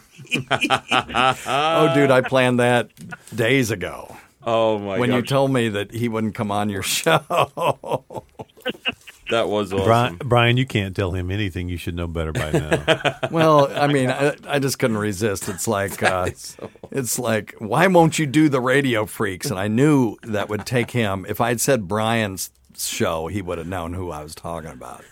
oh, 1.47 1.95
dude, 1.95 2.11
I 2.11 2.21
planned 2.21 2.59
that 2.59 2.89
days 3.35 3.71
ago. 3.71 4.15
Oh 4.43 4.79
my 4.79 4.93
god. 4.93 4.99
when 4.99 5.11
you 5.11 5.21
told 5.21 5.51
me 5.51 5.69
that 5.69 5.91
he 5.91 6.09
wouldn't 6.09 6.35
come 6.35 6.51
on 6.51 6.69
your 6.69 6.83
show. 6.83 7.21
That 9.31 9.49
was 9.49 9.73
awesome. 9.73 9.85
Brian, 9.85 10.17
Brian, 10.17 10.57
you 10.57 10.65
can't 10.65 10.95
tell 10.95 11.11
him 11.11 11.31
anything. 11.31 11.67
You 11.67 11.77
should 11.77 11.95
know 11.95 12.07
better 12.07 12.31
by 12.31 12.51
now. 12.51 13.17
well, 13.31 13.71
I 13.75 13.87
mean, 13.87 14.09
I, 14.09 14.35
I 14.47 14.59
just 14.59 14.79
couldn't 14.79 14.97
resist. 14.97 15.49
It's 15.49 15.67
like, 15.67 16.01
uh, 16.03 16.29
it's 16.91 17.19
like, 17.19 17.55
why 17.57 17.87
won't 17.87 18.19
you 18.19 18.25
do 18.25 18.49
the 18.49 18.61
Radio 18.61 19.05
Freaks? 19.05 19.49
And 19.49 19.59
I 19.59 19.67
knew 19.67 20.17
that 20.23 20.49
would 20.49 20.65
take 20.65 20.91
him. 20.91 21.25
If 21.27 21.41
I 21.41 21.49
had 21.49 21.59
said 21.61 21.87
Brian's 21.87 22.51
show, 22.77 23.27
he 23.27 23.41
would 23.41 23.57
have 23.57 23.67
known 23.67 23.93
who 23.93 24.11
I 24.11 24.23
was 24.23 24.35
talking 24.35 24.71
about. 24.71 25.03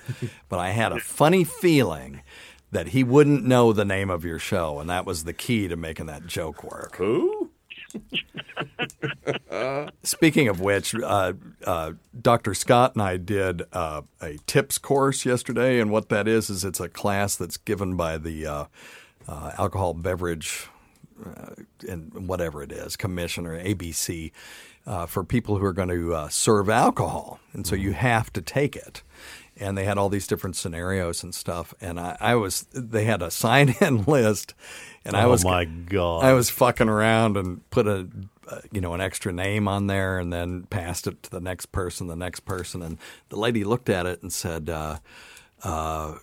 But 0.47 0.59
I 0.59 0.69
had 0.69 0.91
a 0.91 0.99
funny 0.99 1.43
feeling 1.43 2.21
that 2.71 2.89
he 2.89 3.03
wouldn't 3.03 3.43
know 3.45 3.73
the 3.73 3.85
name 3.85 4.09
of 4.09 4.23
your 4.23 4.39
show, 4.39 4.79
and 4.79 4.89
that 4.89 5.05
was 5.05 5.23
the 5.23 5.33
key 5.33 5.67
to 5.67 5.75
making 5.75 6.05
that 6.05 6.27
joke 6.27 6.63
work. 6.63 6.95
Who? 6.97 7.49
Speaking 10.03 10.47
of 10.47 10.59
which, 10.59 10.95
uh, 10.95 11.33
uh, 11.65 11.91
Dr. 12.19 12.53
Scott 12.53 12.93
and 12.95 13.01
I 13.01 13.17
did 13.17 13.63
uh, 13.73 14.01
a 14.21 14.37
tips 14.47 14.77
course 14.77 15.25
yesterday, 15.25 15.79
and 15.79 15.91
what 15.91 16.09
that 16.09 16.27
is 16.27 16.49
is 16.49 16.63
it's 16.63 16.79
a 16.79 16.89
class 16.89 17.35
that's 17.35 17.57
given 17.57 17.95
by 17.95 18.17
the 18.17 18.45
uh, 18.45 18.65
uh, 19.27 19.51
alcohol 19.57 19.93
beverage 19.93 20.67
uh, 21.25 21.53
and 21.87 22.27
whatever 22.27 22.63
it 22.63 22.71
is 22.71 22.95
commission 22.95 23.45
or 23.45 23.61
ABC 23.61 24.31
uh, 24.87 25.05
for 25.05 25.23
people 25.23 25.57
who 25.57 25.65
are 25.65 25.73
going 25.73 25.89
to 25.89 26.13
uh, 26.15 26.27
serve 26.29 26.69
alcohol, 26.69 27.39
and 27.53 27.67
so 27.67 27.75
you 27.75 27.91
have 27.91 28.31
to 28.33 28.41
take 28.41 28.75
it. 28.75 29.03
And 29.61 29.77
they 29.77 29.83
had 29.83 29.97
all 29.97 30.07
these 30.07 30.25
different 30.25 30.55
scenarios 30.55 31.21
and 31.21 31.35
stuff, 31.35 31.73
and 31.81 31.99
I, 31.99 32.15
I 32.21 32.35
was 32.35 32.61
they 32.73 33.03
had 33.03 33.21
a 33.21 33.29
sign 33.43 33.75
in 33.81 34.03
list, 34.03 34.53
and 35.03 35.15
I 35.17 35.23
Oh, 35.23 35.31
was 35.31 35.43
my 35.43 35.65
God. 35.65 36.23
I 36.23 36.31
was 36.33 36.49
fucking 36.49 36.87
around 36.87 37.35
and 37.37 37.69
put 37.69 37.85
a 37.85 38.07
uh, 38.49 38.59
you 38.71 38.81
know 38.81 38.93
an 38.93 39.01
extra 39.01 39.31
name 39.31 39.67
on 39.67 39.87
there 39.87 40.19
and 40.19 40.31
then 40.33 40.63
passed 40.69 41.07
it 41.07 41.21
to 41.23 41.29
the 41.29 41.39
next 41.39 41.67
person 41.71 42.07
the 42.07 42.15
next 42.15 42.41
person. 42.41 42.81
And 42.81 42.97
the 43.29 43.37
lady 43.37 43.63
looked 43.63 43.89
at 43.89 44.05
it 44.05 44.21
and 44.21 44.31
said 44.33 44.69
uh, 44.69 44.97
uh, 45.63 46.15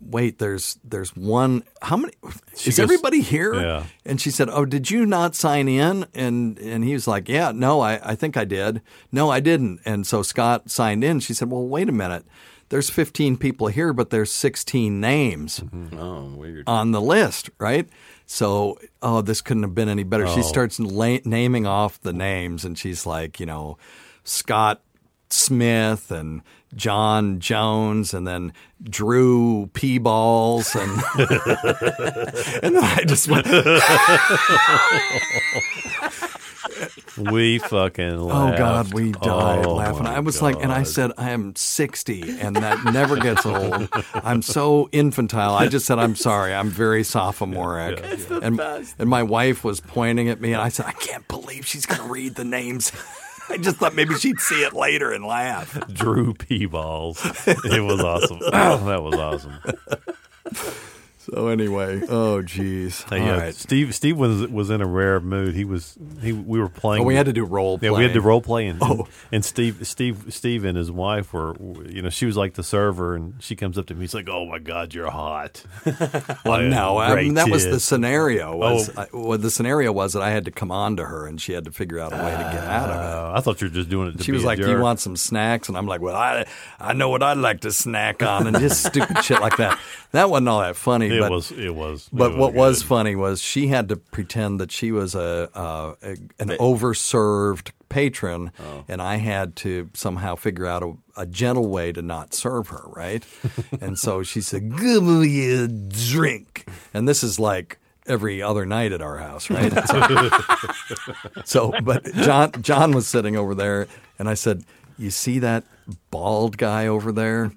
wait 0.00 0.38
there's 0.38 0.78
there's 0.84 1.14
one 1.16 1.64
how 1.82 1.96
many 1.96 2.12
She 2.56 2.70
is 2.70 2.76
goes- 2.76 2.84
everybody 2.84 3.20
here? 3.20 3.54
Yeah. 3.54 3.84
and 4.06 4.20
she 4.20 4.30
said 4.30 4.48
oh 4.48 4.64
did 4.64 4.90
you 4.90 5.06
not 5.06 5.34
sign 5.34 5.68
in? 5.68 6.06
And 6.14 6.58
and 6.58 6.84
he 6.84 6.92
was 6.92 7.08
like 7.08 7.28
yeah 7.28 7.52
no 7.52 7.80
I, 7.80 8.00
I 8.12 8.14
think 8.14 8.36
I 8.36 8.44
did. 8.44 8.80
No 9.10 9.28
I 9.30 9.40
didn't. 9.40 9.80
And 9.84 10.06
so 10.06 10.22
Scott 10.22 10.70
signed 10.70 11.02
in. 11.02 11.20
She 11.20 11.34
said 11.34 11.50
well 11.50 11.66
wait 11.66 11.88
a 11.88 11.92
minute. 11.92 12.24
There's 12.68 12.88
15 12.90 13.36
people 13.38 13.66
here 13.66 13.92
but 13.92 14.10
there's 14.10 14.30
16 14.30 15.00
names 15.00 15.60
Oh, 15.98 16.34
weird. 16.36 16.64
on 16.68 16.92
the 16.92 17.00
list, 17.00 17.50
right? 17.58 17.88
So, 18.32 18.78
oh, 19.02 19.22
this 19.22 19.40
couldn't 19.40 19.64
have 19.64 19.74
been 19.74 19.88
any 19.88 20.04
better. 20.04 20.24
She 20.28 20.38
Oh. 20.38 20.42
starts 20.42 20.78
la- 20.78 21.18
naming 21.24 21.66
off 21.66 22.00
the 22.00 22.12
names, 22.12 22.64
and 22.64 22.78
she's 22.78 23.04
like, 23.04 23.40
you 23.40 23.46
know, 23.46 23.76
Scott 24.22 24.82
Smith 25.30 26.12
and 26.12 26.42
John 26.76 27.40
Jones, 27.40 28.14
and 28.14 28.28
then 28.28 28.52
Drew 28.84 29.68
P 29.72 29.98
Balls, 29.98 30.76
and 30.76 31.02
and 32.62 32.76
then 32.76 32.84
I 32.84 33.02
just 33.04 33.28
went, 33.28 33.46
we 37.16 37.58
fucking 37.58 38.12
oh, 38.18 38.26
laughed. 38.26 38.54
oh. 38.54 38.58
God, 38.58 38.94
we 38.94 39.12
died 39.12 39.66
Oh, 39.66 39.74
laughing. 39.74 40.06
I 40.06 40.20
was 40.20 40.40
like, 40.42 40.56
and 40.62 40.72
I 40.72 40.82
said, 40.82 41.12
I 41.18 41.30
am 41.30 41.54
sixty, 41.56 42.38
and 42.38 42.56
that 42.56 42.84
never 42.92 43.16
gets 43.16 43.44
old. 43.46 43.88
I'm 44.14 44.42
so 44.42 44.88
infantile. 44.92 45.54
I 45.54 45.68
just 45.68 45.86
said, 45.86 45.98
I'm 45.98 46.16
sorry. 46.16 46.54
I'm 46.54 46.68
very 46.70 47.04
sophomoric. 47.04 48.00
It's 48.02 48.24
the 48.26 48.38
and, 48.40 48.60
and 48.98 49.08
my 49.08 49.22
wife 49.22 49.64
was 49.64 49.80
pointing 49.80 50.28
at 50.28 50.40
me, 50.40 50.52
and 50.52 50.62
I 50.62 50.68
said, 50.68 50.86
I 50.86 50.92
can't 50.92 51.26
believe 51.28 51.66
she's 51.66 51.86
going 51.86 52.00
to 52.00 52.08
read 52.08 52.34
the 52.34 52.44
names. 52.44 52.92
I 53.48 53.56
just 53.56 53.76
thought 53.78 53.94
maybe 53.96 54.14
she'd 54.14 54.38
see 54.38 54.62
it 54.62 54.72
later 54.74 55.12
and 55.12 55.24
laugh. 55.24 55.76
Drew 55.92 56.34
P 56.34 56.66
balls. 56.66 57.20
It 57.46 57.82
was 57.82 58.00
awesome. 58.00 58.38
that 58.50 59.02
was 59.02 59.14
awesome. 59.16 59.58
So 61.32 61.48
anyway, 61.48 62.02
oh 62.08 62.42
geez. 62.42 63.02
Hey, 63.10 63.20
All 63.20 63.26
yeah, 63.26 63.38
right. 63.40 63.54
Steve. 63.54 63.94
Steve 63.94 64.16
was 64.18 64.46
was 64.48 64.70
in 64.70 64.80
a 64.80 64.86
rare 64.86 65.20
mood. 65.20 65.54
He 65.54 65.64
was 65.64 65.96
he. 66.20 66.32
We 66.32 66.58
were 66.60 66.68
playing. 66.68 67.02
Oh, 67.02 67.06
we 67.06 67.14
had 67.14 67.26
to 67.26 67.32
do 67.32 67.44
role 67.44 67.78
Yeah, 67.80 67.90
we 67.92 68.02
had 68.02 68.12
to 68.14 68.20
role 68.20 68.40
play, 68.42 68.66
and, 68.66 68.78
Oh. 68.82 69.06
and 69.32 69.44
Steve, 69.44 69.86
Steve, 69.86 70.26
Steve, 70.28 70.64
and 70.64 70.76
his 70.76 70.90
wife 70.90 71.32
were. 71.32 71.54
You 71.88 72.02
know, 72.02 72.10
she 72.10 72.26
was 72.26 72.36
like 72.36 72.54
the 72.54 72.62
server, 72.62 73.14
and 73.14 73.34
she 73.40 73.54
comes 73.56 73.78
up 73.78 73.86
to 73.86 73.94
me. 73.94 74.00
He's 74.02 74.14
like, 74.14 74.28
"Oh 74.28 74.44
my 74.46 74.58
God, 74.58 74.92
you're 74.94 75.10
hot." 75.10 75.62
Well, 76.44 76.62
no, 76.62 76.96
I 76.98 77.14
mean, 77.22 77.34
that 77.34 77.48
was 77.50 77.64
the 77.64 77.78
scenario. 77.80 78.56
Was 78.56 78.90
Oh. 78.96 79.02
I, 79.02 79.06
well, 79.12 79.38
the 79.38 79.50
scenario 79.50 79.92
was 79.92 80.14
that 80.14 80.22
I 80.22 80.30
had 80.30 80.44
to 80.46 80.50
come 80.50 80.70
on 80.72 80.96
to 80.96 81.04
her, 81.04 81.26
and 81.26 81.40
she 81.40 81.52
had 81.52 81.64
to 81.64 81.70
figure 81.72 81.98
out 82.00 82.12
a 82.12 82.16
way 82.16 82.30
to 82.30 82.36
get 82.52 82.64
out 82.64 82.88
of 82.90 82.96
it. 82.96 83.02
Uh, 83.14 83.32
I 83.36 83.40
thought 83.40 83.60
you 83.60 83.68
were 83.68 83.74
just 83.74 83.88
doing 83.90 84.08
it. 84.08 84.18
To 84.18 84.24
She 84.24 84.32
was 84.32 84.44
like, 84.44 84.58
"Do 84.58 84.68
you 84.70 84.80
want 84.80 85.00
some 85.00 85.16
snacks?" 85.16 85.68
And 85.68 85.76
I'm 85.76 85.86
like, 85.86 86.00
"Well, 86.00 86.16
I 86.16 86.46
I 86.80 86.92
know 86.92 87.08
what 87.10 87.22
I'd 87.22 87.36
like 87.38 87.60
to 87.60 87.72
snack 87.72 88.22
on," 88.22 88.46
and 88.46 88.58
just 88.58 88.84
stupid 88.84 89.22
shit 89.24 89.40
like 89.40 89.56
that. 89.58 89.78
That 90.12 90.28
wasn't 90.30 90.48
all 90.48 90.60
that 90.60 90.76
funny. 90.76 91.08
It 91.08 91.19
It 91.20 91.28
but, 91.28 91.30
was. 91.30 91.52
It 91.52 91.74
was. 91.74 92.08
But 92.12 92.32
it 92.32 92.36
what 92.38 92.54
was 92.54 92.82
good. 92.82 92.88
funny 92.88 93.16
was 93.16 93.40
she 93.40 93.68
had 93.68 93.88
to 93.90 93.96
pretend 93.96 94.60
that 94.60 94.72
she 94.72 94.92
was 94.92 95.14
a, 95.14 95.48
uh, 95.54 95.94
a 96.02 96.10
an 96.38 96.48
overserved 96.58 97.70
patron, 97.88 98.52
Oh. 98.60 98.84
and 98.88 99.02
I 99.02 99.16
had 99.16 99.56
to 99.56 99.90
somehow 99.94 100.36
figure 100.36 100.66
out 100.66 100.82
a, 100.82 100.92
a 101.16 101.26
gentle 101.26 101.68
way 101.68 101.92
to 101.92 102.02
not 102.02 102.34
serve 102.34 102.68
her, 102.68 102.84
right? 102.86 103.24
and 103.80 103.98
so 103.98 104.22
she 104.22 104.40
said, 104.40 104.76
"Give 104.78 105.02
me 105.02 105.50
a 105.52 105.68
drink," 105.68 106.66
and 106.94 107.08
this 107.08 107.22
is 107.22 107.38
like 107.38 107.78
every 108.06 108.42
other 108.42 108.64
night 108.66 108.92
at 108.92 109.02
our 109.02 109.18
house, 109.18 109.50
right? 109.50 109.72
So, 109.86 110.30
so, 111.44 111.72
but 111.82 112.04
John 112.14 112.52
John 112.62 112.92
was 112.92 113.06
sitting 113.06 113.36
over 113.36 113.54
there, 113.54 113.88
and 114.18 114.28
I 114.28 114.34
said, 114.34 114.64
"You 114.98 115.10
see 115.10 115.38
that 115.40 115.64
bald 116.10 116.56
guy 116.58 116.86
over 116.86 117.12
there? 117.12 117.52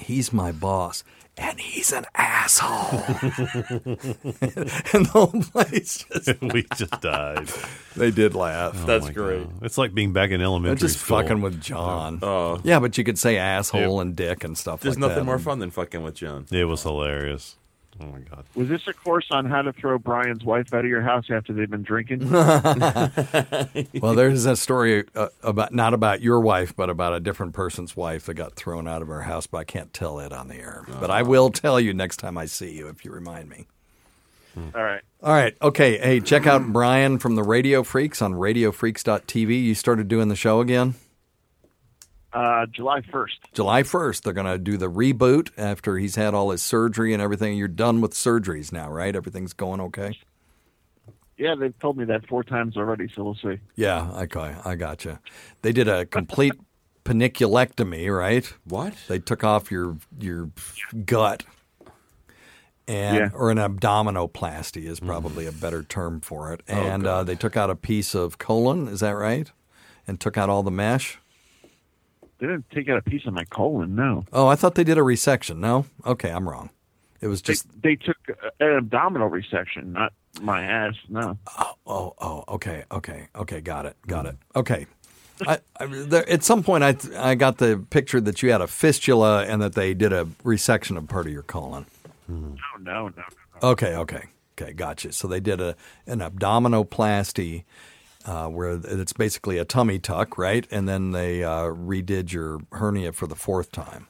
He's 0.00 0.32
my 0.32 0.52
boss." 0.52 1.04
And 1.36 1.58
he's 1.58 1.92
an 1.92 2.06
asshole. 2.14 3.00
and 3.90 5.06
the 5.06 5.10
whole 5.12 5.26
place 5.42 6.04
just 6.12 6.40
we 6.42 6.64
just 6.76 7.00
died. 7.00 7.48
they 7.96 8.10
did 8.12 8.34
laugh. 8.34 8.72
Oh 8.82 8.86
That's 8.86 9.06
my 9.06 9.12
great. 9.12 9.42
God. 9.44 9.62
It's 9.62 9.76
like 9.76 9.94
being 9.94 10.12
back 10.12 10.30
in 10.30 10.38
They're 10.38 10.44
elementary 10.46 10.86
just 10.88 11.00
school. 11.00 11.20
fucking 11.20 11.40
with 11.40 11.60
John. 11.60 12.20
Oh. 12.22 12.60
yeah, 12.62 12.78
but 12.78 12.96
you 12.98 13.04
could 13.04 13.18
say 13.18 13.36
asshole 13.36 13.96
Yeah. 13.96 14.00
and 14.02 14.14
dick 14.16 14.44
and 14.44 14.56
stuff 14.56 14.80
There's 14.80 14.94
like 14.94 15.00
nothing 15.00 15.18
that. 15.18 15.24
more 15.24 15.38
fun 15.40 15.58
than 15.58 15.70
fucking 15.70 16.02
with 16.04 16.14
John. 16.14 16.46
It 16.52 16.64
was 16.66 16.82
hilarious. 16.84 17.56
Oh 18.00 18.06
my 18.06 18.18
god. 18.18 18.44
Was 18.54 18.68
this 18.68 18.86
a 18.88 18.92
course 18.92 19.26
on 19.30 19.46
how 19.46 19.62
to 19.62 19.72
throw 19.72 19.98
Brian's 19.98 20.44
wife 20.44 20.74
out 20.74 20.80
of 20.80 20.90
your 20.90 21.02
house 21.02 21.26
after 21.30 21.52
they've 21.52 21.70
been 21.70 21.82
drinking? 21.82 22.28
Well, 24.00 24.14
there's 24.14 24.44
a 24.44 24.56
story 24.56 25.04
uh, 25.14 25.28
about 25.42 25.72
not 25.72 25.94
about 25.94 26.20
your 26.20 26.40
wife, 26.40 26.74
but 26.76 26.90
about 26.90 27.14
a 27.14 27.20
different 27.20 27.54
person's 27.54 27.96
wife 27.96 28.26
that 28.26 28.34
got 28.34 28.54
thrown 28.54 28.86
out 28.88 29.02
of 29.02 29.08
her 29.08 29.22
house. 29.22 29.46
But 29.46 29.58
I 29.58 29.64
can't 29.64 29.92
tell 29.92 30.18
it 30.18 30.32
on 30.32 30.48
the 30.48 30.56
air. 30.56 30.84
But 31.00 31.10
I 31.10 31.22
will 31.22 31.50
tell 31.50 31.78
you 31.80 31.94
next 31.94 32.18
time 32.18 32.36
I 32.36 32.46
see 32.46 32.72
you 32.72 32.88
if 32.88 33.04
you 33.04 33.12
remind 33.12 33.48
me. 33.48 33.66
All 34.56 34.82
right. 34.82 35.00
All 35.22 35.32
right. 35.32 35.56
Okay. 35.62 35.98
Hey, 35.98 36.20
check 36.20 36.46
out 36.46 36.72
Brian 36.72 37.18
from 37.18 37.34
the 37.34 37.42
Radio 37.42 37.82
Freaks 37.82 38.22
on 38.22 38.34
RadioFreaks.tv. 38.34 39.64
You 39.64 39.74
started 39.74 40.06
doing 40.08 40.28
the 40.28 40.36
show 40.36 40.60
again. 40.60 40.94
Uh, 42.34 42.66
July 42.66 43.00
1st. 43.00 43.28
July 43.52 43.82
1st, 43.84 44.22
they're 44.22 44.32
going 44.32 44.46
to 44.46 44.58
do 44.58 44.76
the 44.76 44.90
reboot 44.90 45.50
after 45.56 45.98
he's 45.98 46.16
had 46.16 46.34
all 46.34 46.50
his 46.50 46.62
surgery 46.62 47.12
and 47.12 47.22
everything. 47.22 47.56
You're 47.56 47.68
done 47.68 48.00
with 48.00 48.12
surgeries 48.12 48.72
now, 48.72 48.90
right? 48.90 49.14
Everything's 49.14 49.52
going 49.52 49.80
okay? 49.80 50.18
Yeah, 51.38 51.54
they've 51.54 51.78
told 51.78 51.96
me 51.96 52.04
that 52.06 52.26
four 52.28 52.42
times 52.44 52.76
already, 52.76 53.08
so 53.14 53.22
we'll 53.24 53.34
see. 53.36 53.58
Yeah, 53.76 54.10
okay, 54.22 54.56
I 54.64 54.74
got 54.74 55.04
you. 55.04 55.18
They 55.62 55.72
did 55.72 55.86
a 55.88 56.06
complete 56.06 56.54
panniculectomy, 57.04 58.16
right? 58.16 58.52
What? 58.64 58.94
They 59.08 59.18
took 59.20 59.42
off 59.44 59.70
your 59.70 59.96
your 60.18 60.50
gut, 61.04 61.44
and 62.86 63.16
Yeah. 63.16 63.28
or 63.34 63.50
an 63.50 63.58
abdominoplasty 63.58 64.84
is 64.84 65.00
probably 65.00 65.46
a 65.46 65.52
better 65.52 65.82
term 65.82 66.20
for 66.20 66.52
it. 66.52 66.62
And 66.68 67.06
uh, 67.06 67.24
they 67.24 67.34
took 67.34 67.56
out 67.56 67.68
a 67.70 67.76
piece 67.76 68.14
of 68.14 68.38
colon. 68.38 68.86
Is 68.88 69.00
that 69.00 69.12
right? 69.16 69.50
And 70.06 70.20
took 70.20 70.36
out 70.38 70.48
all 70.48 70.62
the 70.62 70.70
mesh. 70.70 71.18
They 72.44 72.50
didn't 72.50 72.70
take 72.72 72.90
out 72.90 72.98
a 72.98 73.02
piece 73.02 73.24
of 73.24 73.32
my 73.32 73.44
colon, 73.44 73.94
no. 73.94 74.26
Oh, 74.30 74.48
I 74.48 74.54
thought 74.54 74.74
they 74.74 74.84
did 74.84 74.98
a 74.98 75.00
resection. 75.00 75.60
No, 75.60 75.86
okay, 76.04 76.30
I'm 76.30 76.46
wrong. 76.46 76.68
It 77.22 77.28
was 77.28 77.40
just 77.40 77.66
they 77.80 77.96
took 77.96 78.18
uh, 78.28 78.50
an 78.60 78.76
abdominal 78.76 79.30
resection, 79.30 79.92
not 79.92 80.12
my 80.42 80.62
ass, 80.62 80.92
no. 81.08 81.38
Oh, 81.86 82.14
oh, 82.18 82.44
okay, 82.48 82.84
okay, 82.92 83.28
okay, 83.34 83.62
got 83.62 83.86
it, 83.86 83.96
got 84.06 84.26
it. 84.26 84.36
Okay. 84.54 84.86
I, 85.46 85.58
I, 85.80 85.86
there, 85.86 86.28
at 86.28 86.44
some 86.44 86.62
point, 86.62 86.84
I 86.84 86.96
I 87.16 87.34
got 87.34 87.56
the 87.56 87.82
picture 87.88 88.20
that 88.20 88.42
you 88.42 88.52
had 88.52 88.60
a 88.60 88.66
fistula 88.66 89.46
and 89.46 89.62
that 89.62 89.72
they 89.72 89.94
did 89.94 90.12
a 90.12 90.26
resection 90.44 90.98
of 90.98 91.08
part 91.08 91.24
of 91.24 91.32
your 91.32 91.44
colon. 91.44 91.86
No, 92.28 92.56
no, 92.78 93.08
no. 93.08 93.22
Okay, 93.62 93.96
okay, 93.96 94.24
okay, 94.60 94.74
gotcha. 94.74 95.12
So 95.12 95.28
they 95.28 95.40
did 95.40 95.62
a 95.62 95.76
an 96.06 96.18
abdominoplasty 96.18 97.64
uh, 98.24 98.48
where 98.48 98.80
it's 98.82 99.12
basically 99.12 99.58
a 99.58 99.64
tummy 99.64 99.98
tuck, 99.98 100.38
right? 100.38 100.66
And 100.70 100.88
then 100.88 101.10
they 101.12 101.44
uh, 101.44 101.64
redid 101.64 102.32
your 102.32 102.60
hernia 102.72 103.12
for 103.12 103.26
the 103.26 103.34
fourth 103.34 103.70
time. 103.72 104.06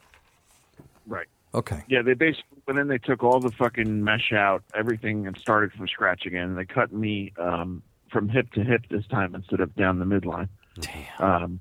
Right. 1.05 1.27
Okay. 1.53 1.83
Yeah, 1.87 2.01
they 2.01 2.13
basically, 2.13 2.61
and 2.67 2.77
then 2.77 2.87
they 2.87 2.97
took 2.97 3.23
all 3.23 3.39
the 3.39 3.51
fucking 3.51 4.03
mesh 4.03 4.33
out, 4.33 4.63
everything, 4.73 5.27
and 5.27 5.37
started 5.37 5.71
from 5.73 5.87
scratch 5.87 6.25
again. 6.25 6.55
They 6.55 6.65
cut 6.65 6.91
me 6.91 7.33
um, 7.37 7.81
from 8.11 8.29
hip 8.29 8.51
to 8.53 8.63
hip 8.63 8.83
this 8.89 9.05
time 9.07 9.35
instead 9.35 9.59
of 9.59 9.75
down 9.75 9.99
the 9.99 10.05
midline. 10.05 10.49
Damn. 10.79 11.43
Um, 11.43 11.59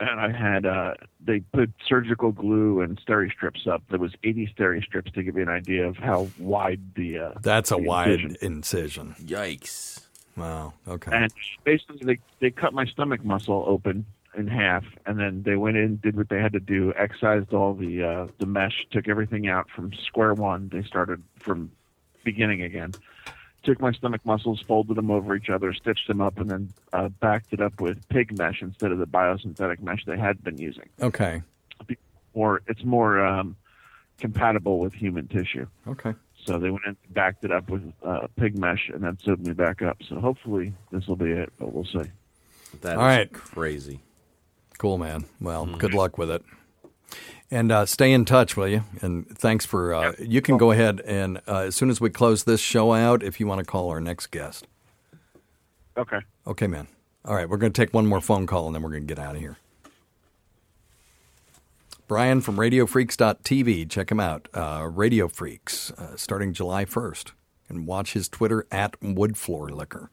and 0.00 0.20
I 0.20 0.30
had, 0.30 0.66
uh, 0.66 0.94
they 1.24 1.40
put 1.40 1.72
surgical 1.86 2.32
glue 2.32 2.80
and 2.80 3.00
steri 3.04 3.30
strips 3.30 3.66
up. 3.66 3.82
There 3.90 3.98
was 3.98 4.12
80 4.24 4.52
steri 4.56 4.82
strips 4.82 5.12
to 5.12 5.22
give 5.22 5.36
you 5.36 5.42
an 5.42 5.48
idea 5.48 5.86
of 5.86 5.96
how 5.96 6.28
wide 6.38 6.80
the. 6.96 7.18
Uh, 7.18 7.32
That's 7.40 7.70
a 7.70 7.76
the 7.76 7.82
wide 7.82 8.20
incision. 8.20 8.36
incision. 8.40 9.14
Yikes. 9.22 10.00
Wow. 10.36 10.74
Okay. 10.88 11.10
And 11.14 11.32
basically, 11.64 11.98
they 12.02 12.18
they 12.40 12.50
cut 12.50 12.72
my 12.72 12.86
stomach 12.86 13.24
muscle 13.24 13.64
open 13.66 14.04
in 14.36 14.48
half, 14.48 14.84
and 15.06 15.18
then 15.18 15.42
they 15.42 15.56
went 15.56 15.76
in, 15.76 15.96
did 15.96 16.16
what 16.16 16.28
they 16.28 16.40
had 16.40 16.52
to 16.52 16.60
do, 16.60 16.92
excised 16.96 17.52
all 17.52 17.74
the 17.74 18.02
uh, 18.02 18.26
the 18.38 18.46
mesh, 18.46 18.86
took 18.90 19.08
everything 19.08 19.48
out 19.48 19.70
from 19.70 19.92
square 19.92 20.34
one. 20.34 20.68
They 20.72 20.82
started 20.82 21.22
from 21.38 21.70
beginning 22.24 22.62
again. 22.62 22.92
Took 23.62 23.80
my 23.80 23.92
stomach 23.92 24.20
muscles, 24.26 24.60
folded 24.60 24.96
them 24.96 25.10
over 25.10 25.34
each 25.34 25.48
other, 25.48 25.72
stitched 25.72 26.06
them 26.08 26.20
up, 26.20 26.38
and 26.38 26.50
then 26.50 26.72
uh, 26.92 27.08
backed 27.08 27.52
it 27.52 27.60
up 27.60 27.80
with 27.80 28.06
pig 28.08 28.36
mesh 28.36 28.60
instead 28.60 28.92
of 28.92 28.98
the 28.98 29.06
biosynthetic 29.06 29.80
mesh 29.80 30.04
they 30.04 30.18
had 30.18 30.42
been 30.44 30.58
using. 30.58 30.88
Okay. 31.00 31.42
Or 32.34 32.60
it's 32.66 32.84
more 32.84 33.24
um, 33.24 33.56
compatible 34.18 34.80
with 34.80 34.92
human 34.92 35.28
tissue. 35.28 35.66
Okay. 35.86 36.14
So 36.44 36.58
they 36.58 36.70
went 36.70 36.84
and 36.86 36.96
backed 37.10 37.44
it 37.44 37.50
up 37.50 37.70
with 37.70 37.92
uh, 38.02 38.26
pig 38.36 38.58
mesh, 38.58 38.90
and 38.92 39.02
then 39.02 39.18
sewed 39.24 39.46
me 39.46 39.52
back 39.52 39.82
up. 39.82 39.98
So 40.08 40.20
hopefully 40.20 40.74
this 40.90 41.06
will 41.06 41.16
be 41.16 41.30
it, 41.30 41.52
but 41.58 41.72
we'll 41.72 41.84
see. 41.84 42.10
That 42.82 42.96
All 42.96 43.04
right. 43.04 43.32
crazy. 43.32 44.00
Cool, 44.78 44.98
man. 44.98 45.24
Well, 45.40 45.66
good 45.66 45.94
luck 45.94 46.18
with 46.18 46.30
it. 46.30 46.44
And 47.50 47.70
uh, 47.70 47.86
stay 47.86 48.12
in 48.12 48.24
touch, 48.24 48.56
will 48.56 48.68
you? 48.68 48.82
And 49.00 49.28
thanks 49.38 49.64
for. 49.64 49.94
Uh, 49.94 50.12
you 50.18 50.42
can 50.42 50.56
go 50.56 50.72
ahead 50.72 51.00
and 51.02 51.40
uh, 51.46 51.58
as 51.58 51.76
soon 51.76 51.88
as 51.88 52.00
we 52.00 52.10
close 52.10 52.44
this 52.44 52.60
show 52.60 52.92
out, 52.92 53.22
if 53.22 53.38
you 53.38 53.46
want 53.46 53.60
to 53.60 53.64
call 53.64 53.90
our 53.90 54.00
next 54.00 54.28
guest. 54.28 54.66
Okay. 55.96 56.18
Okay, 56.46 56.66
man. 56.66 56.88
All 57.24 57.34
right, 57.34 57.48
we're 57.48 57.56
going 57.56 57.72
to 57.72 57.80
take 57.80 57.94
one 57.94 58.06
more 58.06 58.20
phone 58.20 58.46
call 58.46 58.66
and 58.66 58.74
then 58.74 58.82
we're 58.82 58.90
going 58.90 59.06
to 59.06 59.14
get 59.14 59.18
out 59.18 59.36
of 59.36 59.40
here. 59.40 59.56
Brian 62.06 62.40
from 62.40 62.56
RadioFreaks.tv. 62.56 63.88
Check 63.88 64.10
him 64.10 64.20
out. 64.20 64.48
Uh, 64.52 64.88
Radio 64.92 65.28
Freaks, 65.28 65.90
uh, 65.92 66.16
starting 66.16 66.52
July 66.52 66.84
1st. 66.84 67.32
And 67.68 67.86
watch 67.86 68.12
his 68.12 68.28
Twitter 68.28 68.66
at 68.70 69.00
Woodfloor 69.00 69.70
Liquor. 69.70 70.10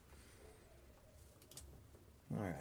All 2.33 2.43
right. 2.43 2.55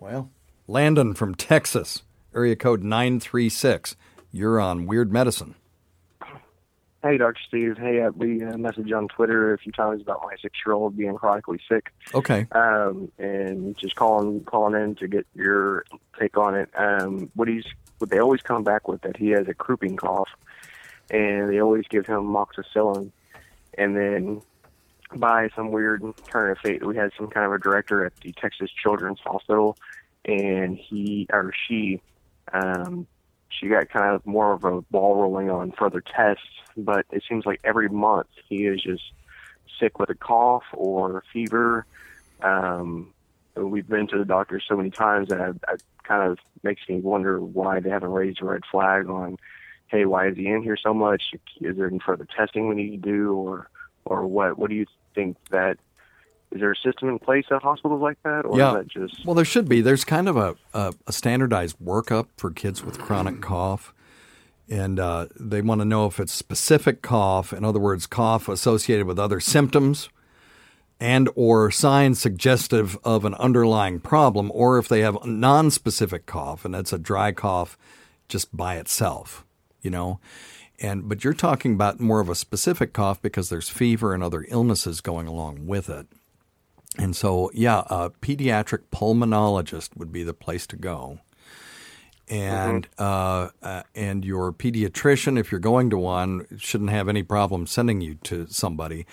Well, 0.00 0.30
Landon 0.66 1.14
from 1.14 1.34
Texas, 1.34 2.02
area 2.34 2.56
code 2.56 2.82
936. 2.82 3.96
You're 4.32 4.60
on 4.60 4.86
Weird 4.86 5.12
Medicine. 5.12 5.54
Hey, 7.02 7.16
Dr. 7.16 7.38
Steve. 7.46 7.78
Hey, 7.78 8.02
I 8.02 8.08
we 8.08 8.42
uh, 8.42 8.54
messaged 8.54 8.96
on 8.96 9.06
Twitter 9.06 9.54
a 9.54 9.58
few 9.58 9.70
times 9.70 10.02
about 10.02 10.20
my 10.24 10.34
six-year-old 10.42 10.96
being 10.96 11.14
chronically 11.14 11.60
sick, 11.68 11.92
Okay. 12.12 12.46
um, 12.52 13.12
and 13.18 13.76
just 13.78 13.94
calling 13.94 14.42
calling 14.44 14.74
in 14.80 14.96
to 14.96 15.06
get 15.06 15.24
your 15.34 15.84
take 16.18 16.36
on 16.36 16.56
it. 16.56 16.68
Um, 16.76 17.30
what 17.34 17.46
he's 17.46 17.64
what 17.98 18.10
they 18.10 18.18
always 18.18 18.42
come 18.42 18.64
back 18.64 18.88
with 18.88 19.02
that 19.02 19.16
he 19.16 19.28
has 19.30 19.46
a 19.46 19.54
crouping 19.54 19.96
cough, 19.96 20.28
and 21.08 21.48
they 21.48 21.60
always 21.60 21.84
give 21.88 22.06
him 22.06 22.24
moxicillin, 22.24 23.12
and 23.76 23.96
then 23.96 24.42
by 25.14 25.48
some 25.54 25.70
weird 25.70 26.02
turn 26.28 26.50
of 26.50 26.58
fate, 26.58 26.84
we 26.84 26.96
had 26.96 27.12
some 27.16 27.28
kind 27.28 27.46
of 27.46 27.52
a 27.52 27.58
director 27.58 28.04
at 28.04 28.12
the 28.22 28.32
Texas 28.32 28.70
Children's 28.82 29.20
Hospital, 29.20 29.78
and 30.24 30.76
he 30.76 31.28
or 31.32 31.52
she 31.68 32.02
um, 32.52 33.06
she 33.48 33.68
got 33.68 33.88
kind 33.88 34.14
of 34.14 34.26
more 34.26 34.52
of 34.52 34.64
a 34.64 34.82
ball 34.82 35.16
rolling 35.16 35.50
on 35.50 35.72
further 35.72 36.00
tests, 36.00 36.42
but 36.76 37.06
it 37.10 37.22
seems 37.28 37.46
like 37.46 37.60
every 37.64 37.88
month 37.88 38.28
he 38.48 38.66
is 38.66 38.82
just 38.82 39.02
sick 39.80 39.98
with 39.98 40.10
a 40.10 40.14
cough 40.14 40.64
or 40.72 41.22
fever. 41.32 41.86
Um, 42.42 43.12
we've 43.56 43.88
been 43.88 44.06
to 44.08 44.18
the 44.18 44.24
doctor 44.24 44.60
so 44.60 44.76
many 44.76 44.90
times 44.90 45.28
that 45.28 45.40
I, 45.40 45.76
kind 46.04 46.30
of 46.30 46.38
makes 46.62 46.82
me 46.88 47.00
wonder 47.00 47.40
why 47.40 47.80
they 47.80 47.90
haven't 47.90 48.10
raised 48.10 48.40
a 48.40 48.44
red 48.44 48.62
flag 48.70 49.08
on, 49.08 49.36
hey, 49.88 50.04
why 50.04 50.28
is 50.28 50.36
he 50.36 50.48
in 50.48 50.62
here 50.62 50.76
so 50.76 50.94
much? 50.94 51.34
Is 51.60 51.76
there 51.76 51.86
any 51.86 51.98
further 51.98 52.26
testing 52.36 52.68
we 52.68 52.74
need 52.74 53.02
to 53.02 53.10
do, 53.10 53.32
or 53.34 53.70
or 54.04 54.26
what? 54.26 54.58
What 54.58 54.70
do 54.70 54.76
you 54.76 54.86
think 55.14 55.36
that? 55.50 55.78
Is 56.50 56.60
there 56.60 56.72
a 56.72 56.76
system 56.76 57.08
in 57.08 57.18
place 57.18 57.44
at 57.50 57.62
hospitals 57.62 58.00
like 58.00 58.16
that, 58.22 58.46
or 58.46 58.58
yeah. 58.58 58.70
is 58.70 58.74
that 58.76 58.88
just 58.88 59.26
Well, 59.26 59.34
there 59.34 59.44
should 59.44 59.68
be. 59.68 59.80
There's 59.80 60.04
kind 60.04 60.28
of 60.28 60.36
a, 60.36 60.56
a, 60.72 60.94
a 61.06 61.12
standardized 61.12 61.78
workup 61.78 62.28
for 62.36 62.50
kids 62.50 62.82
with 62.82 62.98
chronic 62.98 63.40
cough. 63.40 63.92
And 64.70 65.00
uh, 65.00 65.28
they 65.38 65.62
want 65.62 65.80
to 65.80 65.86
know 65.86 66.06
if 66.06 66.20
it's 66.20 66.32
specific 66.32 67.00
cough, 67.00 67.54
in 67.54 67.64
other 67.64 67.80
words, 67.80 68.06
cough 68.06 68.48
associated 68.48 69.06
with 69.06 69.18
other 69.18 69.40
symptoms 69.40 70.10
and 71.00 71.28
or 71.34 71.70
signs 71.70 72.20
suggestive 72.20 72.98
of 73.04 73.24
an 73.24 73.34
underlying 73.34 74.00
problem, 74.00 74.50
or 74.52 74.78
if 74.78 74.88
they 74.88 75.00
have 75.00 75.16
a 75.22 75.26
non-specific 75.26 76.26
cough, 76.26 76.64
and 76.64 76.74
that's 76.74 76.92
a 76.92 76.98
dry 76.98 77.32
cough 77.32 77.78
just 78.28 78.54
by 78.56 78.76
itself, 78.76 79.44
you 79.80 79.90
know. 79.90 80.18
And 80.80 81.08
but 81.08 81.24
you're 81.24 81.34
talking 81.34 81.74
about 81.74 82.00
more 82.00 82.20
of 82.20 82.28
a 82.28 82.34
specific 82.34 82.92
cough 82.92 83.20
because 83.22 83.48
there's 83.48 83.68
fever 83.68 84.12
and 84.12 84.22
other 84.22 84.44
illnesses 84.48 85.00
going 85.00 85.26
along 85.26 85.66
with 85.66 85.88
it. 85.88 86.06
And 86.96 87.14
so, 87.14 87.50
yeah, 87.52 87.82
a 87.90 88.10
pediatric 88.10 88.84
pulmonologist 88.92 89.96
would 89.96 90.12
be 90.12 90.22
the 90.22 90.34
place 90.34 90.66
to 90.68 90.76
go. 90.76 91.18
And 92.30 92.86
uh, 92.98 93.48
uh, 93.62 93.82
and 93.94 94.24
your 94.24 94.52
pediatrician, 94.52 95.38
if 95.38 95.50
you're 95.50 95.60
going 95.60 95.88
to 95.90 95.98
one, 95.98 96.46
shouldn't 96.58 96.90
have 96.90 97.08
any 97.08 97.22
problem 97.22 97.66
sending 97.66 98.02
you 98.02 98.16
to 98.24 98.46
somebody. 98.48 99.06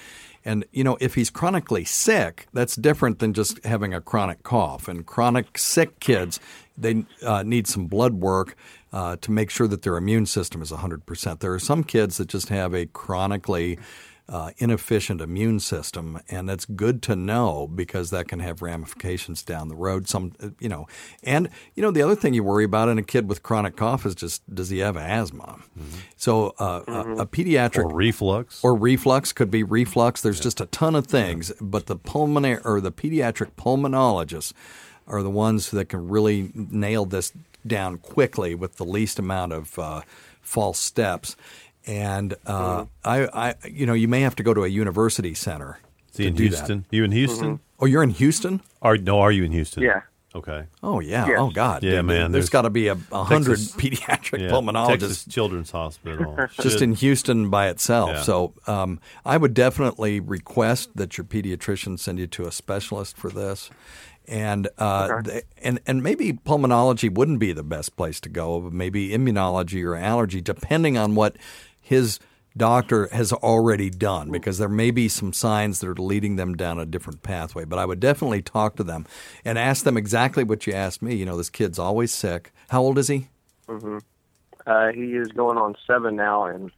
And 0.44 0.66
you 0.72 0.84
know, 0.84 0.98
if 1.00 1.16
he's 1.16 1.30
chronically 1.30 1.86
sick, 1.86 2.48
that's 2.52 2.76
different 2.76 3.20
than 3.20 3.34
just 3.34 3.64
having 3.64 3.94
a 3.94 4.02
chronic 4.02 4.44
cough. 4.44 4.90
And 4.90 5.06
chronic 5.06 5.58
sick 5.58 6.00
kids, 6.02 6.42
they 6.78 7.06
uh, 7.26 7.44
need 7.44 7.68
some 7.68 7.88
blood 7.88 8.16
work 8.16 8.58
uh, 8.92 9.16
to 9.18 9.32
make 9.32 9.50
sure 9.50 9.68
that 9.68 9.84
their 9.84 9.96
immune 9.96 10.26
system 10.26 10.62
is 10.62 10.72
100%. 10.72 11.40
There 11.40 11.54
are 11.54 11.60
some 11.60 11.84
kids 11.84 12.18
that 12.18 12.28
just 12.28 12.50
have 12.50 12.74
a 12.74 12.86
chronically 12.86 13.80
uh, 14.28 14.50
inefficient 14.58 15.22
immune 15.22 15.60
system, 15.60 16.20
and 16.30 16.50
that's 16.50 16.66
good 16.66 17.02
to 17.04 17.16
know 17.16 17.68
because 17.68 18.10
that 18.10 18.28
can 18.28 18.40
have 18.40 18.62
ramifications 18.62 19.44
down 19.44 19.68
the 19.68 19.76
road. 19.76 20.08
Some, 20.08 20.32
uh, 20.42 20.50
you 20.60 20.68
know, 20.68 20.88
and 21.24 21.48
you 21.76 21.84
know 21.84 21.92
the 21.92 22.02
other 22.02 22.16
thing 22.16 22.34
you 22.34 22.44
worry 22.44 22.64
about 22.64 22.90
in 22.90 22.98
a 22.98 23.04
kid 23.04 23.30
with 23.30 23.44
chronic 23.44 23.76
cough 23.76 24.04
is 24.06 24.16
just 24.16 24.42
does 24.54 24.70
he 24.70 24.80
have 24.80 24.98
asthma? 24.98 25.60
So 26.18 26.56
uh, 26.58 26.82
a, 26.88 27.16
a 27.22 27.26
pediatric 27.28 27.84
Or 27.86 27.94
reflux. 27.94 28.64
or 28.64 28.76
reflux 28.76 29.32
could 29.32 29.52
be 29.52 29.62
reflux. 29.64 30.22
There's 30.22 30.40
just 30.40 30.60
a 30.60 30.66
ton 30.68 30.96
of 30.96 31.06
things, 31.06 31.52
but 31.62 31.86
the 31.86 31.96
pulmonary 31.96 32.62
or 32.66 32.82
the 32.82 32.92
pediatric 32.92 33.52
pulmonologists 33.58 34.54
are 35.08 35.22
the 35.22 35.30
ones 35.30 35.70
that 35.70 35.90
can 35.90 36.08
really 36.10 36.52
nail 36.56 37.06
this 37.06 37.32
down 37.68 37.98
quickly 38.00 38.56
with 38.56 38.78
the 38.78 38.86
least 38.86 39.20
amount 39.20 39.54
of 39.54 39.78
uh, 39.78 40.02
false 40.42 40.80
steps. 40.80 41.36
And 41.88 42.34
uh, 42.46 42.86
I, 43.04 43.28
I, 43.34 43.56
you 43.70 43.86
know, 43.86 43.94
you 43.94 44.08
may 44.08 44.22
have 44.22 44.36
to 44.38 44.44
go 44.44 44.54
to 44.54 44.64
a 44.64 44.68
university 44.68 45.34
center. 45.34 45.80
Is 46.12 46.18
he 46.18 46.24
to 46.24 46.30
in 46.30 46.36
do 46.36 46.50
that. 46.50 46.56
Houston? 46.58 46.86
You 46.92 47.04
in 47.04 47.12
Houston? 47.12 47.60
Oh, 47.80 47.86
you're 47.86 48.04
in 48.04 48.10
Houston? 48.12 48.62
Are 48.82 48.98
no? 48.98 49.20
Are 49.20 49.32
you 49.32 49.44
in 49.44 49.52
Houston? 49.52 49.84
Yeah. 49.84 50.02
Okay. 50.34 50.66
Oh 50.84 51.00
yeah. 51.00 51.28
Yes. 51.28 51.38
Oh 51.40 51.50
God. 51.50 51.82
Yeah, 51.84 51.92
Dude, 51.98 52.06
man, 52.06 52.18
There's 52.32 52.46
there's 52.46 52.50
got 52.50 52.64
to 52.64 52.70
be 52.70 52.88
a, 52.90 52.98
a 53.12 53.24
hundred 53.24 53.58
Texas- 53.58 53.72
pediatric 53.78 54.42
Yeah, 54.42 54.50
pulmonologists 54.50 54.88
Texas 55.00 55.26
Children's 55.26 55.72
Hospital. 55.72 56.38
just 56.62 56.82
in 56.82 56.94
Houston 56.96 57.50
by 57.50 57.70
itself. 57.70 58.10
Yeah. 58.12 58.22
So 58.24 58.54
um, 58.68 59.00
I 59.24 59.38
would 59.38 59.54
definitely 59.54 60.20
request 60.20 60.90
that 60.96 61.18
your 61.18 61.24
pediatrician 61.26 61.98
send 62.00 62.20
you 62.20 62.28
to 62.28 62.48
a 62.48 62.52
specialist 62.52 63.16
for 63.16 63.30
this. 63.30 63.70
And 64.28 64.68
uh, 64.78 65.22
th- 65.22 65.44
and 65.62 65.80
and 65.86 66.02
maybe 66.02 66.34
pulmonology 66.34 67.14
wouldn't 67.14 67.40
be 67.40 67.54
the 67.54 67.64
best 67.64 67.96
place 67.96 68.20
to 68.22 68.30
go. 68.30 68.60
but 68.60 68.74
Maybe 68.74 69.10
immunology 69.10 69.86
or 69.86 69.96
allergy, 69.96 70.42
depending 70.42 70.98
on 70.98 71.14
what 71.16 71.36
his 71.86 72.20
doctor 72.58 73.08
has 73.12 73.32
already 73.32 73.90
done, 73.90 74.32
because 74.32 74.58
there 74.58 74.70
may 74.70 74.90
be 74.90 75.08
some 75.08 75.34
signs 75.34 75.80
that 75.80 75.90
are 75.90 75.94
leading 76.02 76.36
them 76.36 76.56
down 76.56 76.80
a 76.80 76.86
different 76.86 77.22
pathway. 77.22 77.66
But 77.66 77.80
I 77.80 77.86
would 77.86 78.00
definitely 78.00 78.42
talk 78.42 78.76
to 78.78 78.84
them 78.84 79.06
and 79.44 79.60
ask 79.60 79.84
them 79.84 79.98
exactly 79.98 80.44
what 80.44 80.66
you 80.66 80.74
asked 80.74 81.02
me. 81.02 81.16
You 81.16 81.26
know, 81.26 81.38
this 81.38 81.50
kid's 81.50 81.78
always 81.78 82.14
sick. 82.14 82.54
How 82.70 82.82
old 82.82 82.98
is 82.98 83.10
he? 83.10 83.28
hmm 83.68 84.00
Uh, 84.66 84.92
he 84.94 85.16
is 85.16 85.28
going 85.28 85.58
on 85.58 85.76
seven 85.86 86.16
now, 86.16 86.46
and 86.46 86.72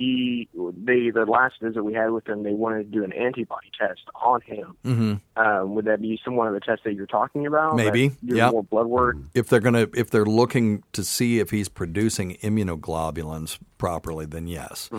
he 0.00 0.48
they 0.84 1.10
the 1.10 1.26
last 1.26 1.54
visit 1.60 1.82
we 1.84 1.92
had 1.94 2.10
with 2.10 2.26
him, 2.26 2.42
they 2.42 2.52
wanted 2.54 2.84
to 2.90 2.98
do 2.98 3.04
an 3.04 3.12
antibody 3.12 3.70
test 3.78 4.00
on 4.14 4.40
him. 4.40 4.76
Mm-hmm. 4.84 5.14
Um, 5.40 5.74
would 5.74 5.84
that 5.84 6.00
be 6.00 6.18
some 6.24 6.36
one 6.36 6.46
of 6.48 6.54
the 6.54 6.60
tests 6.60 6.82
that 6.84 6.94
you're 6.94 7.06
talking 7.06 7.46
about? 7.46 7.76
Maybe, 7.76 8.12
yeah. 8.22 8.50
More 8.50 8.62
blood 8.64 8.86
work. 8.86 9.16
if 9.34 9.48
they're 9.48 9.60
going 9.60 9.74
to 9.74 9.90
if 9.98 10.10
they're 10.10 10.24
looking 10.24 10.82
to 10.92 11.04
see 11.04 11.38
if 11.38 11.50
he's 11.50 11.68
producing 11.68 12.36
immunoglobulins 12.42 13.58
properly 13.78 14.26
then 14.26 14.46
yes 14.46 14.90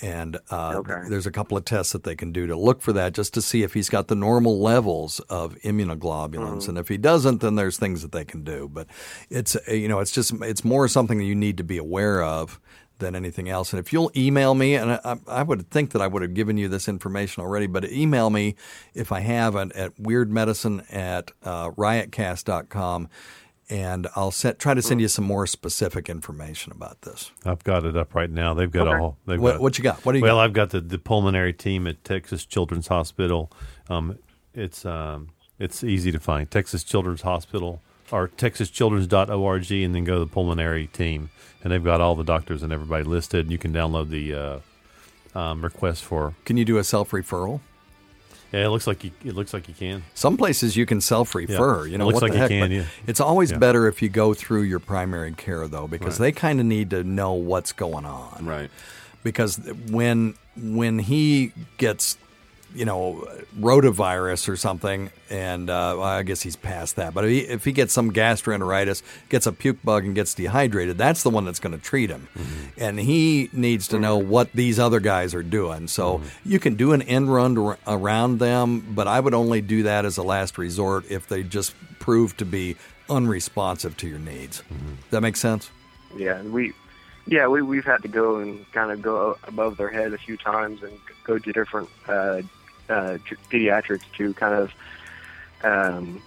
and 0.00 0.38
uh, 0.50 0.74
Okay. 0.76 1.08
there's 1.08 1.26
a 1.26 1.30
couple 1.30 1.56
of 1.56 1.64
tests 1.64 1.92
that 1.92 2.04
they 2.04 2.14
can 2.16 2.32
do 2.32 2.46
to 2.46 2.56
look 2.56 2.80
for 2.82 2.92
that 2.92 3.12
just 3.14 3.34
to 3.34 3.42
see 3.42 3.62
if 3.62 3.74
he's 3.74 3.88
got 3.88 4.08
the 4.08 4.14
normal 4.14 4.60
levels 4.60 5.18
of 5.28 5.54
immunoglobulins 5.64 6.68
and 6.68 6.78
if 6.78 6.88
he 6.88 6.96
doesn't 6.96 7.40
then 7.40 7.56
there's 7.56 7.78
things 7.78 8.02
that 8.02 8.12
they 8.12 8.24
can 8.24 8.42
do 8.44 8.68
but 8.72 8.86
it's 9.28 9.56
you 9.68 9.88
know 9.88 9.98
it's 10.00 10.12
just 10.12 10.32
it's 10.42 10.64
more 10.64 10.86
something 10.88 11.18
that 11.18 11.24
you 11.24 11.34
need 11.34 11.56
to 11.56 11.64
be 11.64 11.78
aware 11.78 12.22
of 12.22 12.60
than 13.02 13.14
anything 13.14 13.48
else. 13.48 13.72
And 13.72 13.80
if 13.80 13.92
you'll 13.92 14.10
email 14.16 14.54
me, 14.54 14.74
and 14.76 14.92
I, 14.92 15.16
I 15.26 15.42
would 15.42 15.68
think 15.70 15.90
that 15.90 16.00
I 16.00 16.06
would 16.06 16.22
have 16.22 16.32
given 16.32 16.56
you 16.56 16.68
this 16.68 16.88
information 16.88 17.42
already, 17.42 17.66
but 17.66 17.84
email 17.92 18.30
me 18.30 18.54
if 18.94 19.12
I 19.12 19.20
haven't 19.20 19.72
at 19.72 19.94
weirdmedicine 19.96 20.86
at 20.90 21.32
uh, 21.42 21.70
riotcast.com, 21.70 23.08
and 23.68 24.06
I'll 24.16 24.30
set, 24.30 24.58
try 24.58 24.74
to 24.74 24.82
send 24.82 25.00
you 25.00 25.08
some 25.08 25.24
more 25.24 25.46
specific 25.46 26.08
information 26.08 26.72
about 26.72 27.02
this. 27.02 27.30
I've 27.44 27.64
got 27.64 27.84
it 27.84 27.96
up 27.96 28.14
right 28.14 28.30
now. 28.30 28.54
They've 28.54 28.70
got 28.70 28.86
a 28.86 28.96
whole. 28.98 29.16
They've 29.26 29.40
What- 29.40 29.52
got, 29.52 29.60
what 29.60 29.78
you 29.78 29.84
got? 29.84 30.04
What 30.04 30.12
do 30.12 30.18
you 30.18 30.24
well, 30.24 30.36
got? 30.36 30.44
I've 30.44 30.52
got 30.52 30.70
the, 30.70 30.80
the 30.80 30.98
pulmonary 30.98 31.52
team 31.52 31.86
at 31.86 32.02
Texas 32.04 32.44
Children's 32.44 32.88
Hospital. 32.88 33.50
Um, 33.88 34.18
it's 34.54 34.84
um, 34.84 35.30
it's 35.58 35.82
easy 35.82 36.12
to 36.12 36.20
find. 36.20 36.50
Texas 36.50 36.84
Children's 36.84 37.22
Hospital 37.22 37.80
or 38.10 38.28
texaschildren's.org, 38.28 39.70
and 39.72 39.94
then 39.94 40.04
go 40.04 40.14
to 40.14 40.20
the 40.20 40.26
pulmonary 40.26 40.86
team, 40.88 41.30
and 41.62 41.72
they've 41.72 41.84
got 41.84 42.00
all 42.00 42.14
the 42.14 42.24
doctors 42.24 42.62
and 42.62 42.72
everybody 42.72 43.04
listed. 43.04 43.50
You 43.50 43.58
can 43.58 43.72
download 43.72 44.10
the 44.10 44.34
uh, 45.34 45.38
um, 45.38 45.62
request 45.62 46.04
for. 46.04 46.34
Can 46.44 46.56
you 46.56 46.64
do 46.64 46.78
a 46.78 46.84
self 46.84 47.10
referral? 47.12 47.60
Yeah, 48.52 48.66
it 48.66 48.68
looks 48.68 48.86
like 48.86 49.02
you. 49.02 49.12
It 49.24 49.34
looks 49.34 49.54
like 49.54 49.66
you 49.66 49.72
can. 49.74 50.02
Some 50.12 50.36
places 50.36 50.76
you 50.76 50.84
can 50.84 51.00
self 51.00 51.34
refer. 51.34 51.86
Yeah. 51.86 51.92
You 51.92 51.98
know, 51.98 52.04
It 52.04 52.06
looks 52.08 52.14
what 52.16 52.22
like 52.24 52.32
the 52.32 52.36
you 52.36 52.42
heck? 52.42 52.50
can, 52.50 52.60
but 52.60 52.70
yeah. 52.70 52.84
It's 53.06 53.20
always 53.20 53.50
Yeah. 53.50 53.56
better 53.58 53.86
if 53.88 54.02
you 54.02 54.10
go 54.10 54.34
through 54.34 54.62
your 54.62 54.78
primary 54.78 55.32
care, 55.32 55.66
though, 55.68 55.86
because 55.86 56.20
Right. 56.20 56.26
they 56.34 56.38
kind 56.38 56.60
of 56.60 56.66
need 56.66 56.90
to 56.90 57.02
know 57.02 57.32
what's 57.32 57.72
going 57.72 58.04
on. 58.04 58.44
Right. 58.44 58.70
Because 59.22 59.58
when 59.90 60.34
when 60.54 60.98
he 60.98 61.52
gets, 61.78 62.18
you 62.74 62.84
know, 62.84 63.26
rotavirus 63.58 64.48
or 64.48 64.56
something, 64.56 65.10
and 65.30 65.68
uh, 65.68 65.96
well, 65.98 66.02
I 66.02 66.22
guess 66.22 66.40
he's 66.42 66.56
past 66.56 66.96
that. 66.96 67.14
But 67.14 67.24
if 67.24 67.30
he, 67.30 67.38
if 67.40 67.64
he 67.64 67.72
gets 67.72 67.92
some 67.92 68.12
gastroenteritis, 68.12 69.02
gets 69.28 69.46
a 69.46 69.52
puke 69.52 69.82
bug, 69.82 70.04
and 70.04 70.14
gets 70.14 70.34
dehydrated, 70.34 70.98
that's 70.98 71.22
the 71.22 71.30
one 71.30 71.44
that's 71.44 71.60
going 71.60 71.76
to 71.76 71.82
treat 71.82 72.10
him. 72.10 72.28
And 72.76 72.98
he 72.98 73.50
needs 73.52 73.88
to 73.88 73.98
know 73.98 74.16
what 74.16 74.52
these 74.52 74.78
other 74.78 75.00
guys 75.00 75.34
are 75.34 75.42
doing. 75.42 75.88
So 75.88 76.22
you 76.44 76.58
can 76.58 76.74
do 76.74 76.92
an 76.92 77.02
end 77.02 77.32
run 77.32 77.54
to, 77.56 77.76
around 77.86 78.38
them, 78.38 78.94
but 78.94 79.06
I 79.06 79.20
would 79.20 79.34
only 79.34 79.60
do 79.60 79.84
that 79.84 80.04
as 80.04 80.16
a 80.16 80.22
last 80.22 80.58
resort 80.58 81.04
if 81.10 81.28
they 81.28 81.42
just 81.42 81.74
prove 81.98 82.36
to 82.38 82.44
be 82.44 82.76
unresponsive 83.08 83.96
to 83.98 84.08
your 84.08 84.18
needs. 84.18 84.62
Does 84.70 85.10
that 85.10 85.20
makes 85.20 85.40
sense? 85.40 85.70
Yeah, 86.16 86.42
we, 86.42 86.72
yeah, 87.26 87.46
we 87.46 87.62
we've 87.62 87.84
had 87.84 88.02
to 88.02 88.08
go 88.08 88.38
and 88.38 88.70
kind 88.72 88.90
of 88.90 89.02
go 89.02 89.36
above 89.44 89.76
their 89.76 89.90
head 89.90 90.12
a 90.12 90.18
few 90.18 90.36
times 90.36 90.82
and 90.82 90.92
go 91.24 91.38
to 91.38 91.52
different 91.52 91.88
uh, 92.08 92.42
uh, 92.88 93.18
pediatrics 93.50 94.02
to 94.16 94.34
kind 94.34 94.54
of, 94.54 94.72
um, 95.62 96.22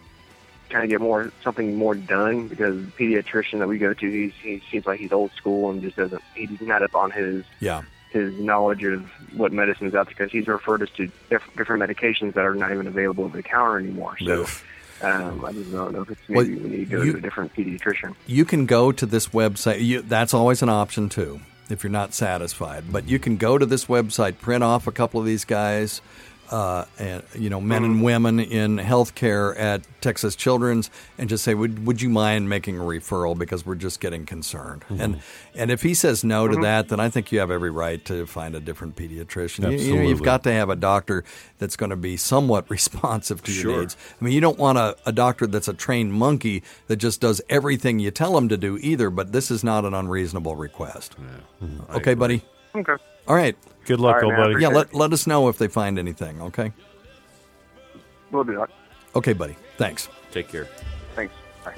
kind 0.69 0.83
of 0.83 0.89
get 0.89 1.01
more 1.01 1.31
something 1.43 1.75
more 1.75 1.95
done 1.95 2.47
because 2.47 2.75
the 2.85 2.91
pediatrician 2.91 3.59
that 3.59 3.67
we 3.67 3.77
go 3.77 3.93
to, 3.93 4.09
he's, 4.09 4.33
he 4.41 4.61
seems 4.71 4.85
like 4.85 4.99
he's 4.99 5.11
old 5.11 5.31
school 5.33 5.69
and 5.69 5.81
just 5.81 5.95
doesn't 5.95 6.21
he's 6.33 6.59
not 6.61 6.81
up 6.81 6.95
on 6.95 7.11
his 7.11 7.43
Yeah. 7.59 7.83
his 8.11 8.33
knowledge 8.39 8.83
of 8.83 9.03
what 9.35 9.51
medicine 9.51 9.87
is 9.87 9.93
out 9.95 10.07
there 10.07 10.15
because 10.17 10.31
he's 10.31 10.47
referred 10.47 10.81
us 10.81 10.89
to 10.97 11.11
diff- 11.29 11.49
different 11.55 11.83
medications 11.83 12.33
that 12.33 12.45
are 12.45 12.55
not 12.55 12.71
even 12.71 12.87
available 12.87 13.25
over 13.25 13.37
the 13.37 13.43
counter 13.43 13.77
anymore. 13.77 14.17
So. 14.19 14.41
Oof. 14.41 14.65
Um, 15.03 15.43
I 15.43 15.51
just 15.51 15.71
don't 15.73 15.91
know 15.91 16.03
if 16.03 16.09
it's 16.11 16.21
Well, 16.29 16.45
maybe 16.45 16.55
we 16.55 16.69
need 16.69 16.89
to 16.89 16.97
go 16.97 17.01
you- 17.03 17.11
to 17.11 17.17
a 17.17 17.21
different 17.21 17.53
pediatrician. 17.53 18.15
you 18.25 18.45
can 18.45 18.65
go 18.65 18.91
to 18.93 19.05
this 19.05 19.27
website. 19.27 19.83
You, 19.83 20.01
that's 20.01 20.33
always 20.33 20.61
an 20.63 20.69
option 20.69 21.09
too, 21.09 21.41
if 21.69 21.83
you're 21.83 21.91
not 21.91 22.13
satisfied. 22.13 22.85
But 22.91 23.07
you 23.09 23.19
can 23.19 23.35
go 23.35 23.57
to 23.57 23.65
this 23.65 23.85
website, 23.85 24.39
print 24.39 24.63
off 24.63 24.87
a 24.87 24.93
couple 24.93 25.19
of 25.19 25.25
these 25.25 25.43
guys, 25.43 26.01
uh, 26.51 26.85
and 26.99 27.23
you 27.33 27.49
know, 27.49 27.59
men 27.61 27.83
and 27.83 28.03
women 28.03 28.39
in 28.39 28.77
healthcare 28.77 29.57
at 29.59 29.81
Texas 30.01 30.35
Children's, 30.35 30.89
and 31.17 31.27
just 31.29 31.43
say, 31.43 31.53
"Would 31.53 31.85
would 31.85 32.01
you 32.01 32.09
mind 32.09 32.47
making 32.49 32.77
a 32.77 32.81
referral 32.83 33.37
because 33.37 33.65
we're 33.65 33.75
just 33.75 33.99
getting 33.99 34.25
concerned?" 34.25 34.83
And 34.89 35.21
and 35.55 35.71
if 35.71 35.81
he 35.81 35.93
says 35.93 36.23
no 36.23 36.47
to 36.47 36.55
that, 36.61 36.89
then 36.89 36.99
I 36.99 37.09
think 37.09 37.31
you 37.31 37.39
have 37.39 37.49
every 37.51 37.71
right 37.71 38.03
to 38.05 38.25
find 38.25 38.55
a 38.55 38.59
different 38.59 38.95
pediatrician. 38.95 39.71
You- 39.71 39.77
You, 39.77 39.95
know, 39.95 40.01
you've 40.09 40.23
got 40.23 40.43
to 40.43 40.51
have 40.51 40.69
a 40.69 40.75
doctor 40.75 41.23
that's 41.57 41.75
going 41.75 41.89
to 41.91 41.95
be 41.95 42.17
somewhat 42.17 42.69
responsive 42.69 43.41
to 43.43 43.51
your 43.51 43.61
Sure. 43.61 43.79
needs. 43.81 43.97
I 44.19 44.23
mean, 44.23 44.33
you 44.33 44.41
don't 44.41 44.57
want 44.59 44.77
a, 44.77 44.95
a 45.05 45.11
doctor 45.11 45.47
that's 45.47 45.67
a 45.67 45.73
trained 45.73 46.13
monkey 46.13 46.63
that 46.87 46.97
just 46.97 47.21
does 47.21 47.41
everything 47.49 47.99
you 47.99 48.11
tell 48.11 48.37
him 48.37 48.49
to 48.49 48.57
do 48.57 48.77
either, 48.81 49.09
but 49.09 49.31
this 49.31 49.49
is 49.49 49.63
not 49.63 49.85
an 49.85 49.93
unreasonable 49.93 50.55
request. 50.55 51.15
Okay, 51.95 52.13
buddy? 52.13 52.43
Okay. 52.75 52.93
All 53.27 53.35
right. 53.35 53.55
Good 53.85 53.99
luck, 53.99 54.15
All 54.15 54.21
right, 54.21 54.25
old 54.25 54.33
man, 54.33 54.51
buddy. 54.53 54.61
Yeah, 54.63 54.69
let, 54.69 54.93
let 54.93 55.13
us 55.13 55.27
know 55.27 55.47
if 55.49 55.57
they 55.57 55.67
find 55.67 55.99
anything, 55.99 56.41
okay? 56.41 56.71
We'll 58.31 58.43
do 58.43 58.55
that. 58.57 58.69
Okay, 59.15 59.33
buddy. 59.33 59.55
Thanks. 59.77 60.09
Take 60.31 60.47
care. 60.49 60.67
Thanks. 61.15 61.33
Bye. 61.63 61.75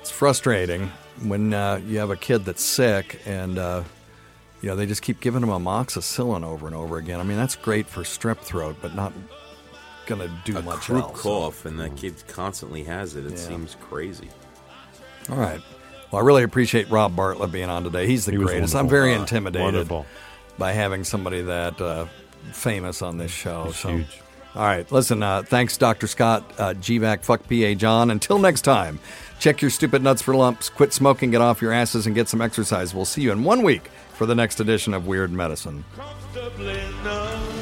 It's 0.00 0.10
frustrating 0.10 0.90
when 1.22 1.52
uh, 1.52 1.80
you 1.86 1.98
have 1.98 2.10
a 2.10 2.16
kid 2.16 2.44
that's 2.44 2.62
sick 2.62 3.20
and, 3.26 3.58
uh, 3.58 3.82
you 4.62 4.68
know, 4.68 4.76
they 4.76 4.86
just 4.86 5.02
keep 5.02 5.20
giving 5.20 5.40
them 5.40 5.50
amoxicillin 5.50 6.44
over 6.44 6.66
and 6.66 6.74
over 6.74 6.96
again. 6.96 7.20
I 7.20 7.24
mean, 7.24 7.36
that's 7.36 7.56
great 7.56 7.86
for 7.88 8.02
strep 8.02 8.38
throat, 8.38 8.76
but 8.80 8.94
not 8.94 9.12
going 10.06 10.20
to 10.20 10.32
do 10.44 10.56
A 10.58 10.62
much 10.62 10.80
croup 10.80 11.02
else. 11.04 11.20
cough, 11.20 11.66
and 11.66 11.78
that 11.80 11.96
kid 11.96 12.14
constantly 12.28 12.84
has 12.84 13.14
it. 13.16 13.26
It 13.26 13.32
Yeah. 13.32 13.36
seems 13.36 13.76
crazy. 13.80 14.28
All 15.28 15.36
right. 15.36 15.60
Well, 16.10 16.22
I 16.22 16.24
really 16.24 16.42
appreciate 16.42 16.88
Rob 16.90 17.14
Bartlett 17.14 17.52
being 17.52 17.68
on 17.68 17.84
today. 17.84 18.06
He's 18.06 18.24
the 18.24 18.32
He 18.32 18.38
greatest. 18.38 18.74
I'm 18.74 18.86
wonderful. 18.86 18.88
very 18.98 19.14
Uh, 19.14 19.20
intimidated 19.20 19.64
wonderful. 19.64 20.06
by 20.58 20.72
having 20.72 21.04
somebody 21.04 21.42
that 21.42 21.80
uh, 21.80 22.06
famous 22.52 23.02
on 23.02 23.18
this 23.18 23.30
show. 23.30 23.66
It's 23.68 23.78
so, 23.78 23.90
huge. 23.90 24.20
all 24.54 24.62
right, 24.64 24.90
listen. 24.90 25.22
Uh, 25.22 25.42
thanks, 25.42 25.76
Dr. 25.76 26.06
Scott, 26.06 26.44
uh, 26.58 26.74
GVAC, 26.74 27.22
fuck 27.24 27.42
PA 27.48 27.74
John. 27.74 28.10
Until 28.10 28.38
next 28.38 28.62
time, 28.62 28.98
check 29.38 29.60
your 29.60 29.70
stupid 29.70 30.02
nuts 30.02 30.22
for 30.22 30.34
lumps. 30.34 30.70
Quit 30.70 30.92
smoking, 30.94 31.30
get 31.30 31.40
off 31.42 31.60
your 31.60 31.72
asses, 31.72 32.06
and 32.06 32.14
get 32.14 32.28
some 32.28 32.40
exercise. 32.40 32.94
We'll 32.94 33.04
see 33.04 33.20
you 33.22 33.32
in 33.32 33.44
one 33.44 33.62
week 33.62 33.90
for 34.14 34.24
the 34.26 34.34
next 34.34 34.60
edition 34.60 34.94
of 34.94 35.06
Weird 35.06 35.30
Medicine. 35.30 35.84
comfortably 35.94 36.80
numb. 37.04 37.57